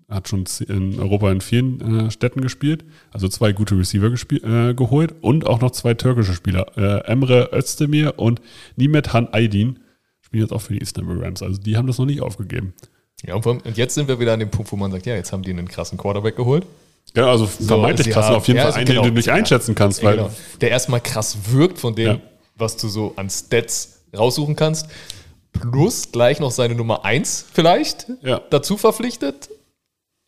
hat 0.10 0.30
schon 0.30 0.46
in 0.68 1.00
Europa 1.00 1.30
in 1.32 1.42
vielen 1.42 2.08
äh, 2.08 2.12
Städten 2.12 2.40
gespielt, 2.42 2.86
also 3.12 3.28
zwei 3.28 3.52
gute 3.52 3.78
Receiver 3.78 4.08
äh, 4.08 4.74
geholt 4.74 5.14
und 5.22 5.46
auch 5.46 5.60
noch 5.60 5.72
zwei 5.72 5.94
türkische 5.94 6.34
Spieler. 6.34 6.66
Äh, 6.78 7.12
Emre 7.12 7.50
Özdemir 7.54 8.18
und 8.18 8.42
Nimet 8.78 9.12
Han 9.12 9.28
Aydin 9.34 9.80
spielen 10.22 10.44
jetzt 10.44 10.54
auch 10.54 10.62
für 10.62 10.74
die 10.74 10.80
Istanbul 10.80 11.22
Rams. 11.24 11.44
Also 11.44 11.60
die 11.62 11.76
haben 11.76 11.88
das 11.88 11.98
noch 11.98 12.06
nicht 12.06 12.22
aufgegeben. 12.22 12.74
Ja, 13.26 13.36
und, 13.36 13.78
jetzt 13.78 13.96
sind 13.96 14.08
wir 14.08 14.20
wieder 14.20 14.34
an 14.34 14.40
dem 14.40 14.50
Punkt, 14.50 14.72
wo 14.72 14.78
man 14.78 14.90
sagt, 14.92 15.06
ja, 15.06 15.16
jetzt 15.16 15.34
haben 15.34 15.44
die 15.44 15.52
einen 15.52 15.68
krassen 15.68 15.98
Quarterback 15.98 16.38
geholt. 16.38 16.66
Ja, 17.16 17.28
also 17.28 17.48
vermeintlich 17.48 18.06
sie 18.06 18.12
krass, 18.14 18.28
haben- 18.28 18.36
auf 18.36 18.48
jeden 18.48 18.58
ja, 18.58 18.64
Fall 18.64 18.68
also 18.72 18.80
einen, 18.80 18.88
genau. 18.88 19.02
den 19.04 19.14
du 19.14 19.18
nicht 19.20 19.30
einschätzen 19.30 19.76
kannst, 19.76 20.00
Ja, 20.02 20.10
weil 20.10 20.16
genau. 20.18 20.32
Der 20.62 20.70
erstmal 20.70 21.02
krass 21.02 21.38
wirkt 21.52 21.80
von 21.80 21.96
dem, 21.96 22.08
Ja. 22.08 22.20
was 22.56 22.78
du 22.78 22.88
so 22.88 23.14
an 23.18 23.30
Stats 23.30 24.04
raussuchen 24.18 24.56
kannst. 24.56 24.88
Plus 25.62 26.12
gleich 26.12 26.39
noch 26.39 26.52
seine 26.52 26.76
Nummer 26.76 27.06
1 27.06 27.45
vielleicht 27.54 28.08
Ja. 28.21 28.41
dazu 28.50 28.78
verpflichtet. 28.78 29.50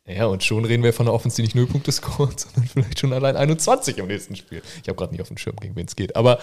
Ja, 0.06 0.26
und 0.26 0.44
schon 0.44 0.66
reden 0.66 0.84
wir 0.84 0.92
von 0.94 1.08
einer 1.08 1.14
Offense, 1.14 1.38
die 1.38 1.44
nicht 1.44 1.56
0 1.56 1.66
Punkte 1.68 1.92
scoret, 1.92 2.40
sondern 2.54 2.66
vielleicht 2.72 3.00
schon 3.00 3.14
allein 3.14 3.36
21 3.38 3.98
im 3.98 4.08
nächsten 4.08 4.36
Spiel. 4.36 4.62
Ich 4.82 4.90
habe 4.90 4.98
gerade 4.98 5.12
nicht 5.14 5.22
auf 5.22 5.30
dem 5.30 5.38
Schirm, 5.38 5.56
gegen 5.58 5.76
wen 5.76 5.86
es 5.88 5.96
geht. 5.96 6.16
Aber 6.16 6.40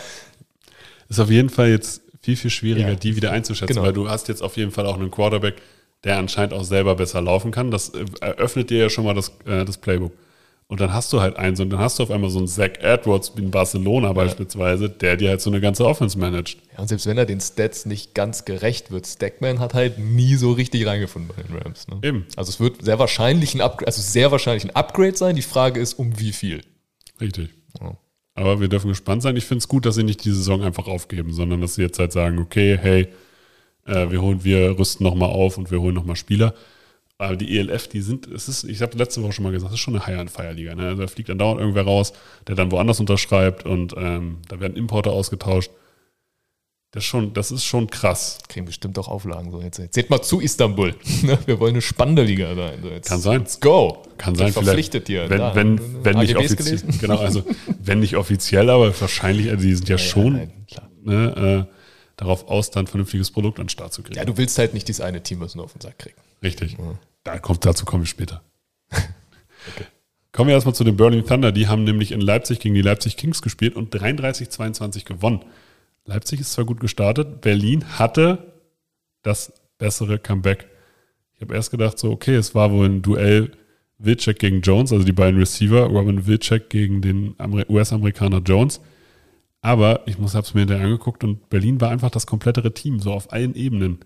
ist 1.09 1.21
auf 1.21 1.31
jeden 1.31 1.51
Fall 1.51 1.69
jetzt 1.69 2.03
viel, 2.23 2.37
viel 2.37 2.51
schwieriger, 2.51 2.91
Ja. 2.91 2.95
die 2.95 3.17
wieder 3.17 3.33
einzuschätzen, 3.33 3.75
Genau. 3.75 3.87
weil 3.87 3.93
du 3.93 4.09
hast 4.09 4.29
jetzt 4.29 4.43
auf 4.43 4.57
jeden 4.57 4.71
Fall 4.71 4.87
auch 4.87 4.95
einen 4.95 5.11
Quarterback, 5.11 5.57
der 6.05 6.17
anscheinend 6.19 6.55
auch 6.55 6.65
selber 6.65 6.95
besser 6.95 7.21
laufen 7.21 7.51
kann. 7.51 7.71
Das 7.71 7.91
äh, 7.91 8.05
eröffnet 8.21 8.71
dir 8.71 8.79
ja 8.79 8.89
schon 8.91 9.05
mal 9.05 9.15
das, 9.15 9.33
äh, 9.47 9.65
das 9.67 9.77
Playbook. 9.77 10.13
Und 10.71 10.81
dann 10.81 10.93
hast 10.93 11.13
du 11.13 11.21
halt 11.21 11.37
eins 11.37 11.59
und 11.59 11.71
dann 11.71 11.81
hast 11.81 11.99
du 11.99 12.05
auf 12.05 12.13
einmal 12.13 12.31
so 12.31 12.39
einen 12.39 12.47
Zach 12.47 12.79
Edwards 12.79 13.33
in 13.37 13.51
Barcelona 13.51 14.13
beispielsweise, 14.13 14.89
der 14.89 15.17
dir 15.17 15.31
halt 15.31 15.41
so 15.41 15.51
eine 15.51 15.61
ganze 15.61 15.85
Offense 15.85 16.17
managt. 16.17 16.59
ja, 16.73 16.79
und 16.79 16.87
selbst 16.87 17.09
wenn 17.09 17.19
er 17.19 17.27
den 17.27 17.41
Stats 17.41 17.87
nicht 17.87 18.15
ganz 18.15 18.45
gerecht 18.45 18.93
wird, 18.93 19.05
Stackman 19.05 19.59
hat 19.59 19.75
halt 19.75 19.99
nie 19.99 20.37
so 20.37 20.53
richtig 20.53 20.87
reingefunden 20.87 21.29
bei 21.35 21.43
den 21.43 21.57
Rams. 21.57 21.89
Ne? 21.89 21.99
Eben. 22.03 22.25
Also 22.37 22.51
es 22.51 22.61
wird 22.61 22.85
sehr 22.85 23.01
wahrscheinlich 23.01 23.53
ein 23.57 23.61
Upgrade, 23.61 23.89
also 23.89 24.01
sehr 24.01 24.31
wahrscheinlich 24.31 24.63
ein 24.63 24.71
Upgrade 24.77 25.17
sein. 25.17 25.35
Die 25.35 25.43
Frage 25.43 25.81
ist, 25.81 25.95
um 25.95 26.21
wie 26.21 26.31
viel. 26.31 26.61
Richtig. 27.21 27.51
Ja. 27.81 27.97
Aber 28.35 28.61
wir 28.61 28.69
dürfen 28.69 28.91
gespannt 28.91 29.23
sein. 29.23 29.37
Ich 29.37 29.47
finde 29.47 29.59
es 29.63 29.67
gut, 29.67 29.85
dass 29.87 29.97
sie 29.97 30.05
nicht 30.05 30.25
die 30.25 30.31
Saison 30.31 30.63
einfach 30.63 30.87
aufgeben, 30.87 31.33
sondern 31.33 31.61
dass 31.61 31.75
sie 31.75 31.83
jetzt 31.83 31.99
halt 31.99 32.13
sagen, 32.13 32.39
okay, 32.39 32.79
hey, 32.81 33.09
äh, 33.87 34.09
wir 34.09 34.23
holen, 34.23 34.45
wir 34.45 34.79
rüsten 34.79 35.03
nochmal 35.03 35.31
auf 35.31 35.59
und 35.59 35.73
wir 35.73 35.81
holen 35.81 35.97
nochmal 35.97 36.15
Spieler. 36.15 36.55
Aber 37.21 37.37
die 37.37 37.59
ELF, 37.59 37.87
die 37.87 38.01
sind, 38.01 38.27
es 38.29 38.49
ist, 38.49 38.65
ich 38.65 38.81
habe 38.81 38.97
letzte 38.97 39.23
Woche 39.23 39.33
schon 39.33 39.43
mal 39.43 39.53
gesagt, 39.53 39.71
es 39.71 39.79
ist 39.79 39.85
schon 39.85 39.95
eine 39.95 40.07
High-End-Fire-Liga. 40.07 40.75
Ne? 40.75 40.87
Also 40.87 41.03
da 41.03 41.07
fliegt 41.07 41.29
dann 41.29 41.37
dauernd 41.37 41.61
irgendwer 41.61 41.83
raus, 41.83 42.15
der 42.49 42.55
dann 42.55 42.73
woanders 42.73 42.99
unterschreibt 42.99 43.67
und 43.67 43.95
ähm, 43.95 44.39
da 44.49 44.59
werden 44.59 44.75
Importer 44.75 45.13
ausgetauscht. 45.13 45.71
Das, 46.93 47.05
ist 47.05 47.09
schon, 47.09 47.35
das 47.35 47.51
ist 47.51 47.65
schon 47.65 47.91
krass. 47.91 48.39
Kriegen 48.49 48.65
bestimmt 48.65 48.99
auch 48.99 49.09
Auflagen. 49.09 49.51
So, 49.51 49.61
jetzt, 49.61 49.77
jetzt 49.77 49.95
seht 49.97 50.09
mal 50.09 50.23
zu 50.23 50.41
Istanbul. 50.41 50.95
Ne? 51.23 51.39
Wir 51.45 51.61
wollen 51.61 51.75
eine 51.75 51.83
spannende 51.83 52.23
Liga 52.23 52.55
sein. 52.55 52.79
So, 52.83 52.89
jetzt, 52.89 53.09
Kann 53.09 53.21
sein. 53.21 53.41
Let's 53.41 53.61
go. 53.61 54.03
Kann 54.17 54.35
sein, 54.35 54.55
verpflichtet 54.55 55.07
hier. 55.09 55.29
Wenn, 55.29 55.39
Da, 55.39 55.55
wenn, 55.55 56.03
wenn 56.03 56.19
nicht 56.21 56.37
offiziell. 56.37 56.81
Genau, 57.03 57.19
also 57.19 57.45
wenn 57.83 58.01
nicht 58.01 58.17
offiziell, 58.17 58.71
aber 58.71 58.99
wahrscheinlich, 58.99 59.51
also 59.51 59.63
die 59.63 59.75
sind 59.75 59.91
ja, 59.91 59.99
schon 59.99 60.33
nein, 60.33 60.53
klar. 60.67 60.91
ne, 61.03 61.67
äh, 61.69 61.75
darauf 62.17 62.49
aus, 62.49 62.71
dann 62.71 62.85
ein 62.85 62.87
vernünftiges 62.87 63.31
Produkt 63.31 63.61
an 63.61 63.67
den 63.67 63.71
Start 63.71 63.93
zu 63.93 64.03
kriegen. 64.03 64.17
Ja, 64.17 64.25
du 64.25 64.39
willst 64.39 64.57
halt 64.57 64.73
nicht 64.73 64.89
dieses 64.89 65.03
eine 65.03 65.23
Team, 65.23 65.41
was 65.41 65.55
nur 65.55 65.67
auf 65.67 65.75
den 65.75 65.83
Sack 65.83 65.99
kriegen. 65.99 66.17
Richtig. 66.43 66.77
Da 67.25 67.39
kommt, 67.39 67.65
dazu 67.65 67.85
komme 67.85 68.05
ich 68.05 68.11
später. 68.11 68.43
Kommen 70.33 70.49
wir 70.49 70.55
erstmal 70.55 70.75
zu 70.75 70.85
den 70.85 70.97
Burning 70.97 71.27
Thunder. 71.27 71.51
Die 71.53 71.67
haben 71.67 71.85
nämlich 71.85 72.13
in 72.13 72.21
Leipzig 72.21 72.61
gegen 72.61 72.75
die 72.75 72.83
Leipzig 72.83 73.17
Kings 73.17 73.43
gespielt 73.43 73.75
und 73.75 73.95
33-22 73.95 75.05
gewonnen. 75.05 75.45
Leipzig 76.05 76.41
ist 76.41 76.53
zwar 76.53 76.65
gut 76.65 76.81
gestartet, 76.81 77.41
Berlin 77.41 77.99
hatte 77.99 78.53
das 79.23 79.53
bessere 79.79 80.19
Comeback. 80.19 80.69
Ich 81.35 81.43
habe 81.43 81.55
erst 81.55 81.71
gedacht, 81.71 81.99
so, 81.99 82.11
okay, 82.11 82.37
es 82.37 82.55
war 82.55 82.71
wohl 82.71 82.87
ein 82.87 83.03
Duell 83.03 83.53
Wilczek 83.99 84.39
gegen 84.39 84.63
Jones, 84.63 84.93
also 84.93 85.05
die 85.05 85.13
beiden 85.13 85.39
Receiver, 85.39 85.83
Robin 85.83 86.27
Wilczek 86.27 86.71
gegen 86.71 87.03
den 87.03 87.35
Amer- 87.39 87.69
US-Amerikaner 87.69 88.41
Jones. 88.41 88.81
Aber 89.61 90.03
ich 90.07 90.19
muss, 90.19 90.35
habe 90.35 90.47
es 90.47 90.55
mir 90.55 90.61
hinterher 90.61 90.87
angeguckt 90.87 91.23
und 91.23 91.51
Berlin 91.51 91.81
war 91.81 91.91
einfach 91.91 92.11
das 92.11 92.27
komplettere 92.27 92.73
Team, 92.73 92.99
so 92.99 93.13
auf 93.13 93.33
allen 93.33 93.55
Ebenen. 93.55 93.99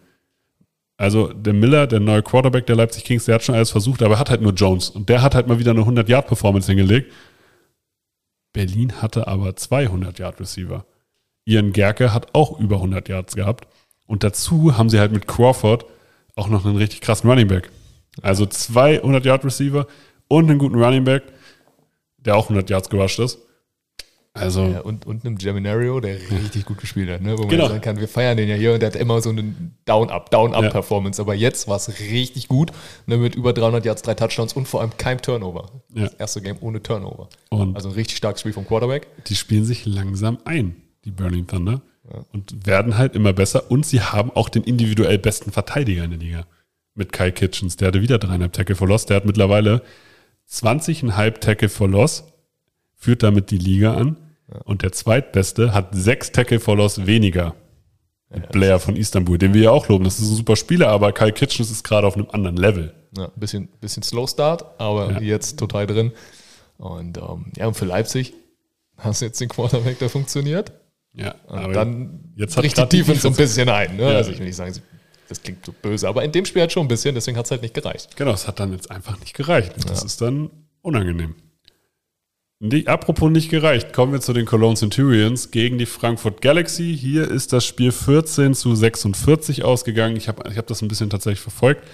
Also 0.97 1.33
der 1.33 1.53
Miller, 1.53 1.87
der 1.87 2.01
neue 2.01 2.23
Quarterback 2.23 2.67
der 2.67 2.77
Leipzig 2.77 3.05
Kings, 3.05 3.25
der 3.25 3.37
hat 3.37 3.43
schon 3.43 3.55
alles 3.55 3.71
versucht, 3.71 4.03
aber 4.03 4.15
er 4.15 4.21
hat 4.21 4.31
halt 4.31 4.43
nur 4.43 4.53
Jones. 4.53 4.91
Und 4.91 5.09
der 5.09 5.23
hat 5.23 5.35
halt 5.35 5.49
mal 5.49 5.59
wieder 5.59 5.73
eine 5.73 5.81
100-Yard-Performance 5.81 6.69
hingelegt. 6.69 7.13
Berlin 8.53 9.03
hatte 9.03 9.27
aber 9.27 9.51
200-Yard-Receiver. 9.51 10.85
Ian 11.47 11.73
Gerke 11.73 12.15
hat 12.15 12.35
auch 12.35 12.59
über 12.61 12.77
100 12.77 13.09
Yards 13.09 13.35
gehabt. 13.35 13.67
Und 14.07 14.23
dazu 14.23 14.79
haben 14.79 14.89
sie 14.89 15.01
halt 15.01 15.13
mit 15.13 15.27
Crawford 15.27 15.85
auch 16.37 16.49
noch 16.49 16.65
einen 16.65 16.77
richtig 16.77 17.01
krassen 17.01 17.29
Running 17.29 17.49
Back. 17.49 17.71
Also 18.23 18.47
zwei 18.47 19.03
100-Yard-Receiver 19.03 19.87
und 20.29 20.49
einen 20.49 20.59
guten 20.59 20.81
Running 20.83 21.05
Back, 21.05 21.25
der 22.19 22.37
auch 22.37 22.45
100 22.45 22.71
Yards 22.71 22.89
gerusht 22.89 23.19
ist. 23.19 23.39
Also, 24.37 24.63
Ja, 24.67 24.81
und, 24.81 25.07
und 25.07 25.25
einem 25.25 25.39
Geminario, 25.39 26.01
der 26.01 26.17
richtig 26.31 26.65
gut 26.65 26.79
gespielt 26.79 27.09
hat, 27.09 27.23
ne? 27.23 27.39
wo 27.39 27.43
man 27.43 27.51
Genau. 27.51 27.69
sagen 27.69 27.81
kann, 27.81 28.01
wir 28.01 28.09
feiern 28.09 28.37
den 28.37 28.49
ja 28.49 28.57
hier 28.57 28.75
und 28.75 28.81
der 28.81 28.89
hat 28.89 28.97
immer 28.97 29.21
so 29.23 29.31
eine 29.31 29.55
Down-Up, 29.85 30.31
Down-Up-Performance. 30.33 31.23
Aber 31.23 31.35
jetzt 31.37 31.69
war 31.69 31.77
es 31.77 31.89
richtig 32.01 32.49
gut, 32.49 32.73
ne? 33.07 33.17
mit 33.17 33.37
über 33.37 33.53
300 33.53 33.85
Yards, 33.85 34.03
drei 34.03 34.15
Touchdowns 34.15 34.53
und 34.53 34.67
vor 34.67 34.81
allem 34.81 34.91
kein 34.99 35.23
Turnover. 35.23 35.71
Ja. 35.95 36.03
Das 36.07 36.15
erste 36.15 36.43
Game 36.43 36.57
ohne 36.61 36.83
Turnover. 36.83 37.29
Und- 37.51 37.77
also 37.77 37.89
ein 37.91 37.95
richtig 37.95 38.17
starkes 38.17 38.41
Spiel 38.41 38.53
vom 38.53 38.67
Quarterback. 38.67 39.07
die 39.29 39.37
spielen 39.37 39.65
sich 39.65 39.87
langsam 39.87 40.39
ein, 40.45 40.75
die 41.05 41.13
Burning 41.13 41.47
Thunder. 41.47 41.81
Und 42.33 42.67
werden 42.67 42.99
halt 42.99 43.15
immer 43.15 43.33
besser. 43.33 43.71
Und 43.71 43.87
sie 43.87 44.01
haben 44.03 44.31
auch 44.33 44.49
den 44.51 44.63
individuell 44.65 45.17
besten 45.19 45.53
Verteidiger 45.53 46.05
in 46.05 46.11
der 46.11 46.19
Liga. 46.19 46.47
Mit 46.95 47.13
Kai 47.13 47.31
Kitchens. 47.31 47.77
Der 47.77 47.89
hatte 47.89 48.03
wieder 48.03 48.19
dreieinhalb 48.19 48.53
Tackle 48.53 48.75
for 48.77 48.87
Loss. 48.87 49.07
Der 49.07 49.17
hat 49.17 49.25
mittlerweile 49.25 49.81
20,5 50.51 51.39
Tackle 51.41 51.69
for 51.69 51.89
Loss. 51.89 52.25
Führt 52.97 53.23
damit 53.23 53.51
die 53.51 53.59
Liga 53.59 53.95
an. 53.95 54.17
Und 54.65 54.83
der 54.83 54.93
zweitbeste 54.93 55.73
hat 55.75 55.89
sechs 55.93 56.31
Tackle 56.33 56.61
for 56.61 56.77
Loss 56.77 57.07
weniger. 57.07 57.55
Mit 58.31 58.51
Blair 58.51 58.79
von 58.81 58.97
Istanbul, 58.97 59.39
den 59.39 59.55
wir 59.55 59.63
ja 59.63 59.71
auch 59.71 59.89
loben. 59.89 60.05
Das 60.05 60.19
ist 60.19 60.29
ein 60.31 60.35
super 60.37 60.57
Spieler, 60.57 60.89
aber 60.89 61.13
Kai 61.13 61.31
Kitchens 61.31 61.71
ist 61.71 61.85
gerade 61.85 62.07
auf 62.07 62.17
einem 62.17 62.27
anderen 62.33 62.57
Level. 62.57 62.93
Ja, 63.17 63.31
bisschen, 63.37 63.69
bisschen 63.81 64.03
Slow 64.03 64.27
Start, 64.27 64.65
aber 64.81 65.13
Ja. 65.13 65.21
jetzt 65.21 65.59
total 65.59 65.87
drin. 65.87 66.13
Und 66.79 67.17
ähm, 67.19 67.47
ja, 67.57 67.67
und 67.69 67.75
für 67.77 67.85
Leipzig 67.85 68.33
hast 68.97 69.21
du 69.21 69.27
jetzt 69.27 69.41
den 69.41 69.49
Quarterback, 69.49 69.99
der 70.01 70.11
funktioniert. 70.11 70.73
Ja, 71.13 71.37
Und 71.47 71.73
dann 71.75 72.33
jetzt 72.35 72.57
bricht 72.57 72.77
die 72.77 72.97
Defense 72.99 73.21
so 73.21 73.29
ein 73.29 73.37
bisschen 73.37 73.69
ein. 73.69 73.97
Ne? 73.97 74.03
Ja. 74.03 74.17
Also 74.17 74.33
ich 74.33 74.39
will 74.41 74.47
nicht 74.47 74.57
sagen, 74.57 74.75
das 75.29 75.41
klingt 75.41 75.65
so 75.65 75.73
böse, 75.73 76.09
aber 76.09 76.25
in 76.25 76.33
dem 76.33 76.45
Spiel 76.45 76.63
hat 76.63 76.73
schon 76.73 76.85
ein 76.87 76.89
bisschen, 76.89 77.15
deswegen 77.15 77.37
hat 77.39 77.45
es 77.45 77.53
halt 77.53 77.63
nicht 77.63 77.73
gereicht. 77.75 78.17
Genau, 78.17 78.33
es 78.33 78.49
hat 78.49 78.59
dann 78.59 78.73
jetzt 78.73 78.91
einfach 78.91 79.19
nicht 79.21 79.35
gereicht. 79.35 79.73
Das 79.89 80.03
ist 80.03 80.21
dann 80.21 80.51
unangenehm. 80.83 81.37
Die, 82.67 82.89
apropos 82.89 83.31
nicht 83.31 83.51
gereicht, 83.51 83.93
kommen 83.93 84.15
wir 84.15 84.23
zu 84.23 84.33
den 84.33 84.47
Cologne 84.47 84.75
Centurions 84.75 85.51
gegen 85.51 85.77
die 85.77 85.85
Frankfurt 85.85 86.41
Galaxy. 86.41 86.97
Hier 86.97 87.31
ist 87.31 87.53
das 87.53 87.67
Spiel 87.67 87.93
14 87.93 88.55
zu 88.55 88.75
46 88.75 89.65
ausgegangen. 89.65 90.17
Ich 90.17 90.29
habe 90.29 90.49
ich 90.51 90.57
hab 90.57 90.67
das 90.67 90.81
ein 90.81 90.89
bisschen 90.89 91.11
tatsächlich 91.11 91.41
verfolgt. 91.41 91.87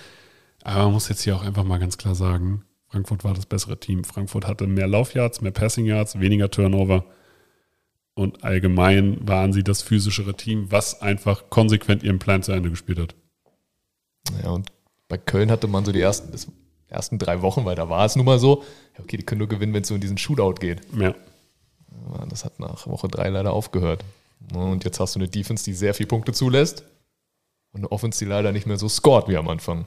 Aber 0.62 0.84
man 0.84 0.92
muss 0.92 1.08
jetzt 1.08 1.22
hier 1.22 1.34
auch 1.34 1.42
einfach 1.42 1.64
mal 1.64 1.78
ganz 1.78 1.98
klar 1.98 2.14
sagen, 2.14 2.62
Frankfurt 2.86 3.24
war 3.24 3.34
das 3.34 3.46
bessere 3.46 3.80
Team. 3.80 4.04
Frankfurt 4.04 4.46
hatte 4.46 4.68
mehr 4.68 4.86
Laufyards, 4.86 5.40
mehr 5.40 5.50
Passing 5.50 5.86
weniger 5.86 6.52
Turnover. 6.52 7.04
Und 8.14 8.44
allgemein 8.44 9.26
waren 9.26 9.52
sie 9.52 9.64
das 9.64 9.82
physischere 9.82 10.36
Team, 10.36 10.70
was 10.70 11.02
einfach 11.02 11.50
konsequent 11.50 12.04
ihren 12.04 12.20
Plan 12.20 12.44
zu 12.44 12.52
Ende 12.52 12.70
gespielt 12.70 13.00
hat. 13.00 13.16
Ja, 14.40 14.50
und 14.50 14.70
bei 15.08 15.18
Köln 15.18 15.50
hatte 15.50 15.66
man 15.66 15.84
so 15.84 15.90
die 15.90 16.00
ersten, 16.00 16.32
ersten 16.90 17.18
drei 17.18 17.40
Wochen, 17.42 17.64
weil 17.64 17.76
da 17.76 17.88
war 17.88 18.04
es 18.04 18.16
nun 18.16 18.26
mal 18.26 18.38
so, 18.38 18.62
ja, 18.96 19.04
okay, 19.04 19.16
die 19.16 19.24
können 19.24 19.38
nur 19.38 19.48
gewinnen, 19.48 19.72
wenn 19.72 19.82
es 19.82 19.88
so 19.88 19.94
in 19.94 20.00
diesen 20.00 20.18
Shootout 20.18 20.54
geht. 20.60 20.80
Ja. 20.98 21.14
Das 22.28 22.44
hat 22.44 22.58
nach 22.60 22.86
Woche 22.86 23.08
drei 23.08 23.28
leider 23.28 23.52
aufgehört. 23.52 24.04
Und 24.54 24.84
jetzt 24.84 25.00
hast 25.00 25.14
du 25.14 25.18
eine 25.18 25.28
Defense, 25.28 25.64
die 25.64 25.72
sehr 25.74 25.94
viele 25.94 26.06
Punkte 26.08 26.32
zulässt 26.32 26.84
und 27.72 27.80
eine 27.80 27.92
Offense, 27.92 28.18
die 28.18 28.28
leider 28.28 28.52
nicht 28.52 28.66
mehr 28.66 28.78
so 28.78 28.88
scored 28.88 29.28
wie 29.28 29.36
am 29.36 29.48
Anfang. 29.48 29.86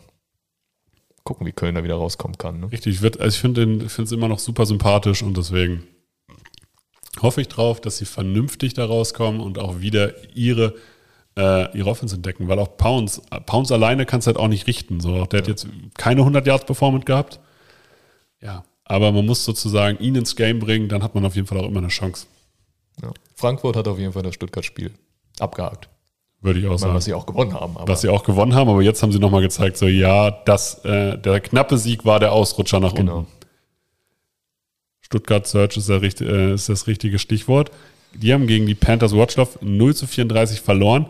Gucken, 1.24 1.48
wie 1.48 1.54
Köln 1.54 1.76
da 1.76 1.84
wieder 1.84 1.96
rauskommen 1.96 2.38
kann. 2.38 2.60
Ne? 2.60 2.72
Richtig, 2.72 2.96
ich, 2.96 3.02
würd- 3.02 3.20
also 3.20 3.34
ich 3.34 3.40
finde 3.40 3.86
es 3.86 4.12
immer 4.12 4.28
noch 4.28 4.40
super 4.40 4.66
sympathisch 4.66 5.24
und 5.24 5.38
deswegen 5.38 5.84
hoffe 7.22 7.42
ich 7.42 7.48
drauf, 7.48 7.80
dass 7.80 7.98
sie 7.98 8.06
vernünftig 8.06 8.74
da 8.74 8.86
rauskommen 8.86 9.40
und 9.40 9.58
auch 9.58 9.80
wieder 9.80 10.14
ihre, 10.36 10.76
äh, 11.38 11.78
ihre 11.78 11.90
Offense 11.90 12.16
entdecken, 12.16 12.48
weil 12.48 12.60
auch 12.60 12.78
Pounds, 12.78 13.22
Pounds 13.46 13.72
alleine 13.72 14.06
kannst 14.06 14.28
du 14.28 14.30
halt 14.30 14.38
auch 14.38 14.48
nicht 14.48 14.68
richten. 14.68 15.00
So, 15.00 15.26
der 15.26 15.40
hat 15.40 15.48
jetzt 15.48 15.68
keine 15.98 16.22
100 16.22 16.46
Yards 16.46 16.66
Performance 16.66 17.06
gehabt. 17.06 17.40
Ja, 18.42 18.64
aber 18.86 19.12
man 19.12 19.26
muss 19.26 19.46
sozusagen 19.46 19.98
ihn 20.00 20.16
ins 20.16 20.36
Game 20.36 20.60
bringen, 20.60 20.90
dann 20.90 21.04
hat 21.04 21.16
man 21.16 21.26
auf 21.26 21.36
jeden 21.36 21.48
Fall 21.48 21.60
auch 21.60 21.68
immer 21.68 21.80
eine 21.80 21.88
Chance. 21.88 22.28
Ja. 23.02 23.12
Frankfurt 23.36 23.76
hat 23.76 23.88
auf 23.88 23.98
jeden 23.98 24.14
Fall 24.14 24.24
das 24.24 24.36
Stuttgart-Spiel 24.36 24.92
abgehakt. 25.40 25.90
Würde 26.42 26.60
ich 26.60 26.66
auch 26.66 26.72
Mal, 26.72 26.78
sagen. 26.78 26.94
was 26.96 27.06
sie 27.06 27.14
auch 27.14 27.26
gewonnen 27.26 27.54
haben. 27.54 27.78
Aber 27.78 27.88
was 27.88 28.02
sie 28.02 28.10
auch 28.10 28.24
gewonnen 28.24 28.54
haben, 28.54 28.70
aber 28.70 28.82
jetzt 28.82 29.02
haben 29.02 29.14
sie 29.14 29.20
nochmal 29.20 29.42
gezeigt, 29.42 29.78
so 29.78 29.88
ja, 29.88 30.30
das, 30.30 30.84
äh, 30.84 31.18
der 31.18 31.40
knappe 31.40 31.78
Sieg 31.78 32.04
war 32.06 32.20
der 32.20 32.34
Ausrutscher 32.34 32.82
nach 32.82 32.94
genau. 32.94 33.20
unten. 33.20 33.32
Stuttgart 35.00 35.48
Search 35.48 35.78
ist, 35.78 35.90
der, 35.90 36.02
äh, 36.02 36.54
ist 36.54 36.68
das 36.68 36.88
richtige 36.88 37.18
Stichwort. 37.18 37.72
Die 38.14 38.34
haben 38.34 38.46
gegen 38.46 38.66
die 38.66 38.76
Panthers 38.76 39.16
Watchlove 39.16 39.60
0 39.62 39.96
zu 39.96 40.06
34 40.06 40.60
verloren. 40.60 41.08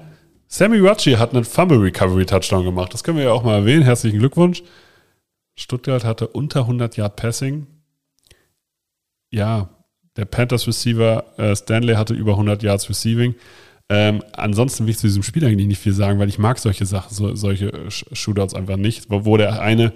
Sammy 0.54 0.78
Rucci 0.78 1.14
hat 1.14 1.34
einen 1.34 1.46
Fumble 1.46 1.80
Recovery 1.80 2.28
Touchdown 2.28 2.64
gemacht. 2.64 2.94
Das 2.94 3.04
können 3.04 3.18
wir 3.18 3.24
ja 3.24 3.32
auch 3.32 3.42
mal 3.42 3.56
erwähnen. 3.56 3.82
Herzlichen 3.82 4.20
Glückwunsch. 4.20 4.62
Stuttgart 5.56 6.04
hatte 6.04 6.28
unter 6.28 6.60
100 6.60 6.96
Yard 6.96 7.16
Passing. 7.16 7.66
Ja, 9.32 9.70
der 10.16 10.26
Panthers 10.26 10.68
Receiver 10.68 11.26
äh, 11.40 11.56
Stanley 11.56 11.96
hatte 11.96 12.14
über 12.14 12.34
100 12.34 12.62
Yards 12.62 12.88
Receiving. 12.88 13.34
Ähm, 13.90 14.24
ansonsten 14.34 14.84
will 14.86 14.92
ich 14.92 15.00
zu 15.00 15.08
diesem 15.08 15.24
Spiel 15.24 15.44
eigentlich 15.44 15.66
nicht 15.66 15.82
viel 15.82 15.92
sagen, 15.94 16.20
weil 16.20 16.30
ich 16.30 16.38
mag 16.38 16.60
solche 16.60 16.86
Sachen, 16.86 17.16
so, 17.16 17.34
solche 17.34 17.72
Sh- 17.90 18.06
Shootouts 18.16 18.54
einfach 18.54 18.78
nicht, 18.78 19.10
wo, 19.10 19.26
wo 19.26 19.38
der 19.38 19.60
eine 19.60 19.92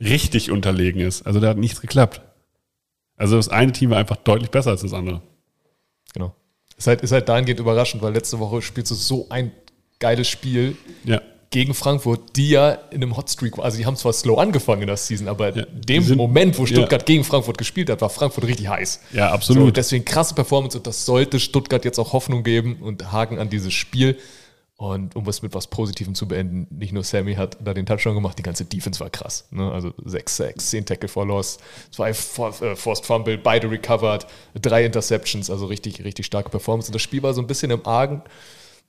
richtig 0.00 0.50
unterlegen 0.50 1.02
ist. 1.02 1.26
Also 1.26 1.40
da 1.40 1.48
hat 1.48 1.58
nichts 1.58 1.82
geklappt. 1.82 2.22
Also 3.18 3.36
das 3.36 3.50
eine 3.50 3.72
Team 3.72 3.90
war 3.90 3.98
einfach 3.98 4.16
deutlich 4.16 4.50
besser 4.50 4.70
als 4.70 4.80
das 4.80 4.94
andere. 4.94 5.20
genau. 6.14 6.34
Ist 6.78 6.86
halt, 6.86 7.02
ist 7.02 7.12
halt 7.12 7.28
dahingehend 7.28 7.60
überraschend, 7.60 8.02
weil 8.02 8.14
letzte 8.14 8.38
Woche 8.38 8.62
spielst 8.62 8.90
du 8.90 8.94
so 8.94 9.28
ein 9.28 9.52
geiles 10.04 10.28
Spiel 10.28 10.76
Ja. 11.04 11.20
gegen 11.50 11.72
Frankfurt, 11.72 12.36
die 12.36 12.50
ja 12.50 12.72
in 12.90 13.02
einem 13.02 13.16
Hotstreak, 13.16 13.58
also 13.58 13.78
die 13.78 13.86
haben 13.86 13.96
zwar 13.96 14.12
slow 14.12 14.38
angefangen 14.38 14.82
in 14.82 14.88
der 14.88 14.96
Season, 14.98 15.28
aber 15.28 15.56
Ja, 15.56 15.62
in 15.64 15.80
dem 15.82 16.02
sind- 16.02 16.16
Moment, 16.18 16.58
wo 16.58 16.62
ja. 16.64 16.68
Stuttgart 16.68 17.06
gegen 17.06 17.24
Frankfurt 17.24 17.56
gespielt 17.56 17.88
hat, 17.90 18.00
war 18.02 18.10
Frankfurt 18.10 18.44
richtig 18.44 18.68
heiß. 18.68 19.00
Ja, 19.12 19.28
So, 19.28 19.34
absolut. 19.34 19.76
deswegen 19.76 20.04
krasse 20.04 20.34
Performance 20.34 20.76
und 20.76 20.86
das 20.86 21.06
sollte 21.06 21.40
Stuttgart 21.40 21.84
jetzt 21.84 21.98
auch 21.98 22.12
Hoffnung 22.12 22.42
geben 22.42 22.76
und 22.82 23.12
Haken 23.12 23.38
an 23.38 23.48
dieses 23.48 23.72
Spiel. 23.72 24.18
Und 24.76 25.14
um 25.14 25.26
es 25.28 25.40
mit 25.40 25.54
was 25.54 25.68
Positivem 25.68 26.16
zu 26.16 26.26
beenden, 26.26 26.66
nicht 26.76 26.92
nur 26.92 27.04
Sammy 27.04 27.36
hat 27.36 27.56
da 27.64 27.72
den 27.72 27.86
Touchdown 27.86 28.16
gemacht, 28.16 28.36
die 28.38 28.42
ganze 28.42 28.64
Defense 28.64 28.98
war 28.98 29.08
krass. 29.08 29.46
Ne? 29.52 29.70
Also 29.70 29.92
6 30.04 30.36
Sacks, 30.36 30.70
10 30.70 30.84
Tackle 30.84 31.08
for 31.08 31.24
Loss, 31.24 31.58
zwei 31.92 32.12
For 32.12 32.48
äh, 32.60 32.74
Forced 32.74 33.06
Fumble, 33.06 33.38
beide 33.38 33.70
recovered, 33.70 34.26
drei 34.60 34.84
Interceptions, 34.84 35.48
also 35.48 35.66
richtig, 35.66 36.02
richtig 36.04 36.26
starke 36.26 36.50
Performance. 36.50 36.88
Und 36.88 36.94
das 36.96 37.02
Spiel 37.02 37.22
war 37.22 37.32
so 37.34 37.40
ein 37.40 37.46
bisschen 37.46 37.70
im 37.70 37.86
Argen. 37.86 38.22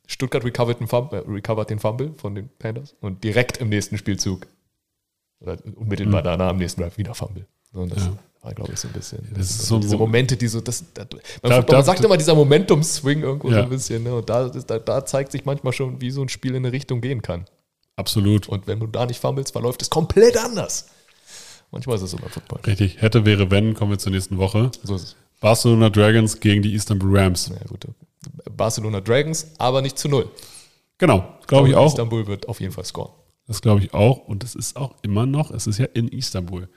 Stuttgart 0.07 0.43
recovered 0.43 0.79
den, 0.79 0.87
Fumble, 0.87 1.19
äh, 1.19 1.29
recovered 1.31 1.69
den 1.69 1.79
Fumble 1.79 2.13
von 2.17 2.35
den 2.35 2.49
Panthers 2.59 2.95
und 3.01 3.23
direkt 3.23 3.57
im 3.57 3.69
nächsten 3.69 3.97
Spielzug, 3.97 4.47
oder 5.39 5.57
unmittelbar 5.75 6.21
danach 6.21 6.49
am 6.49 6.57
nächsten 6.57 6.81
Drive 6.81 6.97
wieder 6.97 7.13
Fumble. 7.13 7.45
Und 7.73 7.91
das 7.95 8.05
Ja. 8.05 8.13
war, 8.41 8.53
glaube 8.53 8.73
ich, 8.73 8.79
so 8.79 8.87
ein 8.87 8.93
bisschen. 8.93 9.19
Das 9.35 9.49
ist 9.49 9.67
so 9.67 9.79
diese 9.79 9.95
Mo- 9.97 10.05
Momente, 10.05 10.37
die 10.37 10.47
so, 10.47 10.61
das, 10.61 10.83
das 10.93 11.07
man, 11.41 11.51
Da- 11.51 11.57
man 11.57 11.65
da- 11.65 11.83
sagt 11.83 12.03
immer 12.03 12.17
dieser 12.17 12.35
Momentum-Swing 12.35 13.21
irgendwo 13.21 13.49
so 13.49 13.55
Ja. 13.55 13.63
ein 13.63 13.69
bisschen, 13.69 14.03
ne? 14.03 14.15
Und 14.15 14.29
da, 14.29 14.47
da, 14.49 14.79
da 14.79 15.05
zeigt 15.05 15.31
sich 15.31 15.43
manchmal 15.45 15.73
schon, 15.73 15.99
wie 16.01 16.11
so 16.11 16.21
ein 16.21 16.29
Spiel 16.29 16.51
in 16.51 16.57
eine 16.65 16.71
Richtung 16.71 17.01
gehen 17.01 17.21
kann. 17.21 17.45
Absolut. 17.97 18.47
Und 18.47 18.67
wenn 18.67 18.79
du 18.79 18.87
da 18.87 19.05
nicht 19.05 19.19
fummelst, 19.19 19.51
verläuft 19.51 19.81
es 19.81 19.89
komplett 19.89 20.37
anders. 20.37 20.87
Manchmal 21.71 21.95
ist 21.97 22.03
es 22.03 22.11
so 22.11 22.17
beim 22.17 22.29
Football. 22.29 22.59
Richtig. 22.65 23.01
Hätte, 23.01 23.25
wäre, 23.25 23.51
wenn, 23.51 23.73
kommen 23.73 23.91
wir 23.91 23.97
zur 23.99 24.11
nächsten 24.11 24.37
Woche. 24.37 24.71
So 24.83 24.95
ist 24.95 25.03
es. 25.03 25.15
Barcelona 25.41 25.89
Dragons 25.89 26.39
gegen 26.39 26.61
die 26.61 26.73
Istanbul 26.73 27.17
Rams. 27.17 27.49
Ja, 27.49 27.55
gut. 27.67 27.85
Barcelona 28.49 29.01
Dragons, 29.01 29.51
aber 29.57 29.81
nicht 29.81 29.97
zu 29.97 30.07
null. 30.09 30.29
Genau, 30.97 31.25
glaube 31.47 31.69
ich 31.69 31.75
auch. 31.75 31.87
Istanbul 31.87 32.27
wird 32.27 32.47
auf 32.47 32.59
jeden 32.61 32.71
Fall 32.73 32.85
scoren. 32.85 33.11
Das 33.47 33.61
glaube 33.61 33.81
ich 33.81 33.93
auch. 33.93 34.17
Und 34.27 34.43
es 34.43 34.55
ist 34.55 34.75
auch 34.77 34.95
immer 35.01 35.25
noch, 35.25 35.51
es 35.51 35.67
ist 35.67 35.77
ja 35.77 35.85
in 35.93 36.07
Istanbul. 36.07 36.69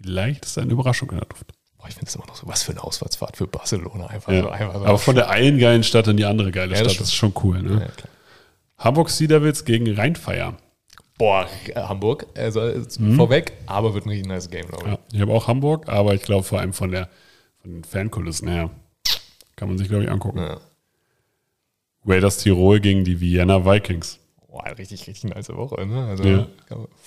Vielleicht 0.00 0.44
ist 0.46 0.56
da 0.56 0.62
eine 0.62 0.72
Überraschung 0.72 1.10
in 1.10 1.18
der 1.18 1.26
Luft. 1.28 1.46
Boah, 1.76 1.88
ich 1.88 1.94
finde 1.94 2.08
es 2.08 2.14
immer 2.14 2.26
noch 2.26 2.36
so, 2.36 2.46
was 2.46 2.62
für 2.62 2.72
eine 2.72 2.82
Auswärtsfahrt 2.82 3.36
für 3.36 3.46
Barcelona. 3.46 4.06
Einfach 4.06 4.32
Ja. 4.32 4.42
so, 4.42 4.48
einfach 4.50 4.74
so 4.74 4.84
Aber 4.86 4.98
von 4.98 5.14
der 5.14 5.30
einen 5.30 5.58
geilen 5.58 5.82
Stadt 5.82 6.06
in 6.08 6.16
die 6.16 6.24
andere 6.24 6.50
geile 6.52 6.72
Ja, 6.72 6.78
Stadt. 6.78 7.00
Das 7.00 7.08
ist 7.08 7.14
schon 7.14 7.32
cool. 7.42 7.62
Ne? 7.62 7.80
ja. 7.86 8.04
Hamburg 8.78 9.10
Sea 9.10 9.26
Devils 9.28 9.64
gegen 9.64 9.92
Rheinfeier. 9.94 10.56
Boah, 11.18 11.46
äh, 11.66 11.74
Hamburg, 11.74 12.26
also 12.34 12.62
ist 12.62 12.98
vorweg, 13.16 13.52
aber 13.66 13.92
wird 13.92 14.06
ein 14.06 14.08
richtig 14.08 14.26
nice 14.26 14.48
Game, 14.48 14.66
glaube 14.68 14.84
ich. 14.86 14.90
Mhm. 14.92 14.98
Ich 15.12 15.20
habe 15.20 15.32
auch 15.34 15.48
Hamburg, 15.48 15.86
aber 15.88 16.14
ich 16.14 16.22
glaube 16.22 16.44
vor 16.44 16.60
allem 16.60 16.72
von, 16.72 16.90
der, 16.92 17.10
von 17.60 17.72
den 17.72 17.84
Fankulissen 17.84 18.48
her 18.48 18.70
kann 19.56 19.68
man 19.68 19.76
sich, 19.76 19.88
glaube 19.88 20.04
ich, 20.04 20.10
angucken. 20.10 20.38
Ja. 20.38 20.58
Raiders 22.06 22.38
Tirol 22.38 22.80
gegen 22.80 23.04
die 23.04 23.20
Vienna 23.20 23.64
Vikings. 23.64 24.18
Boah, 24.48 24.64
richtig, 24.78 25.06
richtig 25.06 25.24
nice 25.34 25.48
Woche, 25.50 25.86
ne? 25.86 26.06
Also, 26.06 26.24
Ja. 26.24 26.46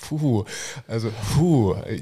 puh, 0.07 0.43
also, 0.87 1.09
puh. 1.35 1.73
äh, 1.73 2.01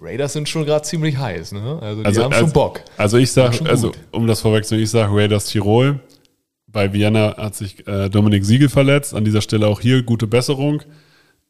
Raiders 0.00 0.32
sind 0.32 0.48
schon 0.48 0.64
gerade 0.64 0.84
ziemlich 0.84 1.16
heiß, 1.16 1.52
ne? 1.52 1.78
Also, 1.80 2.00
die 2.02 2.06
Also- 2.06 2.24
haben 2.24 2.32
also- 2.32 2.44
schon 2.46 2.52
Bock. 2.52 2.80
Also 2.96 3.18
ich 3.18 3.30
sage, 3.30 3.64
also 3.68 3.92
um 4.10 4.26
das 4.26 4.40
vorwegzunehmen, 4.40 4.84
ich 4.84 4.90
sage 4.90 5.14
Raiders 5.14 5.46
Tirol. 5.46 6.00
Bei 6.66 6.92
Vienna 6.92 7.36
hat 7.36 7.54
sich 7.54 7.86
äh, 7.86 8.08
Dominik 8.08 8.44
Siegel 8.44 8.68
verletzt. 8.70 9.14
An 9.14 9.24
dieser 9.24 9.42
Stelle 9.42 9.66
auch 9.68 9.80
hier 9.80 10.02
gute 10.02 10.26
Besserung. 10.26 10.82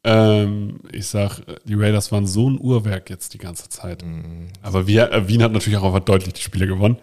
Ähm, 0.03 0.81
ich 0.91 1.07
sage, 1.07 1.43
die 1.63 1.75
Raiders 1.75 2.11
waren 2.11 2.27
so 2.27 2.49
ein 2.49 2.59
Uhrwerk 2.59 3.09
jetzt 3.09 3.33
die 3.33 3.37
ganze 3.37 3.69
Zeit. 3.69 4.03
Mhm. 4.05 4.49
Aber 4.61 4.85
wir, 4.85 5.11
äh, 5.13 5.27
Wien 5.29 5.41
hat 5.41 5.53
natürlich 5.53 5.79
auch 5.79 5.85
einfach 5.85 6.01
deutlich 6.01 6.33
die 6.33 6.41
Spiele 6.41 6.67
gewonnen. 6.67 6.97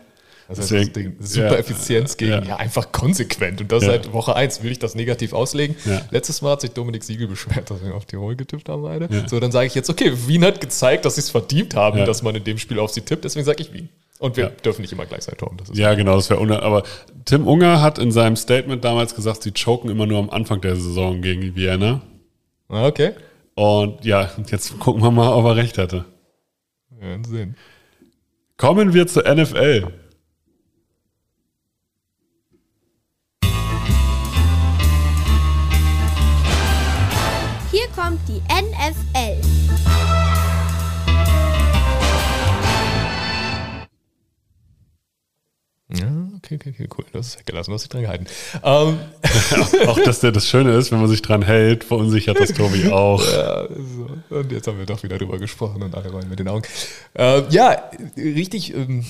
Das 0.51 0.59
heißt, 0.59 0.71
Deswegen- 0.73 1.17
das 1.19 1.31
Ding, 1.33 1.43
super 1.45 1.53
ja, 1.53 1.59
Effizienz 1.59 2.17
gegen, 2.17 2.31
ja. 2.33 2.43
ja. 2.43 2.57
einfach 2.57 2.91
konsequent. 2.93 3.61
Und 3.61 3.71
das 3.73 3.83
Ja. 3.85 3.91
seit 3.93 4.13
Woche 4.13 4.35
1. 4.37 4.63
Will 4.63 4.73
ich 4.73 4.79
das 4.81 4.95
negativ 4.95 5.33
auslegen? 5.33 5.77
Letztes 6.11 6.43
Mal 6.43 6.51
hat 6.53 6.61
sich 6.61 6.73
Dominik 6.73 7.05
Siegel 7.05 7.29
beschwert, 7.29 7.71
dass 7.71 7.83
wir 7.85 7.95
auf 7.95 8.05
Tirol 8.05 8.35
getippt 8.37 8.69
haben 8.69 8.83
beide. 8.83 9.09
So, 9.29 9.39
dann 9.41 9.53
sage 9.53 9.67
ich 9.69 9.75
jetzt, 9.75 9.89
okay, 9.89 10.13
Wien 10.27 10.45
hat 10.45 10.61
gezeigt, 10.61 11.05
dass 11.05 11.15
sie 11.15 11.21
es 11.21 11.31
verdient 11.31 11.75
haben, 11.77 12.05
dass 12.05 12.23
man 12.23 12.35
in 12.35 12.45
dem 12.45 12.59
Spiel 12.59 12.79
auf 12.81 12.91
sie 12.91 13.01
tippt. 13.03 13.25
Deswegen 13.25 13.45
sage 13.47 13.63
ich 13.63 13.73
Wien. 13.73 13.89
Und 14.19 14.37
wir 14.37 14.49
dürfen 14.51 14.83
nicht 14.83 14.93
immer 14.93 15.07
gleichzeitig 15.07 15.39
tun. 15.39 15.57
Das 15.57 15.71
ist 15.71 15.79
Ja, 15.79 15.95
genau, 15.95 16.15
das 16.17 16.29
wäre 16.29 16.41
uner. 16.41 16.63
Aber 16.63 16.83
Tim 17.25 17.47
Unger 17.47 17.81
hat 17.81 17.99
in 17.99 18.13
seinem 18.13 18.37
Statement 18.37 18.85
damals 18.85 19.15
gesagt, 19.15 19.43
sie 19.45 19.53
choken 19.53 19.89
immer 19.91 20.05
nur 20.07 20.19
am 20.19 20.29
Anfang 20.29 20.61
der 20.61 20.77
Saison 20.77 21.23
gegen 21.23 21.41
die 21.41 21.55
Vienna. 21.57 22.03
Ah, 22.69 22.87
okay. 22.87 23.13
Und 23.55 24.05
ja, 24.05 24.31
jetzt 24.51 24.79
gucken 24.79 25.03
wir 25.03 25.11
mal, 25.11 25.33
ob 25.33 25.45
er 25.47 25.57
recht 25.57 25.79
hatte. 25.79 26.05
Ja, 27.01 27.17
Sinn. 27.27 27.55
Kommen 28.59 28.93
wir 28.93 29.07
zur 29.07 29.25
NFL. 29.27 29.87
NFL. 38.51 39.41
Ja, 45.93 46.07
okay, 46.37 46.55
okay, 46.57 46.71
okay, 46.71 46.89
cool. 46.97 47.05
Das 47.13 47.29
ist 47.29 47.39
weggelassen, 47.39 47.71
du 47.71 47.75
hast 47.75 47.83
dich 47.83 47.89
dran 47.89 48.03
gehalten. 48.03 48.27
Ähm, 48.63 48.99
Auch 49.89 49.99
dass 50.01 50.21
der 50.21 50.33
das 50.33 50.49
Schöne 50.49 50.73
ist, 50.75 50.93
wenn 50.93 51.01
man 51.01 51.09
sich 51.09 51.23
dran 51.23 51.43
hält, 51.43 51.85
verunsichert 51.85 52.39
das 52.39 52.53
Tobi 52.53 52.89
auch. 52.93 53.25
Ja, 53.25 53.67
so. 53.69 54.37
Und 54.37 54.53
jetzt 54.53 54.67
haben 54.67 54.79
wir 54.79 54.87
doch 54.87 55.03
wieder 55.03 55.19
drüber 55.19 55.39
gesprochen 55.39 55.83
und 55.83 55.95
alle 55.95 56.11
rollen 56.11 56.29
mit 56.29 56.39
den 56.39 56.49
Augen. 56.49 56.65
Äh, 57.15 57.43
ja, 57.51 57.91
richtig. 58.17 58.75
Ähm, 58.75 59.05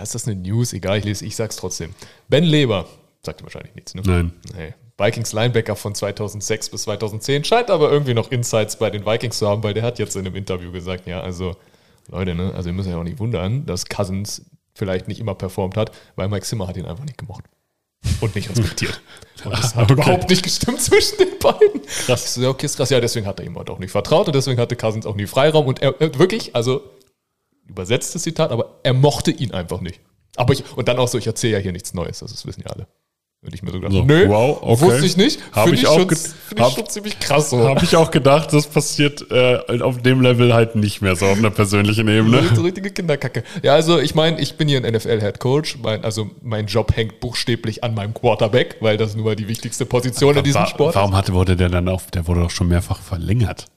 ist 0.00 0.14
das 0.14 0.26
eine 0.26 0.36
News? 0.36 0.72
Egal, 0.72 0.98
ich 0.98 1.04
lese, 1.04 1.24
ich 1.24 1.36
sag's 1.36 1.56
trotzdem. 1.56 1.94
Ben 2.28 2.44
Leber, 2.44 2.86
sagt 3.22 3.40
dir 3.40 3.44
wahrscheinlich 3.44 3.74
nichts, 3.74 3.94
ne? 3.94 4.02
Nein. 4.04 4.32
Nee. 4.56 4.74
Vikings 4.98 5.32
Linebacker 5.32 5.76
von 5.76 5.94
2006 5.94 6.70
bis 6.70 6.82
2010 6.82 7.44
scheint 7.44 7.70
aber 7.70 7.90
irgendwie 7.90 8.14
noch 8.14 8.30
Insights 8.30 8.76
bei 8.76 8.88
den 8.90 9.04
Vikings 9.04 9.38
zu 9.38 9.46
haben, 9.48 9.62
weil 9.62 9.74
der 9.74 9.82
hat 9.82 9.98
jetzt 9.98 10.16
in 10.16 10.26
einem 10.26 10.36
Interview 10.36 10.72
gesagt, 10.72 11.06
ja, 11.06 11.20
also 11.20 11.54
Leute, 12.08 12.34
ne? 12.34 12.52
Also 12.54 12.70
ihr 12.70 12.72
müsst 12.72 12.88
euch 12.88 12.94
auch 12.94 13.02
nicht 13.02 13.18
wundern, 13.18 13.66
dass 13.66 13.86
Cousins 13.86 14.42
vielleicht 14.74 15.08
nicht 15.08 15.20
immer 15.20 15.34
performt 15.34 15.76
hat, 15.76 15.90
weil 16.14 16.28
Mike 16.28 16.46
Zimmer 16.46 16.66
hat 16.68 16.76
ihn 16.76 16.86
einfach 16.86 17.04
nicht 17.04 17.18
gemocht. 17.18 17.44
Und 18.20 18.34
nicht 18.36 18.48
respektiert. 18.48 19.00
Und 19.44 19.52
das 19.52 19.74
hat 19.74 19.84
Okay. 19.90 19.94
überhaupt 19.94 20.30
nicht 20.30 20.42
gestimmt 20.42 20.80
zwischen 20.80 21.18
den 21.18 21.38
beiden. 21.40 21.82
Krass. 22.06 22.34
So, 22.34 22.42
ja, 22.42 22.48
okay, 22.50 22.66
ist 22.66 22.76
krass. 22.76 22.90
Ja, 22.90 23.00
deswegen 23.00 23.26
hat 23.26 23.40
er 23.40 23.46
ihm 23.46 23.56
halt 23.56 23.68
auch 23.68 23.78
nicht 23.78 23.90
vertraut 23.90 24.26
und 24.28 24.34
deswegen 24.36 24.60
hatte 24.60 24.76
Cousins 24.76 25.06
auch 25.06 25.16
nie 25.16 25.26
Freiraum. 25.26 25.66
Und 25.66 25.82
er, 25.82 25.94
er 26.00 26.16
wirklich, 26.18 26.54
also 26.54 26.82
übersetztes 27.66 28.22
Zitat, 28.22 28.50
aber 28.52 28.78
er 28.82 28.92
mochte 28.94 29.30
ihn 29.32 29.52
einfach 29.52 29.80
nicht. 29.80 30.00
Aber 30.36 30.52
ich, 30.52 30.62
und 30.76 30.86
dann 30.88 30.98
auch 30.98 31.08
so, 31.08 31.18
ich 31.18 31.26
erzähle 31.26 31.54
ja 31.54 31.58
hier 31.58 31.72
nichts 31.72 31.94
Neues, 31.94 32.20
das 32.20 32.46
wissen 32.46 32.62
ja 32.64 32.70
alle. 32.70 32.86
Und 33.46 33.54
ich 33.54 33.62
mir 33.62 33.70
so 33.70 33.78
gedacht, 33.78 33.92
So, 33.92 34.02
nö, 34.04 34.28
wow, 34.28 34.58
okay. 34.60 34.80
wusste 34.82 35.06
ich 35.06 35.16
nicht. 35.16 35.40
Hab 35.52 35.64
Finde 35.64 35.76
ich 35.76 35.82
ich, 35.82 35.88
auch 35.88 35.98
schon, 36.00 36.10
ich 36.12 36.60
hab- 36.60 36.72
schon 36.72 36.86
ziemlich 36.88 37.20
krass 37.20 37.50
so. 37.50 37.68
Habe 37.68 37.84
ich 37.84 37.94
auch 37.94 38.10
gedacht, 38.10 38.52
das 38.52 38.66
passiert 38.66 39.24
äh, 39.30 39.80
auf 39.82 40.02
dem 40.02 40.20
Level 40.20 40.52
halt 40.52 40.74
nicht 40.74 41.00
mehr 41.00 41.14
so 41.14 41.26
auf 41.26 41.38
einer 41.38 41.50
persönlichen 41.50 42.08
Ebene. 42.08 42.42
So 42.54 42.62
richtige 42.62 42.90
Kinderkacke. 42.90 43.44
Ja, 43.62 43.74
also 43.74 44.00
ich 44.00 44.16
meine, 44.16 44.40
ich 44.40 44.56
bin 44.56 44.66
hier 44.66 44.84
ein 44.84 44.92
NFL-Head 44.92 45.38
Coach. 45.38 45.78
Mein, 45.80 46.04
also 46.04 46.28
mein 46.42 46.66
Job 46.66 46.96
hängt 46.96 47.20
buchstäblich 47.20 47.84
an 47.84 47.94
meinem 47.94 48.14
Quarterback, 48.14 48.78
weil 48.80 48.96
das 48.96 49.14
nun 49.14 49.24
mal 49.24 49.36
die 49.36 49.46
wichtigste 49.46 49.86
Position 49.86 50.36
in 50.36 50.42
diesem 50.42 50.62
Wa- 50.62 50.66
Sport 50.66 50.94
Warum 50.96 51.14
hatte, 51.16 51.32
wurde 51.32 51.54
der 51.54 51.68
dann 51.68 51.88
auch, 51.88 52.02
der 52.10 52.26
wurde 52.26 52.40
doch 52.40 52.50
schon 52.50 52.66
mehrfach 52.66 53.00
verlängert. 53.00 53.60
ist. 53.62 53.68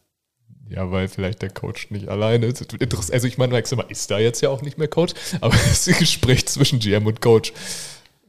Ja, 0.75 0.89
weil 0.91 1.07
vielleicht 1.07 1.41
der 1.41 1.49
Coach 1.49 1.89
nicht 1.91 2.09
alleine 2.09 2.45
ist. 2.47 2.63
Also 3.11 3.27
ich 3.27 3.37
meine, 3.37 3.53
Max 3.53 3.71
ist 3.89 4.09
da 4.11 4.19
jetzt 4.19 4.41
ja 4.41 4.49
auch 4.49 4.61
nicht 4.61 4.77
mehr 4.77 4.87
Coach, 4.87 5.13
aber 5.41 5.53
ist 5.71 5.87
ein 5.87 5.95
Gespräch 5.97 6.45
zwischen 6.47 6.79
GM 6.79 7.05
und 7.07 7.21
Coach. 7.21 7.53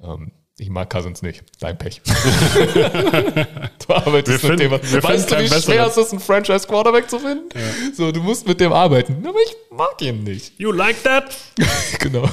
Ähm, 0.02 0.32
ich 0.60 0.68
mag 0.68 0.90
Cousins 0.90 1.22
nicht. 1.22 1.42
Dein 1.58 1.78
Pech. 1.78 2.02
du 2.04 3.94
arbeitest 3.94 4.42
Wir 4.42 4.50
mit 4.50 4.60
dem. 4.60 4.70
finden- 4.70 4.92
wir 4.92 5.02
Weißt 5.02 5.30
du, 5.30 5.38
wie 5.38 5.48
schwer 5.48 5.86
es 5.86 5.96
ist, 5.96 6.12
einen 6.12 6.20
Franchise-Quarterback 6.20 7.08
zu 7.08 7.18
finden? 7.18 7.48
So, 7.94 8.12
du 8.12 8.20
musst 8.22 8.46
mit 8.46 8.60
dem 8.60 8.72
arbeiten. 8.72 9.24
Aber 9.26 9.38
ich 9.44 9.56
mag 9.70 10.00
ihn 10.02 10.22
nicht. 10.22 10.52
You 10.58 10.72
like 10.72 11.02
that? 11.02 11.34
Genau. 11.98 12.28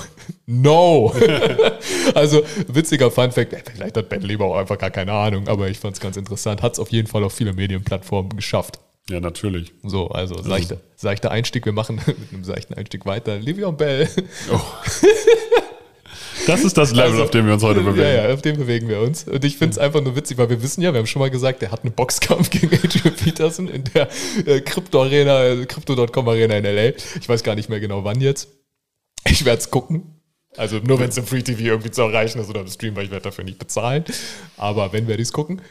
No. 0.46 1.14
also, 2.16 2.44
witziger 2.68 3.10
Funfact. 3.12 3.56
Vielleicht 3.74 3.96
hat 3.98 4.10
Ben 4.10 4.22
Leber 4.22 4.46
auch 4.46 4.58
einfach 4.58 4.78
gar 4.78 4.92
keine 4.92 5.14
Ahnung, 5.14 5.48
aber 5.48 5.70
ich 5.70 5.80
fand 5.80 5.96
es 5.96 6.00
ganz 6.02 6.18
interessant. 6.18 6.62
Hat 6.62 6.74
es 6.74 6.80
auf 6.80 6.90
jeden 6.92 7.08
Fall 7.08 7.24
auf 7.24 7.34
viele 7.34 7.54
Medienplattformen 7.54 8.36
geschafft. 8.36 8.80
Ja, 9.10 9.22
natürlich. 9.22 9.74
So, 9.84 10.10
also 10.10 10.42
seichter, 10.42 10.78
seichter 10.98 11.32
Einstieg. 11.32 11.66
Wir 11.66 11.72
machen 11.72 12.02
mit 12.06 12.18
einem 12.34 12.44
seichten 12.44 12.74
Einstieg 12.74 13.06
weiter. 13.06 13.38
Livion 13.38 13.78
Bell. 13.78 14.10
Das 16.46 16.64
ist 16.64 16.78
das 16.78 16.92
Level, 16.92 17.12
Also, 17.12 17.24
auf 17.24 17.32
dem 17.32 17.46
wir 17.46 17.54
uns 17.54 17.64
heute 17.64 17.82
bewegen. 17.82 17.98
Ja, 18.08 18.28
ja, 18.28 18.34
auf 18.34 18.42
dem 18.42 18.58
bewegen 18.58 18.88
wir 18.88 19.02
uns. 19.02 19.24
Und 19.24 19.44
ich 19.44 19.58
finde 19.58 19.72
es 19.72 19.78
einfach 19.78 20.02
nur 20.02 20.16
witzig, 20.16 20.38
weil 20.38 20.50
wir 20.50 20.62
wissen 20.62 20.82
ja, 20.82 20.94
wir 20.94 21.00
haben 21.00 21.08
schon 21.08 21.20
mal 21.20 21.30
gesagt, 21.30 21.62
der 21.62 21.72
hat 21.72 21.84
einen 21.84 21.94
Boxkampf 21.94 22.50
gegen 22.52 22.74
Adrian 22.74 23.16
Peterson 23.16 23.68
in 23.68 23.84
der 23.94 24.10
äh, 24.46 24.62
Crypto-Arena, 24.62 25.46
äh, 25.46 25.66
Crypto.com 25.66 26.28
Arena 26.28 26.58
in 26.58 26.66
L.A. 26.66 26.94
Ich 27.20 27.28
weiß 27.28 27.44
gar 27.44 27.56
nicht 27.56 27.70
mehr 27.70 27.80
genau 27.80 28.04
wann 28.04 28.22
jetzt. 28.22 28.50
Ich 29.26 29.46
werde 29.46 29.60
es 29.60 29.72
gucken. 29.72 30.18
Also 30.56 30.78
nur 30.80 31.00
wenn 31.00 31.10
es 31.10 31.18
im 31.18 31.26
Free 31.26 31.44
TV 31.44 31.62
irgendwie 31.62 31.92
zu 31.92 32.02
erreichen 32.02 32.40
ist 32.40 32.50
oder 32.50 32.62
im 32.62 32.68
Stream, 32.68 32.96
weil 32.96 33.06
ich 33.06 33.12
werde 33.12 33.24
dafür 33.24 33.44
nicht 33.44 33.60
bezahlen. 33.60 34.04
Aber 34.58 34.92
wenn, 34.94 35.08
werde 35.08 35.22
ich 35.22 35.28
es 35.28 35.34
gucken. 35.34 35.62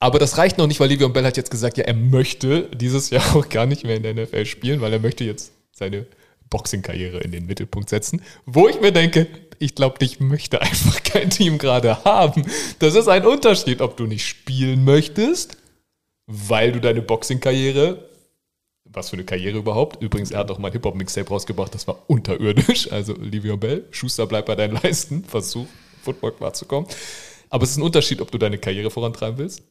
Aber 0.00 0.18
das 0.18 0.38
reicht 0.38 0.58
noch 0.58 0.66
nicht, 0.66 0.80
weil 0.80 0.88
Livion 0.88 1.12
Bell 1.12 1.24
hat 1.24 1.36
jetzt 1.36 1.50
gesagt, 1.50 1.78
ja, 1.78 1.84
er 1.84 1.94
möchte 1.94 2.68
dieses 2.74 3.10
Jahr 3.10 3.36
auch 3.36 3.48
gar 3.48 3.66
nicht 3.66 3.84
mehr 3.84 3.96
in 3.96 4.02
der 4.02 4.14
NFL 4.14 4.46
spielen, 4.46 4.80
weil 4.80 4.92
er 4.92 4.98
möchte 4.98 5.24
jetzt 5.24 5.52
seine 5.72 6.06
Boxing-Karriere 6.50 7.18
in 7.18 7.32
den 7.32 7.46
Mittelpunkt 7.46 7.88
setzen. 7.88 8.22
Wo 8.46 8.68
ich 8.68 8.80
mir 8.80 8.92
denke, 8.92 9.26
ich 9.58 9.74
glaube, 9.74 9.96
ich 10.00 10.20
möchte 10.20 10.60
einfach 10.60 11.02
kein 11.04 11.30
Team 11.30 11.58
gerade 11.58 12.04
haben. 12.04 12.44
Das 12.78 12.94
ist 12.94 13.08
ein 13.08 13.26
Unterschied, 13.26 13.80
ob 13.80 13.96
du 13.96 14.06
nicht 14.06 14.26
spielen 14.26 14.84
möchtest, 14.84 15.56
weil 16.26 16.72
du 16.72 16.80
deine 16.80 17.02
Boxing-Karriere, 17.02 18.08
was 18.84 19.10
für 19.10 19.16
eine 19.16 19.24
Karriere 19.24 19.58
überhaupt, 19.58 20.02
übrigens, 20.02 20.30
er 20.30 20.40
hat 20.40 20.50
auch 20.50 20.58
mal 20.58 20.68
ein 20.68 20.72
Hip-Hop-Mixtape 20.72 21.28
rausgebracht, 21.28 21.74
das 21.74 21.86
war 21.86 21.98
unterirdisch, 22.06 22.90
also 22.92 23.14
Livion 23.14 23.58
Bell, 23.58 23.84
Schuster, 23.90 24.26
bleib 24.26 24.46
bei 24.46 24.54
deinen 24.54 24.78
Leisten, 24.82 25.24
versuch, 25.24 25.66
Football 26.02 26.32
klar 26.32 26.52
zu 26.52 26.66
kommen. 26.66 26.86
Aber 27.50 27.64
es 27.64 27.70
ist 27.70 27.76
ein 27.76 27.82
Unterschied, 27.82 28.20
ob 28.20 28.30
du 28.30 28.38
deine 28.38 28.58
Karriere 28.58 28.90
vorantreiben 28.90 29.38
willst 29.38 29.62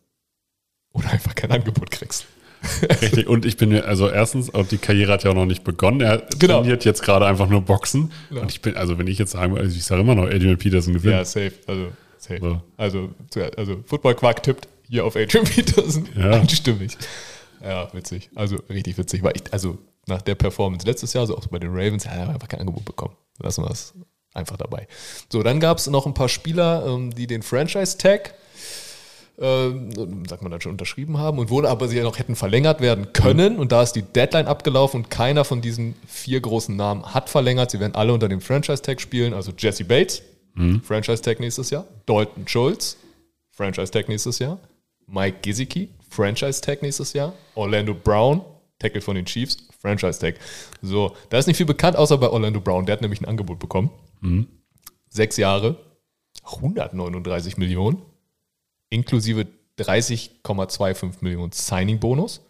oder 0.93 1.09
einfach 1.11 1.35
kein 1.35 1.51
Angebot 1.51 1.91
kriegst. 1.91 2.25
Richtig. 3.01 3.27
Und 3.27 3.45
ich 3.45 3.57
bin 3.57 3.69
mir, 3.69 3.85
also 3.85 4.09
erstens, 4.09 4.51
die 4.71 4.77
Karriere 4.77 5.11
hat 5.13 5.23
ja 5.23 5.31
auch 5.31 5.35
noch 5.35 5.45
nicht 5.45 5.63
begonnen. 5.63 6.01
Er 6.01 6.23
Genau. 6.39 6.59
trainiert 6.59 6.85
jetzt 6.85 7.03
gerade 7.03 7.25
einfach 7.25 7.47
nur 7.49 7.61
Boxen. 7.61 8.11
Genau. 8.29 8.41
Und 8.41 8.51
ich 8.51 8.61
bin, 8.61 8.75
also 8.77 8.97
wenn 8.97 9.07
ich 9.07 9.17
jetzt 9.17 9.31
sagen 9.31 9.53
würde, 9.53 9.65
also 9.65 9.75
ich 9.75 9.83
sage 9.83 10.01
immer 10.01 10.15
noch, 10.15 10.25
Adrian 10.25 10.57
Peterson 10.57 10.93
gewinnt. 10.93 11.13
Ja, 11.13 11.25
safe. 11.25 11.53
Also, 11.67 11.87
safe. 12.17 12.39
So. 12.39 12.61
Also, 12.77 13.09
also 13.57 13.83
Football 13.85 14.15
Quark 14.15 14.43
tippt 14.43 14.67
hier 14.89 15.05
auf 15.05 15.15
Adrian 15.15 15.43
Peterson. 15.55 16.07
Ja. 16.15 16.31
Einstimmig. 16.41 16.97
Ja, 17.63 17.93
witzig. 17.93 18.29
Also 18.35 18.57
richtig 18.69 18.97
witzig. 18.97 19.23
Weil 19.23 19.33
ich, 19.35 19.51
also 19.53 19.77
nach 20.07 20.21
der 20.21 20.35
Performance 20.35 20.85
letztes 20.85 21.13
Jahr, 21.13 21.25
so 21.27 21.37
auch 21.37 21.47
bei 21.47 21.59
den 21.59 21.71
Ravens, 21.71 22.03
ja, 22.03 22.11
er 22.11 22.21
hat 22.27 22.29
einfach 22.35 22.47
kein 22.49 22.59
Angebot 22.59 22.83
bekommen. 22.85 23.15
Lassen 23.39 23.63
wir 23.63 23.71
es 23.71 23.93
einfach 24.33 24.57
dabei. 24.57 24.87
So, 25.31 25.43
dann 25.43 25.59
gab 25.59 25.77
es 25.77 25.87
noch 25.87 26.05
ein 26.05 26.13
paar 26.13 26.27
Spieler, 26.29 26.85
ähm, 26.87 27.13
die 27.15 27.27
den 27.27 27.41
Franchise-Tag 27.41 28.33
ähm, 29.39 30.25
sagt 30.27 30.43
man 30.43 30.51
dann 30.51 30.61
schon 30.61 30.73
unterschrieben 30.73 31.17
haben 31.17 31.39
und 31.39 31.49
wurde 31.49 31.69
aber 31.69 31.87
sie 31.87 31.97
ja 31.97 32.03
noch 32.03 32.19
hätten 32.19 32.35
verlängert 32.35 32.81
werden 32.81 33.13
können 33.13 33.57
und 33.57 33.71
da 33.71 33.81
ist 33.81 33.93
die 33.93 34.03
Deadline 34.03 34.47
abgelaufen 34.47 35.01
und 35.03 35.09
keiner 35.09 35.43
von 35.43 35.61
diesen 35.61 35.95
vier 36.07 36.39
großen 36.39 36.75
Namen 36.75 37.13
hat 37.13 37.29
verlängert. 37.29 37.71
Sie 37.71 37.79
werden 37.79 37.95
alle 37.95 38.13
unter 38.13 38.29
dem 38.29 38.41
Franchise-Tag 38.41 39.01
spielen, 39.01 39.33
also 39.33 39.51
Jesse 39.57 39.85
Bates, 39.85 40.21
Franchise-Tag 40.83 41.39
nächstes 41.39 41.71
Jahr, 41.71 41.85
Dalton 42.05 42.47
Schultz, 42.47 42.97
Franchise-Tag 43.51 44.07
nächstes 44.07 44.37
Jahr, 44.37 44.59
Mike 45.07 45.37
Gesicki, 45.41 45.89
Franchise-Tag 46.09 46.83
nächstes 46.83 47.13
Jahr, 47.13 47.33
Orlando 47.55 47.95
Brown, 47.95 48.41
Tackle 48.77 49.01
von 49.01 49.15
den 49.15 49.25
Chiefs, 49.25 49.57
Franchise-Tag. 49.79 50.35
So, 50.83 51.15
da 51.29 51.39
ist 51.39 51.47
nicht 51.47 51.57
viel 51.57 51.65
bekannt, 51.65 51.97
außer 51.97 52.17
bei 52.19 52.29
Orlando 52.29 52.61
Brown. 52.61 52.85
Der 52.85 52.93
hat 52.93 53.01
nämlich 53.01 53.19
ein 53.21 53.25
Angebot 53.25 53.57
bekommen. 53.59 53.89
Sechs 55.09 55.37
Jahre, 55.37 55.77
139 56.43 57.57
Millionen, 57.57 58.01
inklusive 58.93 59.47
30,25 59.79 61.15
Millionen 61.21 61.51
Signing-Bonus. 61.51 62.41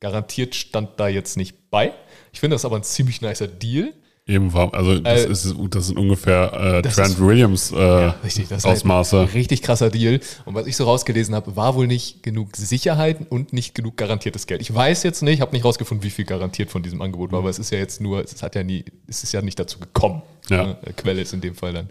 Garantiert 0.00 0.54
stand 0.54 0.90
da 0.98 1.08
jetzt 1.08 1.36
nicht 1.36 1.70
bei. 1.70 1.92
Ich 2.32 2.40
finde 2.40 2.54
das 2.54 2.64
aber 2.64 2.76
ein 2.76 2.82
ziemlich 2.84 3.20
nicer 3.20 3.48
Deal. 3.48 3.92
Eben 4.26 4.52
war, 4.52 4.74
also 4.74 4.98
das, 5.00 5.24
Äh, 5.24 5.30
ist, 5.30 5.54
das 5.70 5.86
sind 5.86 5.98
ungefähr 5.98 6.52
äh, 6.52 6.82
Trent 6.82 7.12
ist- 7.12 7.18
Williams 7.20 7.72
äh, 7.72 7.76
Richtig, 7.76 8.44
ist 8.44 8.50
halt 8.50 8.64
Ausmaße. 8.66 9.20
ein 9.20 9.26
richtig 9.28 9.62
krasser 9.62 9.88
Deal. 9.88 10.20
Und 10.44 10.54
was 10.54 10.66
ich 10.66 10.76
so 10.76 10.84
rausgelesen 10.84 11.34
habe, 11.34 11.56
war 11.56 11.74
wohl 11.74 11.86
nicht 11.86 12.22
genug 12.22 12.54
Sicherheit 12.54 13.16
und 13.30 13.54
nicht 13.54 13.74
genug 13.74 13.96
garantiertes 13.96 14.46
Geld. 14.46 14.60
Ich 14.60 14.72
weiß 14.72 15.02
jetzt 15.04 15.22
nicht, 15.22 15.40
habe 15.40 15.52
nicht 15.52 15.64
rausgefunden, 15.64 16.04
wie 16.04 16.10
viel 16.10 16.26
garantiert 16.26 16.70
von 16.70 16.82
diesem 16.82 17.00
Angebot 17.00 17.32
war, 17.32 17.38
aber 17.38 17.48
es 17.48 17.58
ist 17.58 17.70
ja 17.70 17.78
jetzt 17.78 18.02
nur, 18.02 18.22
es 18.22 18.42
hat 18.42 18.54
ja 18.54 18.62
nie, 18.62 18.84
es 19.06 19.22
ist 19.24 19.32
ja 19.32 19.40
nicht 19.40 19.58
dazu 19.58 19.78
gekommen. 19.78 20.20
Ja. 20.50 20.66
Ne? 20.66 20.76
Quelle 20.96 21.22
ist 21.22 21.32
in 21.32 21.40
dem 21.40 21.54
Fall 21.54 21.72
dann 21.72 21.88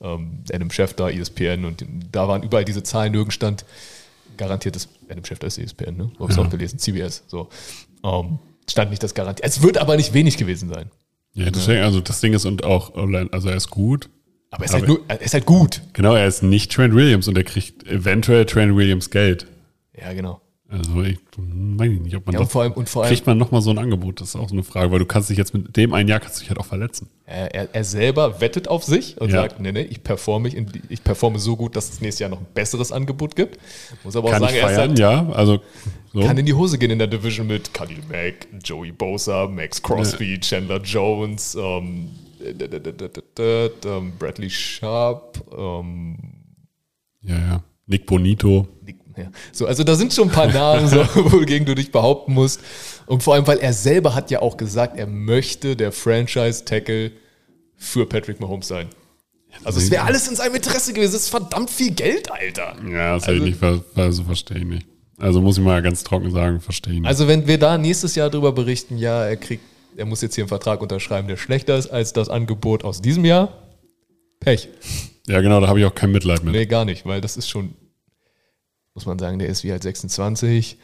ähm, 0.00 0.44
Adam 0.52 0.70
Schefter, 0.70 1.10
ESPN 1.12 1.64
und 1.64 1.84
da 2.12 2.28
waren 2.28 2.42
überall 2.42 2.64
diese 2.64 2.82
Zahlen, 2.82 3.12
nirgends 3.12 3.34
stand 3.34 3.64
garantiertes, 4.36 4.88
Adam 5.08 5.24
Schefter 5.24 5.46
ist 5.48 5.58
ESPN, 5.58 5.96
ne? 5.96 6.12
Hab's 6.18 6.36
Ja. 6.36 6.42
auch 6.42 6.50
gelesen, 6.50 6.78
CBS, 6.78 7.24
so. 7.26 7.48
Ähm, 8.04 8.38
stand 8.70 8.90
nicht 8.90 9.02
das 9.02 9.14
garantiert. 9.14 9.46
Es 9.48 9.62
wird 9.62 9.78
aber 9.78 9.96
nicht 9.96 10.14
wenig 10.14 10.36
gewesen 10.36 10.68
sein. 10.68 10.90
Ja, 11.34 11.50
deswegen, 11.50 11.82
also 11.82 12.00
das 12.00 12.20
Ding 12.20 12.32
ist 12.34 12.44
und 12.44 12.64
auch, 12.64 12.94
Orlando- 12.94 13.32
also 13.32 13.48
er 13.48 13.56
ist 13.56 13.70
gut. 13.70 14.08
Aber 14.50 14.64
es 14.64 14.70
ist, 14.70 14.74
Aber- 14.76 14.86
halt, 14.86 14.88
nur, 14.88 15.04
er 15.08 15.20
ist 15.20 15.34
halt 15.34 15.44
gut. 15.46 15.82
Genau, 15.92 16.14
er 16.14 16.26
ist 16.26 16.42
nicht 16.42 16.72
Trent 16.72 16.94
Williams 16.94 17.28
und 17.28 17.36
er 17.36 17.44
kriegt 17.44 17.86
eventuell 17.86 18.46
Trent 18.46 18.74
Williams 18.76 19.10
Geld. 19.10 19.46
Ja, 20.00 20.12
genau. 20.12 20.40
Also 20.70 21.02
ich 21.02 21.16
weiß 21.36 21.90
ich 21.92 22.00
nicht, 22.00 22.14
ob 22.14 22.26
man 22.26 22.34
Ja, 22.34 22.40
und 22.40 22.50
vor 22.52 22.60
allem, 22.62 22.72
und 22.72 22.90
vor 22.90 23.02
allem 23.02 23.10
kriegt 23.14 23.26
man 23.26 23.38
nochmal 23.38 23.62
so 23.62 23.70
ein 23.70 23.78
Angebot. 23.78 24.20
Das 24.20 24.28
ist 24.28 24.36
auch 24.36 24.50
so 24.50 24.54
eine 24.54 24.62
Frage, 24.62 24.92
weil 24.92 24.98
du 24.98 25.06
kannst 25.06 25.30
dich 25.30 25.38
jetzt 25.38 25.54
mit 25.54 25.74
dem 25.78 25.94
ein 25.94 26.08
Jahr 26.08 26.20
kannst 26.20 26.36
du 26.36 26.40
dich 26.40 26.50
halt 26.50 26.60
auch 26.60 26.66
verletzen. 26.66 27.08
Er, 27.24 27.54
er, 27.54 27.74
er 27.74 27.84
selber 27.84 28.42
wettet 28.42 28.68
auf 28.68 28.84
sich 28.84 29.18
und 29.18 29.30
Ja. 29.30 29.36
sagt, 29.42 29.60
nee, 29.60 29.72
nee, 29.72 29.80
ich 29.80 30.02
performe, 30.02 30.50
in, 30.50 30.70
ich 30.90 31.02
performe 31.02 31.38
so 31.38 31.56
gut, 31.56 31.74
dass 31.74 31.88
es 31.88 32.02
nächstes 32.02 32.20
Jahr 32.20 32.28
noch 32.28 32.40
ein 32.40 32.46
besseres 32.52 32.92
Angebot 32.92 33.34
gibt. 33.34 33.58
Muss 34.04 34.14
aber 34.14 34.28
auch 34.28 34.32
Kann 34.32 34.42
sagen, 34.42 34.54
ich 34.56 34.60
er 34.60 34.68
feiern, 34.68 34.88
halt, 34.90 34.98
ja. 34.98 35.28
Also 35.30 35.60
so. 36.12 36.20
kann 36.20 36.36
in 36.36 36.44
die 36.44 36.52
Hose 36.54 36.76
gehen 36.76 36.90
in 36.90 36.98
der 36.98 37.08
Division 37.08 37.46
mit 37.46 37.72
Khalil 37.72 38.00
Mack, 38.10 38.46
Joey 38.62 38.92
Bosa, 38.92 39.46
Max 39.46 39.82
Crosby, 39.82 40.38
Chandler 40.38 40.82
Jones, 40.82 41.54
ähm, 41.58 42.10
ähm, 42.44 44.12
Bradley 44.18 44.50
Sharp, 44.50 45.42
ähm, 45.56 46.16
ja, 47.22 47.38
ja. 47.38 47.62
Nick 47.86 48.04
Bonito. 48.04 48.68
Nick- 48.84 48.97
ja. 49.18 49.30
So, 49.52 49.66
also 49.66 49.84
da 49.84 49.94
sind 49.94 50.12
schon 50.14 50.28
ein 50.28 50.32
paar 50.34 50.46
Namen, 50.52 50.88
so, 50.88 50.96
wogegen 51.32 51.66
du 51.66 51.74
dich 51.74 51.90
behaupten 51.92 52.34
musst. 52.34 52.60
Und 53.06 53.22
vor 53.22 53.34
allem, 53.34 53.46
weil 53.46 53.58
er 53.58 53.72
selber 53.72 54.14
hat 54.14 54.30
ja 54.30 54.40
auch 54.40 54.56
gesagt, 54.56 54.98
er 54.98 55.06
möchte 55.06 55.76
der 55.76 55.92
Franchise-Tackle 55.92 57.12
für 57.76 58.06
Patrick 58.06 58.40
Mahomes 58.40 58.68
sein. 58.68 58.88
Also 59.64 59.80
es 59.80 59.90
wäre 59.90 60.04
alles 60.04 60.28
in 60.28 60.36
seinem 60.36 60.54
Interesse 60.54 60.92
gewesen. 60.92 61.12
Das 61.12 61.22
ist 61.22 61.28
verdammt 61.30 61.70
viel 61.70 61.92
Geld, 61.92 62.30
Alter. 62.30 62.76
Ja, 62.90 63.14
das 63.14 63.24
Also- 63.28 63.44
hätte 63.44 63.48
ich 63.50 63.60
nicht, 63.60 63.82
also 63.96 64.24
verstehe 64.24 64.58
ich 64.58 64.64
nicht. 64.64 64.86
Also 65.20 65.40
muss 65.40 65.58
ich 65.58 65.64
mal 65.64 65.82
ganz 65.82 66.04
trocken 66.04 66.30
sagen, 66.30 66.60
verstehe 66.60 66.92
ich 66.94 67.00
nicht. 67.00 67.08
Also 67.08 67.26
wenn 67.26 67.46
wir 67.48 67.58
da 67.58 67.76
nächstes 67.76 68.14
Jahr 68.14 68.30
drüber 68.30 68.52
berichten, 68.52 68.98
ja, 68.98 69.24
er 69.24 69.36
kriegt, 69.36 69.64
er 69.96 70.04
muss 70.06 70.20
jetzt 70.22 70.36
hier 70.36 70.44
einen 70.44 70.48
Vertrag 70.48 70.80
unterschreiben, 70.80 71.26
der 71.26 71.36
schlechter 71.36 71.76
ist 71.76 71.88
als 71.88 72.12
das 72.12 72.28
Angebot 72.28 72.84
aus 72.84 73.02
diesem 73.02 73.24
Jahr, 73.24 73.52
Pech. 74.38 74.68
ja, 75.26 75.40
genau, 75.40 75.60
da 75.60 75.66
habe 75.66 75.80
ich 75.80 75.86
auch 75.86 75.94
kein 75.94 76.12
Mitleid 76.12 76.44
mit. 76.44 76.54
Nee, 76.54 76.66
gar 76.66 76.84
nicht, 76.84 77.04
weil 77.04 77.20
das 77.20 77.36
ist 77.36 77.48
schon, 77.48 77.74
muss 78.98 79.06
man 79.06 79.20
sagen, 79.20 79.38
der 79.38 79.48
ist 79.48 79.62
wie 79.62 79.70
halt 79.70 79.84
26. 79.84 80.76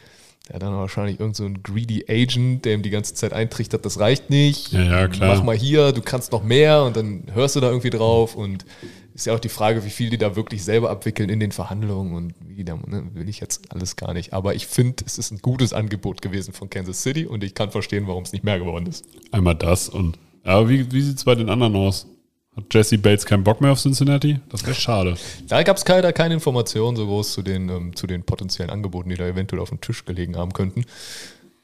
Der 0.47 0.55
hat 0.55 0.61
dann 0.61 0.73
wahrscheinlich 0.73 1.19
irgend 1.19 1.35
so 1.35 1.43
ein 1.43 1.63
greedy 1.63 2.05
Agent, 2.07 2.63
der 2.63 2.75
ihm 2.75 2.81
die 2.81 2.89
ganze 2.89 3.13
Zeit 3.13 3.33
eintrichtert, 3.33 3.83
das 3.85 3.99
reicht 3.99 4.29
nicht. 4.29 4.71
Ja, 4.71 4.83
ja, 4.83 5.07
klar. 5.09 5.35
Mach 5.35 5.43
mal 5.43 5.57
hier, 5.57 5.91
du 5.91 6.01
kannst 6.01 6.31
noch 6.31 6.43
mehr 6.43 6.83
und 6.83 6.95
dann 6.95 7.23
hörst 7.33 7.57
du 7.57 7.59
da 7.59 7.67
irgendwie 7.67 7.89
drauf 7.89 8.35
und 8.35 8.65
ist 9.13 9.25
ja 9.25 9.33
auch 9.33 9.39
die 9.39 9.49
Frage, 9.49 9.83
wie 9.83 9.89
viel 9.89 10.09
die 10.09 10.17
da 10.17 10.37
wirklich 10.37 10.63
selber 10.63 10.91
abwickeln 10.91 11.29
in 11.29 11.41
den 11.41 11.51
Verhandlungen 11.51 12.13
und 12.13 12.35
wie 12.47 12.55
die 12.55 12.63
da, 12.63 12.75
ne, 12.75 13.03
will 13.13 13.27
ich 13.27 13.41
jetzt 13.41 13.69
alles 13.73 13.97
gar 13.97 14.13
nicht. 14.13 14.31
Aber 14.31 14.55
ich 14.55 14.65
finde, 14.67 15.03
es 15.05 15.17
ist 15.17 15.31
ein 15.31 15.39
gutes 15.39 15.73
Angebot 15.73 16.21
gewesen 16.21 16.53
von 16.53 16.69
Kansas 16.69 17.01
City 17.01 17.25
und 17.25 17.43
ich 17.43 17.53
kann 17.53 17.71
verstehen, 17.71 18.07
warum 18.07 18.23
es 18.23 18.31
nicht 18.31 18.45
mehr 18.45 18.59
geworden 18.59 18.85
ist. 18.85 19.03
Einmal 19.31 19.55
das 19.55 19.89
und. 19.89 20.19
Aber 20.43 20.69
wie, 20.69 20.89
wie 20.91 21.01
sieht 21.01 21.17
es 21.17 21.25
bei 21.25 21.35
den 21.35 21.49
anderen 21.49 21.75
aus? 21.75 22.07
Hat 22.55 22.73
Jesse 22.73 22.97
Bates 22.97 23.25
keinen 23.25 23.43
Bock 23.43 23.59
mehr 23.61 23.71
auf 23.71 23.81
Cincinnati? 23.81 24.39
Das 24.49 24.63
wäre 24.65 24.75
schade. 24.75 25.15
Da 25.47 25.61
gab 25.63 25.75
es 25.77 25.83
keine, 25.83 26.13
keine 26.13 26.33
Informationen 26.35 26.95
so 26.95 27.05
groß 27.05 27.33
zu 27.33 27.41
den, 27.41 27.67
ähm, 27.69 27.95
zu 27.95 28.07
den 28.07 28.23
potenziellen 28.23 28.69
Angeboten, 28.69 29.09
die 29.09 29.15
da 29.15 29.25
eventuell 29.27 29.61
auf 29.61 29.69
dem 29.69 29.81
Tisch 29.81 30.05
gelegen 30.05 30.37
haben 30.37 30.53
könnten. 30.53 30.85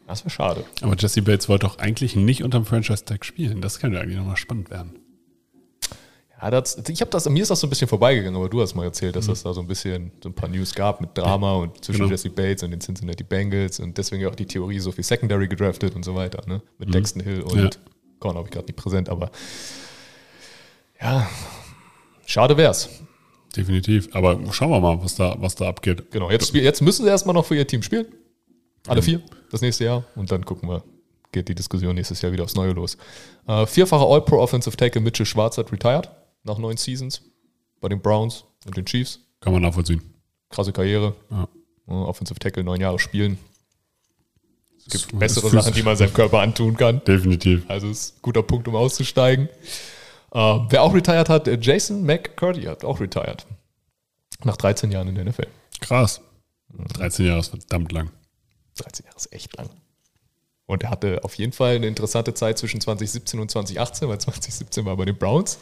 Das 0.08 0.26
wäre 0.26 0.30
schade. 0.32 0.66
Aber 0.82 0.96
Jesse 0.98 1.22
Bates 1.22 1.48
wollte 1.48 1.66
doch 1.68 1.78
eigentlich 1.78 2.18
nicht 2.18 2.44
unterm 2.44 2.66
Franchise-Tag 2.66 3.24
spielen. 3.24 3.62
Das 3.62 3.80
könnte 3.80 4.02
eigentlich 4.02 4.18
nochmal 4.18 4.36
spannend 4.36 4.70
werden. 4.70 4.92
Ja, 6.42 6.50
das, 6.50 6.76
ich 6.89 7.00
habe 7.02 7.12
das, 7.12 7.30
mir 7.30 7.44
ist 7.44 7.52
das 7.52 7.60
so 7.62 7.68
ein 7.68 7.70
bisschen 7.70 7.88
vorbeigegangen, 7.88 8.36
aber 8.36 8.50
du 8.50 8.62
hast 8.62 8.74
mal 8.74 8.84
erzählt, 8.84 9.16
dass 9.16 9.28
es 9.28 9.44
da 9.44 9.54
so 9.54 9.62
ein 9.62 9.68
bisschen 9.68 10.12
so 10.24 10.28
ein 10.30 10.34
paar 10.34 10.50
News 10.50 10.74
gab 10.74 11.00
mit 11.00 11.16
Drama 11.16 11.54
und 11.54 11.86
zwischen 11.86 12.00
Genau. 12.00 12.10
Jesse 12.12 12.32
Bates 12.32 12.64
und 12.64 12.72
den 12.72 12.82
Cincinnati 12.82 13.24
Bengals 13.24 13.80
und 13.80 13.96
deswegen 13.98 14.26
auch 14.26 14.34
die 14.36 14.48
Theorie 14.48 14.80
so 14.80 14.92
viel 14.92 15.04
Secondary 15.04 15.48
gedraftet 15.48 15.96
und 15.96 16.04
so 16.04 16.16
weiter, 16.16 16.42
ne? 16.48 16.62
Mit 16.80 16.94
Dexton 16.94 17.22
Hill 17.22 17.42
und 17.44 17.56
Ja. 17.60 17.70
Korn 18.20 18.36
habe 18.36 18.48
ich 18.48 18.52
gerade 18.54 18.66
nicht 18.66 18.76
präsent, 18.76 19.08
aber 19.08 19.30
ja, 21.02 21.30
schade 22.26 22.58
wär's. 22.58 22.89
Definitiv. 23.56 24.10
Aber 24.16 24.39
schauen 24.54 24.70
wir 24.72 24.80
mal, 24.80 25.02
was 25.04 25.16
da, 25.16 25.36
was 25.39 25.56
da 25.56 25.68
abgeht. 25.68 26.10
Genau, 26.12 26.32
jetzt, 26.32 26.54
jetzt 26.54 26.82
müssen 26.82 27.04
sie 27.04 27.10
erstmal 27.10 27.34
noch 27.36 27.45
für 27.45 27.56
ihr 27.56 27.68
Team 27.68 27.84
spielen. 27.84 28.06
Alle 28.88 29.02
vier, 29.02 29.22
das 29.52 29.62
nächste 29.62 29.84
Jahr. 29.86 30.04
Und 30.16 30.32
dann 30.32 30.45
gucken 30.45 30.70
wir, 30.70 30.84
geht 31.32 31.49
die 31.49 31.56
Diskussion 31.56 31.93
nächstes 31.95 32.22
Jahr 32.22 32.32
wieder 32.32 32.43
aufs 32.45 32.56
Neue 32.56 32.72
los. 32.72 32.97
Äh, 33.47 33.66
vierfacher 33.66 34.08
All-Pro 34.08 34.38
Offensive 34.39 34.76
Tackle 34.78 35.02
Mitchell 35.02 35.26
Schwarz 35.26 35.58
hat 35.58 35.72
retired 35.72 36.10
nach 36.43 36.58
neun 36.58 36.78
Seasons 36.78 37.22
bei 37.82 37.89
den 37.89 38.02
Browns 38.02 38.45
und 38.66 38.76
den 38.78 38.86
Chiefs. 38.86 39.20
Kann 39.41 39.54
man 39.54 39.62
nachvollziehen. 39.62 40.02
Krasse 40.49 40.72
Karriere. 40.72 41.16
Ja. 41.30 41.47
Ja, 41.88 41.93
Offensive 41.93 42.39
Tackle, 42.39 42.64
neun 42.64 42.80
Jahre 42.80 42.99
spielen. 42.99 43.38
Es 44.78 44.86
gibt 44.86 45.14
Das- 45.14 45.20
bessere 45.20 45.49
Sachen, 45.49 45.74
die 45.74 45.84
man 45.84 45.95
seinem 45.95 46.14
Körper 46.14 46.39
antun 46.39 46.76
kann. 46.78 47.04
Definitiv. 47.04 47.64
Also 47.68 47.88
ist 47.89 48.16
ein 48.18 48.22
guter 48.22 48.43
Punkt, 48.43 48.68
um 48.68 48.76
auszusteigen. 48.76 49.49
Äh, 50.34 50.59
wer 50.69 50.84
auch 50.84 50.93
retired 50.93 51.29
hat, 51.29 51.47
äh, 51.47 51.57
Jason 51.59 52.03
McCurdy 52.03 52.63
hat 52.63 52.84
auch 52.86 52.99
retired. 52.99 53.45
Nach 54.43 54.57
13 54.57 54.91
Jahren 54.91 55.07
in 55.07 55.15
der 55.15 55.25
NFL. 55.25 55.47
Krass. 55.82 56.21
13 56.93 57.25
Jahre 57.25 57.39
ist 57.39 57.49
verdammt 57.49 57.91
lang. 57.91 58.09
13 58.77 59.05
Jahre 59.05 59.17
ist 59.17 59.32
echt 59.34 59.55
lang. 59.57 59.69
Und 60.65 60.84
er 60.84 60.89
hatte 60.89 61.23
auf 61.23 61.36
jeden 61.36 61.51
Fall 61.51 61.75
eine 61.75 61.88
interessante 61.88 62.34
Zeit 62.34 62.57
zwischen 62.57 62.79
2017 62.79 63.39
und 63.39 63.51
2018, 63.51 64.07
weil 64.07 64.19
2017 64.19 64.86
war 64.86 64.95
bei 64.95 65.03
den 65.05 65.17
Browns, 65.17 65.59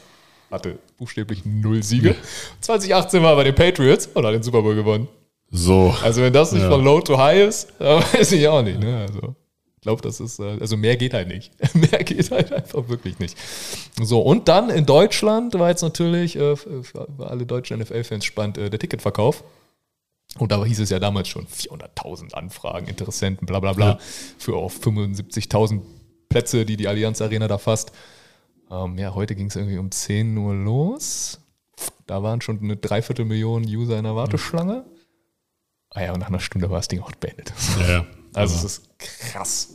hatte 0.51 0.78
buchstäblich 0.97 1.45
null 1.45 1.82
Siege. 1.82 2.15
2018 2.61 3.24
war 3.24 3.36
bei 3.36 3.43
den 3.43 3.55
Patriots 3.55 4.05
und 4.07 4.24
hat 4.26 4.34
den 4.34 4.43
Super 4.43 4.61
Bowl 4.61 4.76
gewonnen. 4.76 5.07
So. 5.49 5.95
Also 6.03 6.22
wenn 6.22 6.32
das 6.32 6.51
nicht 6.51 6.61
Ja. 6.61 6.70
von 6.70 6.84
low 6.84 7.01
to 7.01 7.17
high 7.17 7.47
ist, 7.47 7.74
weiß 7.80 8.32
ich 8.34 8.47
auch 8.47 8.61
nicht. 8.61 8.80
Ne? 8.80 9.07
Also 9.09 9.36
glaube, 9.82 10.02
das 10.02 10.20
ist, 10.20 10.40
äh, 10.40 10.58
also 10.60 10.78
mehr 10.78 10.98
geht 10.98 11.14
halt 11.14 11.28
nicht. 11.28 11.52
mehr 11.74 12.04
geht 12.04 12.32
halt 12.32 12.52
einfach 12.52 12.88
wirklich 12.90 13.20
nicht. 13.20 13.38
So, 14.02 14.22
und 14.22 14.48
dann 14.48 14.70
in 14.70 14.86
Deutschland 14.86 15.54
war 15.58 15.70
jetzt 15.70 15.82
natürlich 15.82 16.36
äh, 16.36 16.56
für 16.56 17.08
alle 17.20 17.46
deutschen 17.46 17.80
NFL-Fans 17.80 18.26
spannend 18.26 18.58
äh, 18.58 18.70
der 18.70 18.80
Ticketverkauf. 18.80 19.44
Und 20.38 20.52
da 20.52 20.64
hieß 20.64 20.80
es 20.80 20.90
ja 20.92 21.00
damals 21.00 21.28
schon 21.28 21.48
400.000 21.48 22.34
Anfragen, 22.34 22.88
Interessenten, 22.88 23.48
bla 23.48 23.60
bla 23.60 23.74
bla, 23.74 23.92
Ja. 23.94 24.00
für 24.38 24.56
auch 24.56 24.72
75.000 24.72 25.82
Plätze, 26.30 26.66
die 26.66 26.78
die 26.78 26.88
Allianz 26.88 27.22
Arena 27.22 27.48
da 27.48 27.58
fasst. 27.58 27.92
Ähm, 28.70 28.98
ja, 29.00 29.16
heute 29.16 29.34
ging 29.36 29.48
es 29.48 29.56
irgendwie 29.56 29.80
um 29.80 29.90
10 29.90 30.38
Uhr 30.38 30.54
los. 30.54 31.40
Da 32.06 32.22
waren 32.22 32.42
schon 32.42 32.60
eine 32.62 32.76
Dreiviertelmillion 32.78 33.64
User 33.64 33.98
in 33.98 34.04
der 34.04 34.16
Warteschlange. 34.16 34.86
Ah 35.92 36.04
ja, 36.04 36.14
und 36.14 36.20
nach 36.20 36.28
einer 36.28 36.40
Stunde 36.40 36.70
war 36.70 36.78
das 36.78 36.88
Ding 36.88 37.02
auch 37.02 37.12
beendet. 37.14 37.52
Ja, 37.80 37.90
ja. 37.92 38.06
Also 38.34 38.56
es 38.56 38.64
ist 38.64 38.90
krass, 39.00 39.70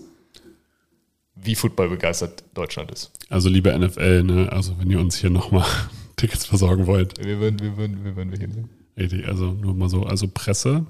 wie 1.35 1.55
Football 1.55 1.89
begeistert 1.91 2.45
Deutschland 2.55 2.91
ist. 2.91 3.11
Also 3.29 3.49
liebe 3.49 3.77
NFL, 3.77 4.23
ne? 4.23 4.51
Also 4.53 4.79
wenn 4.79 4.91
ihr 4.91 5.01
uns 5.01 5.17
hier 5.17 5.31
nochmal 5.31 5.67
Tickets 6.17 6.47
versorgen 6.47 6.87
wollt. 6.87 7.19
Wir 7.25 7.41
würden, 7.41 7.59
wir 7.61 7.77
würden, 7.77 8.05
wir 8.05 8.15
würden 8.17 8.31
wir 8.33 8.39
hinnehmen. 8.39 8.71
Richtig, 8.97 9.27
also 9.27 9.47
nur 9.47 9.75
mal 9.75 9.89
so, 9.89 10.05
also 10.05 10.29
Presse 10.29 10.87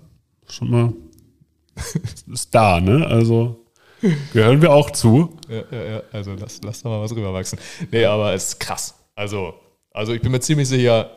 schon 0.47 0.71
mal 0.71 0.93
ist 2.33 2.55
da, 2.55 2.81
ne? 2.81 3.07
Also 3.07 3.65
gehören 4.35 4.61
wir 4.61 4.71
auch 4.73 4.91
zu. 4.91 5.39
Ja, 5.49 5.63
ja, 5.71 5.85
ja, 5.93 6.03
also 6.13 6.35
lass, 6.35 6.61
lass 6.63 6.83
da 6.83 6.91
mal 6.91 7.01
was 7.01 7.13
rüberwachsen. 7.17 7.59
Nee, 7.91 8.05
aber 8.05 8.35
es 8.35 8.49
ist 8.49 8.61
krass. 8.61 8.95
Also, 9.15 9.55
also 9.91 10.13
ich 10.13 10.21
bin 10.21 10.31
mir 10.33 10.41
ziemlich 10.41 10.69
sicher, 10.69 11.11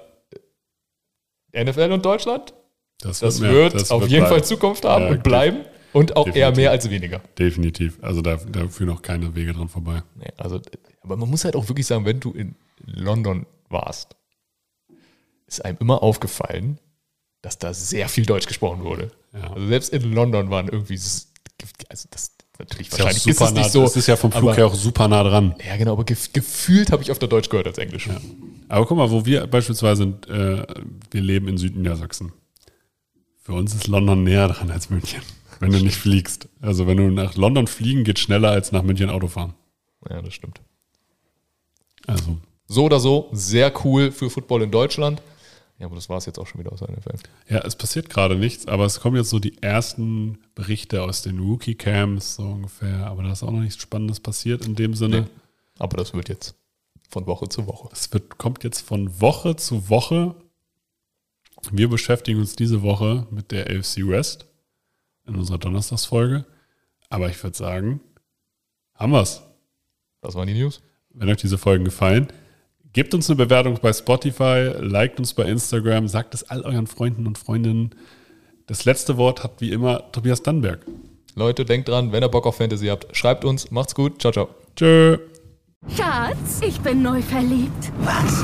NFL 1.53 1.91
und 1.91 2.05
Deutschland, 2.05 2.53
das 2.99 3.21
mehr- 3.39 3.51
wird 3.51 3.73
das 3.73 3.91
auf 3.91 4.01
wird 4.01 4.11
jeden 4.11 4.23
bleiben. 4.23 4.35
Fall 4.35 4.45
Zukunft 4.45 4.85
haben 4.85 5.03
Ja, 5.05 5.09
und 5.11 5.23
bleiben. 5.23 5.65
Und 5.97 6.15
auch 6.15 6.27
eher 6.27 6.33
definitiv. 6.33 6.57
mehr 6.57 6.71
als 6.71 6.89
weniger. 6.89 7.21
Definitiv. 7.37 7.97
Also 8.01 8.21
da, 8.21 8.37
da 8.37 8.67
führen 8.67 8.89
auch 8.89 9.01
keine 9.01 9.35
Wege 9.35 9.53
dran 9.53 9.69
vorbei. 9.69 10.03
Nee, 10.15 10.31
also, 10.37 10.61
aber 11.01 11.17
man 11.17 11.29
muss 11.29 11.45
halt 11.45 11.55
auch 11.55 11.67
wirklich 11.69 11.87
sagen, 11.87 12.05
wenn 12.05 12.19
du 12.19 12.31
in 12.31 12.55
London 12.85 13.45
warst, 13.69 14.15
ist 15.47 15.63
einem 15.63 15.77
immer 15.79 16.03
aufgefallen, 16.03 16.79
dass 17.41 17.57
da 17.57 17.73
sehr 17.73 18.09
viel 18.09 18.25
Deutsch 18.25 18.47
gesprochen 18.47 18.83
wurde. 18.83 19.11
Ja. 19.33 19.51
Also 19.53 19.67
selbst 19.67 19.93
in 19.93 20.13
London 20.13 20.49
waren 20.49 20.67
irgendwie, 20.67 20.95
also 20.95 22.07
das 22.11 22.31
natürlich 22.59 22.87
Ist 22.87 22.97
ja, 22.97 23.05
wahrscheinlich 23.05 23.27
ist 23.27 23.37
super 23.37 23.49
es 23.49 23.53
nah, 23.55 23.61
nicht 23.61 23.71
so. 23.71 23.81
das 23.83 23.95
ist 23.95 24.07
ja 24.07 24.15
vom 24.15 24.31
Flug 24.31 24.43
aber, 24.43 24.55
her 24.55 24.67
auch 24.67 24.75
super 24.75 25.07
nah 25.07 25.23
dran. 25.23 25.55
Ja, 25.65 25.77
genau, 25.77 25.93
aber 25.93 26.03
gef 26.03 26.33
gefühlt 26.33 26.91
habe 26.91 27.03
ich 27.03 27.11
öfter 27.11 27.27
Deutsch 27.27 27.49
gehört 27.49 27.67
als 27.67 27.77
Englisch. 27.77 28.09
Aber 28.67 28.85
guck 28.85 28.97
mal, 28.97 29.09
wo 29.11 29.25
wir 29.25 29.47
beispielsweise 29.47 30.03
sind, 30.03 30.27
äh, 30.27 30.65
wir 31.11 31.21
leben 31.21 31.47
in 31.47 31.57
Südniedersachsen. 31.57 32.33
Für 33.43 33.53
uns 33.53 33.73
ist 33.73 33.87
London 33.87 34.23
näher 34.23 34.47
dran 34.49 34.71
als 34.71 34.89
München, 34.89 35.21
wenn 35.59 35.71
du 35.71 35.79
nicht 35.79 35.97
fliegst. 35.97 36.49
Also 36.61 36.87
wenn 36.87 36.97
du 36.97 37.09
nach 37.09 37.35
London 37.35 37.67
fliegen, 37.67 38.03
geht 38.03 38.19
schneller 38.19 38.51
als 38.51 38.71
nach 38.71 38.83
München 38.83 39.09
Auto 39.09 39.27
fahren. 39.27 39.53
Ja, 40.09 40.21
das 40.21 40.33
stimmt. 40.33 40.61
Also 42.05 42.37
So 42.67 42.85
oder 42.85 42.99
so, 42.99 43.29
sehr 43.31 43.73
cool 43.85 44.11
für 44.11 44.29
Football 44.29 44.63
in 44.63 44.71
Deutschland. 44.71 45.21
Ja, 45.79 45.85
aber 45.85 45.95
das 45.95 46.09
war 46.09 46.17
es 46.17 46.25
jetzt 46.25 46.39
auch 46.39 46.47
schon 46.47 46.59
wieder 46.59 46.71
aus 46.73 46.79
der 46.79 46.91
NFL. 46.91 47.17
Ja, 47.47 47.59
es 47.59 47.75
passiert 47.75 48.09
gerade 48.09 48.35
nichts, 48.35 48.67
aber 48.67 48.85
es 48.85 48.99
kommen 48.99 49.15
jetzt 49.15 49.29
so 49.29 49.37
die 49.37 49.61
ersten 49.61 50.39
Berichte 50.55 51.03
aus 51.03 51.21
den 51.21 51.39
Rookie-Camps, 51.39 52.35
so 52.35 52.43
ungefähr. 52.43 53.05
Aber 53.05 53.21
da 53.21 53.31
ist 53.31 53.43
auch 53.43 53.51
noch 53.51 53.59
nichts 53.59 53.81
Spannendes 53.81 54.19
passiert 54.19 54.65
in 54.65 54.75
dem 54.75 54.95
Sinne. 54.95 55.21
Nee. 55.21 55.27
Aber 55.77 55.97
das 55.97 56.13
wird 56.13 56.29
jetzt 56.29 56.55
von 57.09 57.27
Woche 57.27 57.47
zu 57.47 57.67
Woche. 57.67 57.89
Es 57.91 58.11
wird, 58.11 58.39
kommt 58.39 58.63
jetzt 58.63 58.81
von 58.81 59.21
Woche 59.21 59.55
zu 59.55 59.87
Woche. 59.87 60.35
Wir 61.71 61.89
beschäftigen 61.89 62.39
uns 62.39 62.55
diese 62.55 62.81
Woche 62.81 63.27
mit 63.29 63.51
der 63.51 63.67
AFC 63.67 64.07
West 64.07 64.46
in 65.27 65.35
unserer 65.35 65.57
Donnerstagsfolge. 65.57 66.45
Aber 67.09 67.29
ich 67.29 67.41
würde 67.43 67.57
sagen, 67.57 68.01
haben 68.95 69.11
wir's. 69.11 69.43
Das 70.21 70.35
waren 70.35 70.47
die 70.47 70.59
News. 70.59 70.81
Wenn 71.13 71.29
euch 71.29 71.37
diese 71.37 71.57
Folgen 71.57 71.85
gefallen, 71.85 72.27
gebt 72.93 73.13
uns 73.13 73.29
eine 73.29 73.37
Bewertung 73.37 73.79
bei 73.81 73.93
Spotify, 73.93 74.71
liked 74.79 75.19
uns 75.19 75.33
bei 75.33 75.43
Instagram, 75.43 76.07
sagt 76.07 76.33
es 76.33 76.49
all 76.49 76.61
euren 76.61 76.87
Freunden 76.87 77.27
und 77.27 77.37
Freundinnen. 77.37 77.91
Das 78.65 78.85
letzte 78.85 79.17
Wort 79.17 79.43
hat 79.43 79.61
wie 79.61 79.71
immer 79.71 80.11
Tobias 80.11 80.43
Dannberg. 80.43 80.85
Leute, 81.35 81.65
denkt 81.65 81.87
dran, 81.87 82.11
wenn 82.11 82.23
ihr 82.23 82.29
Bock 82.29 82.45
auf 82.47 82.57
Fantasy 82.57 82.87
habt, 82.87 83.15
schreibt 83.15 83.45
uns. 83.45 83.71
Macht's 83.71 83.95
gut. 83.95 84.19
Ciao, 84.19 84.33
ciao. 84.33 84.49
Tschö. 84.75 85.17
Schatz, 85.95 86.61
ich 86.61 86.79
bin 86.81 87.01
neu 87.01 87.21
verliebt. 87.21 87.91
Was? 87.99 88.43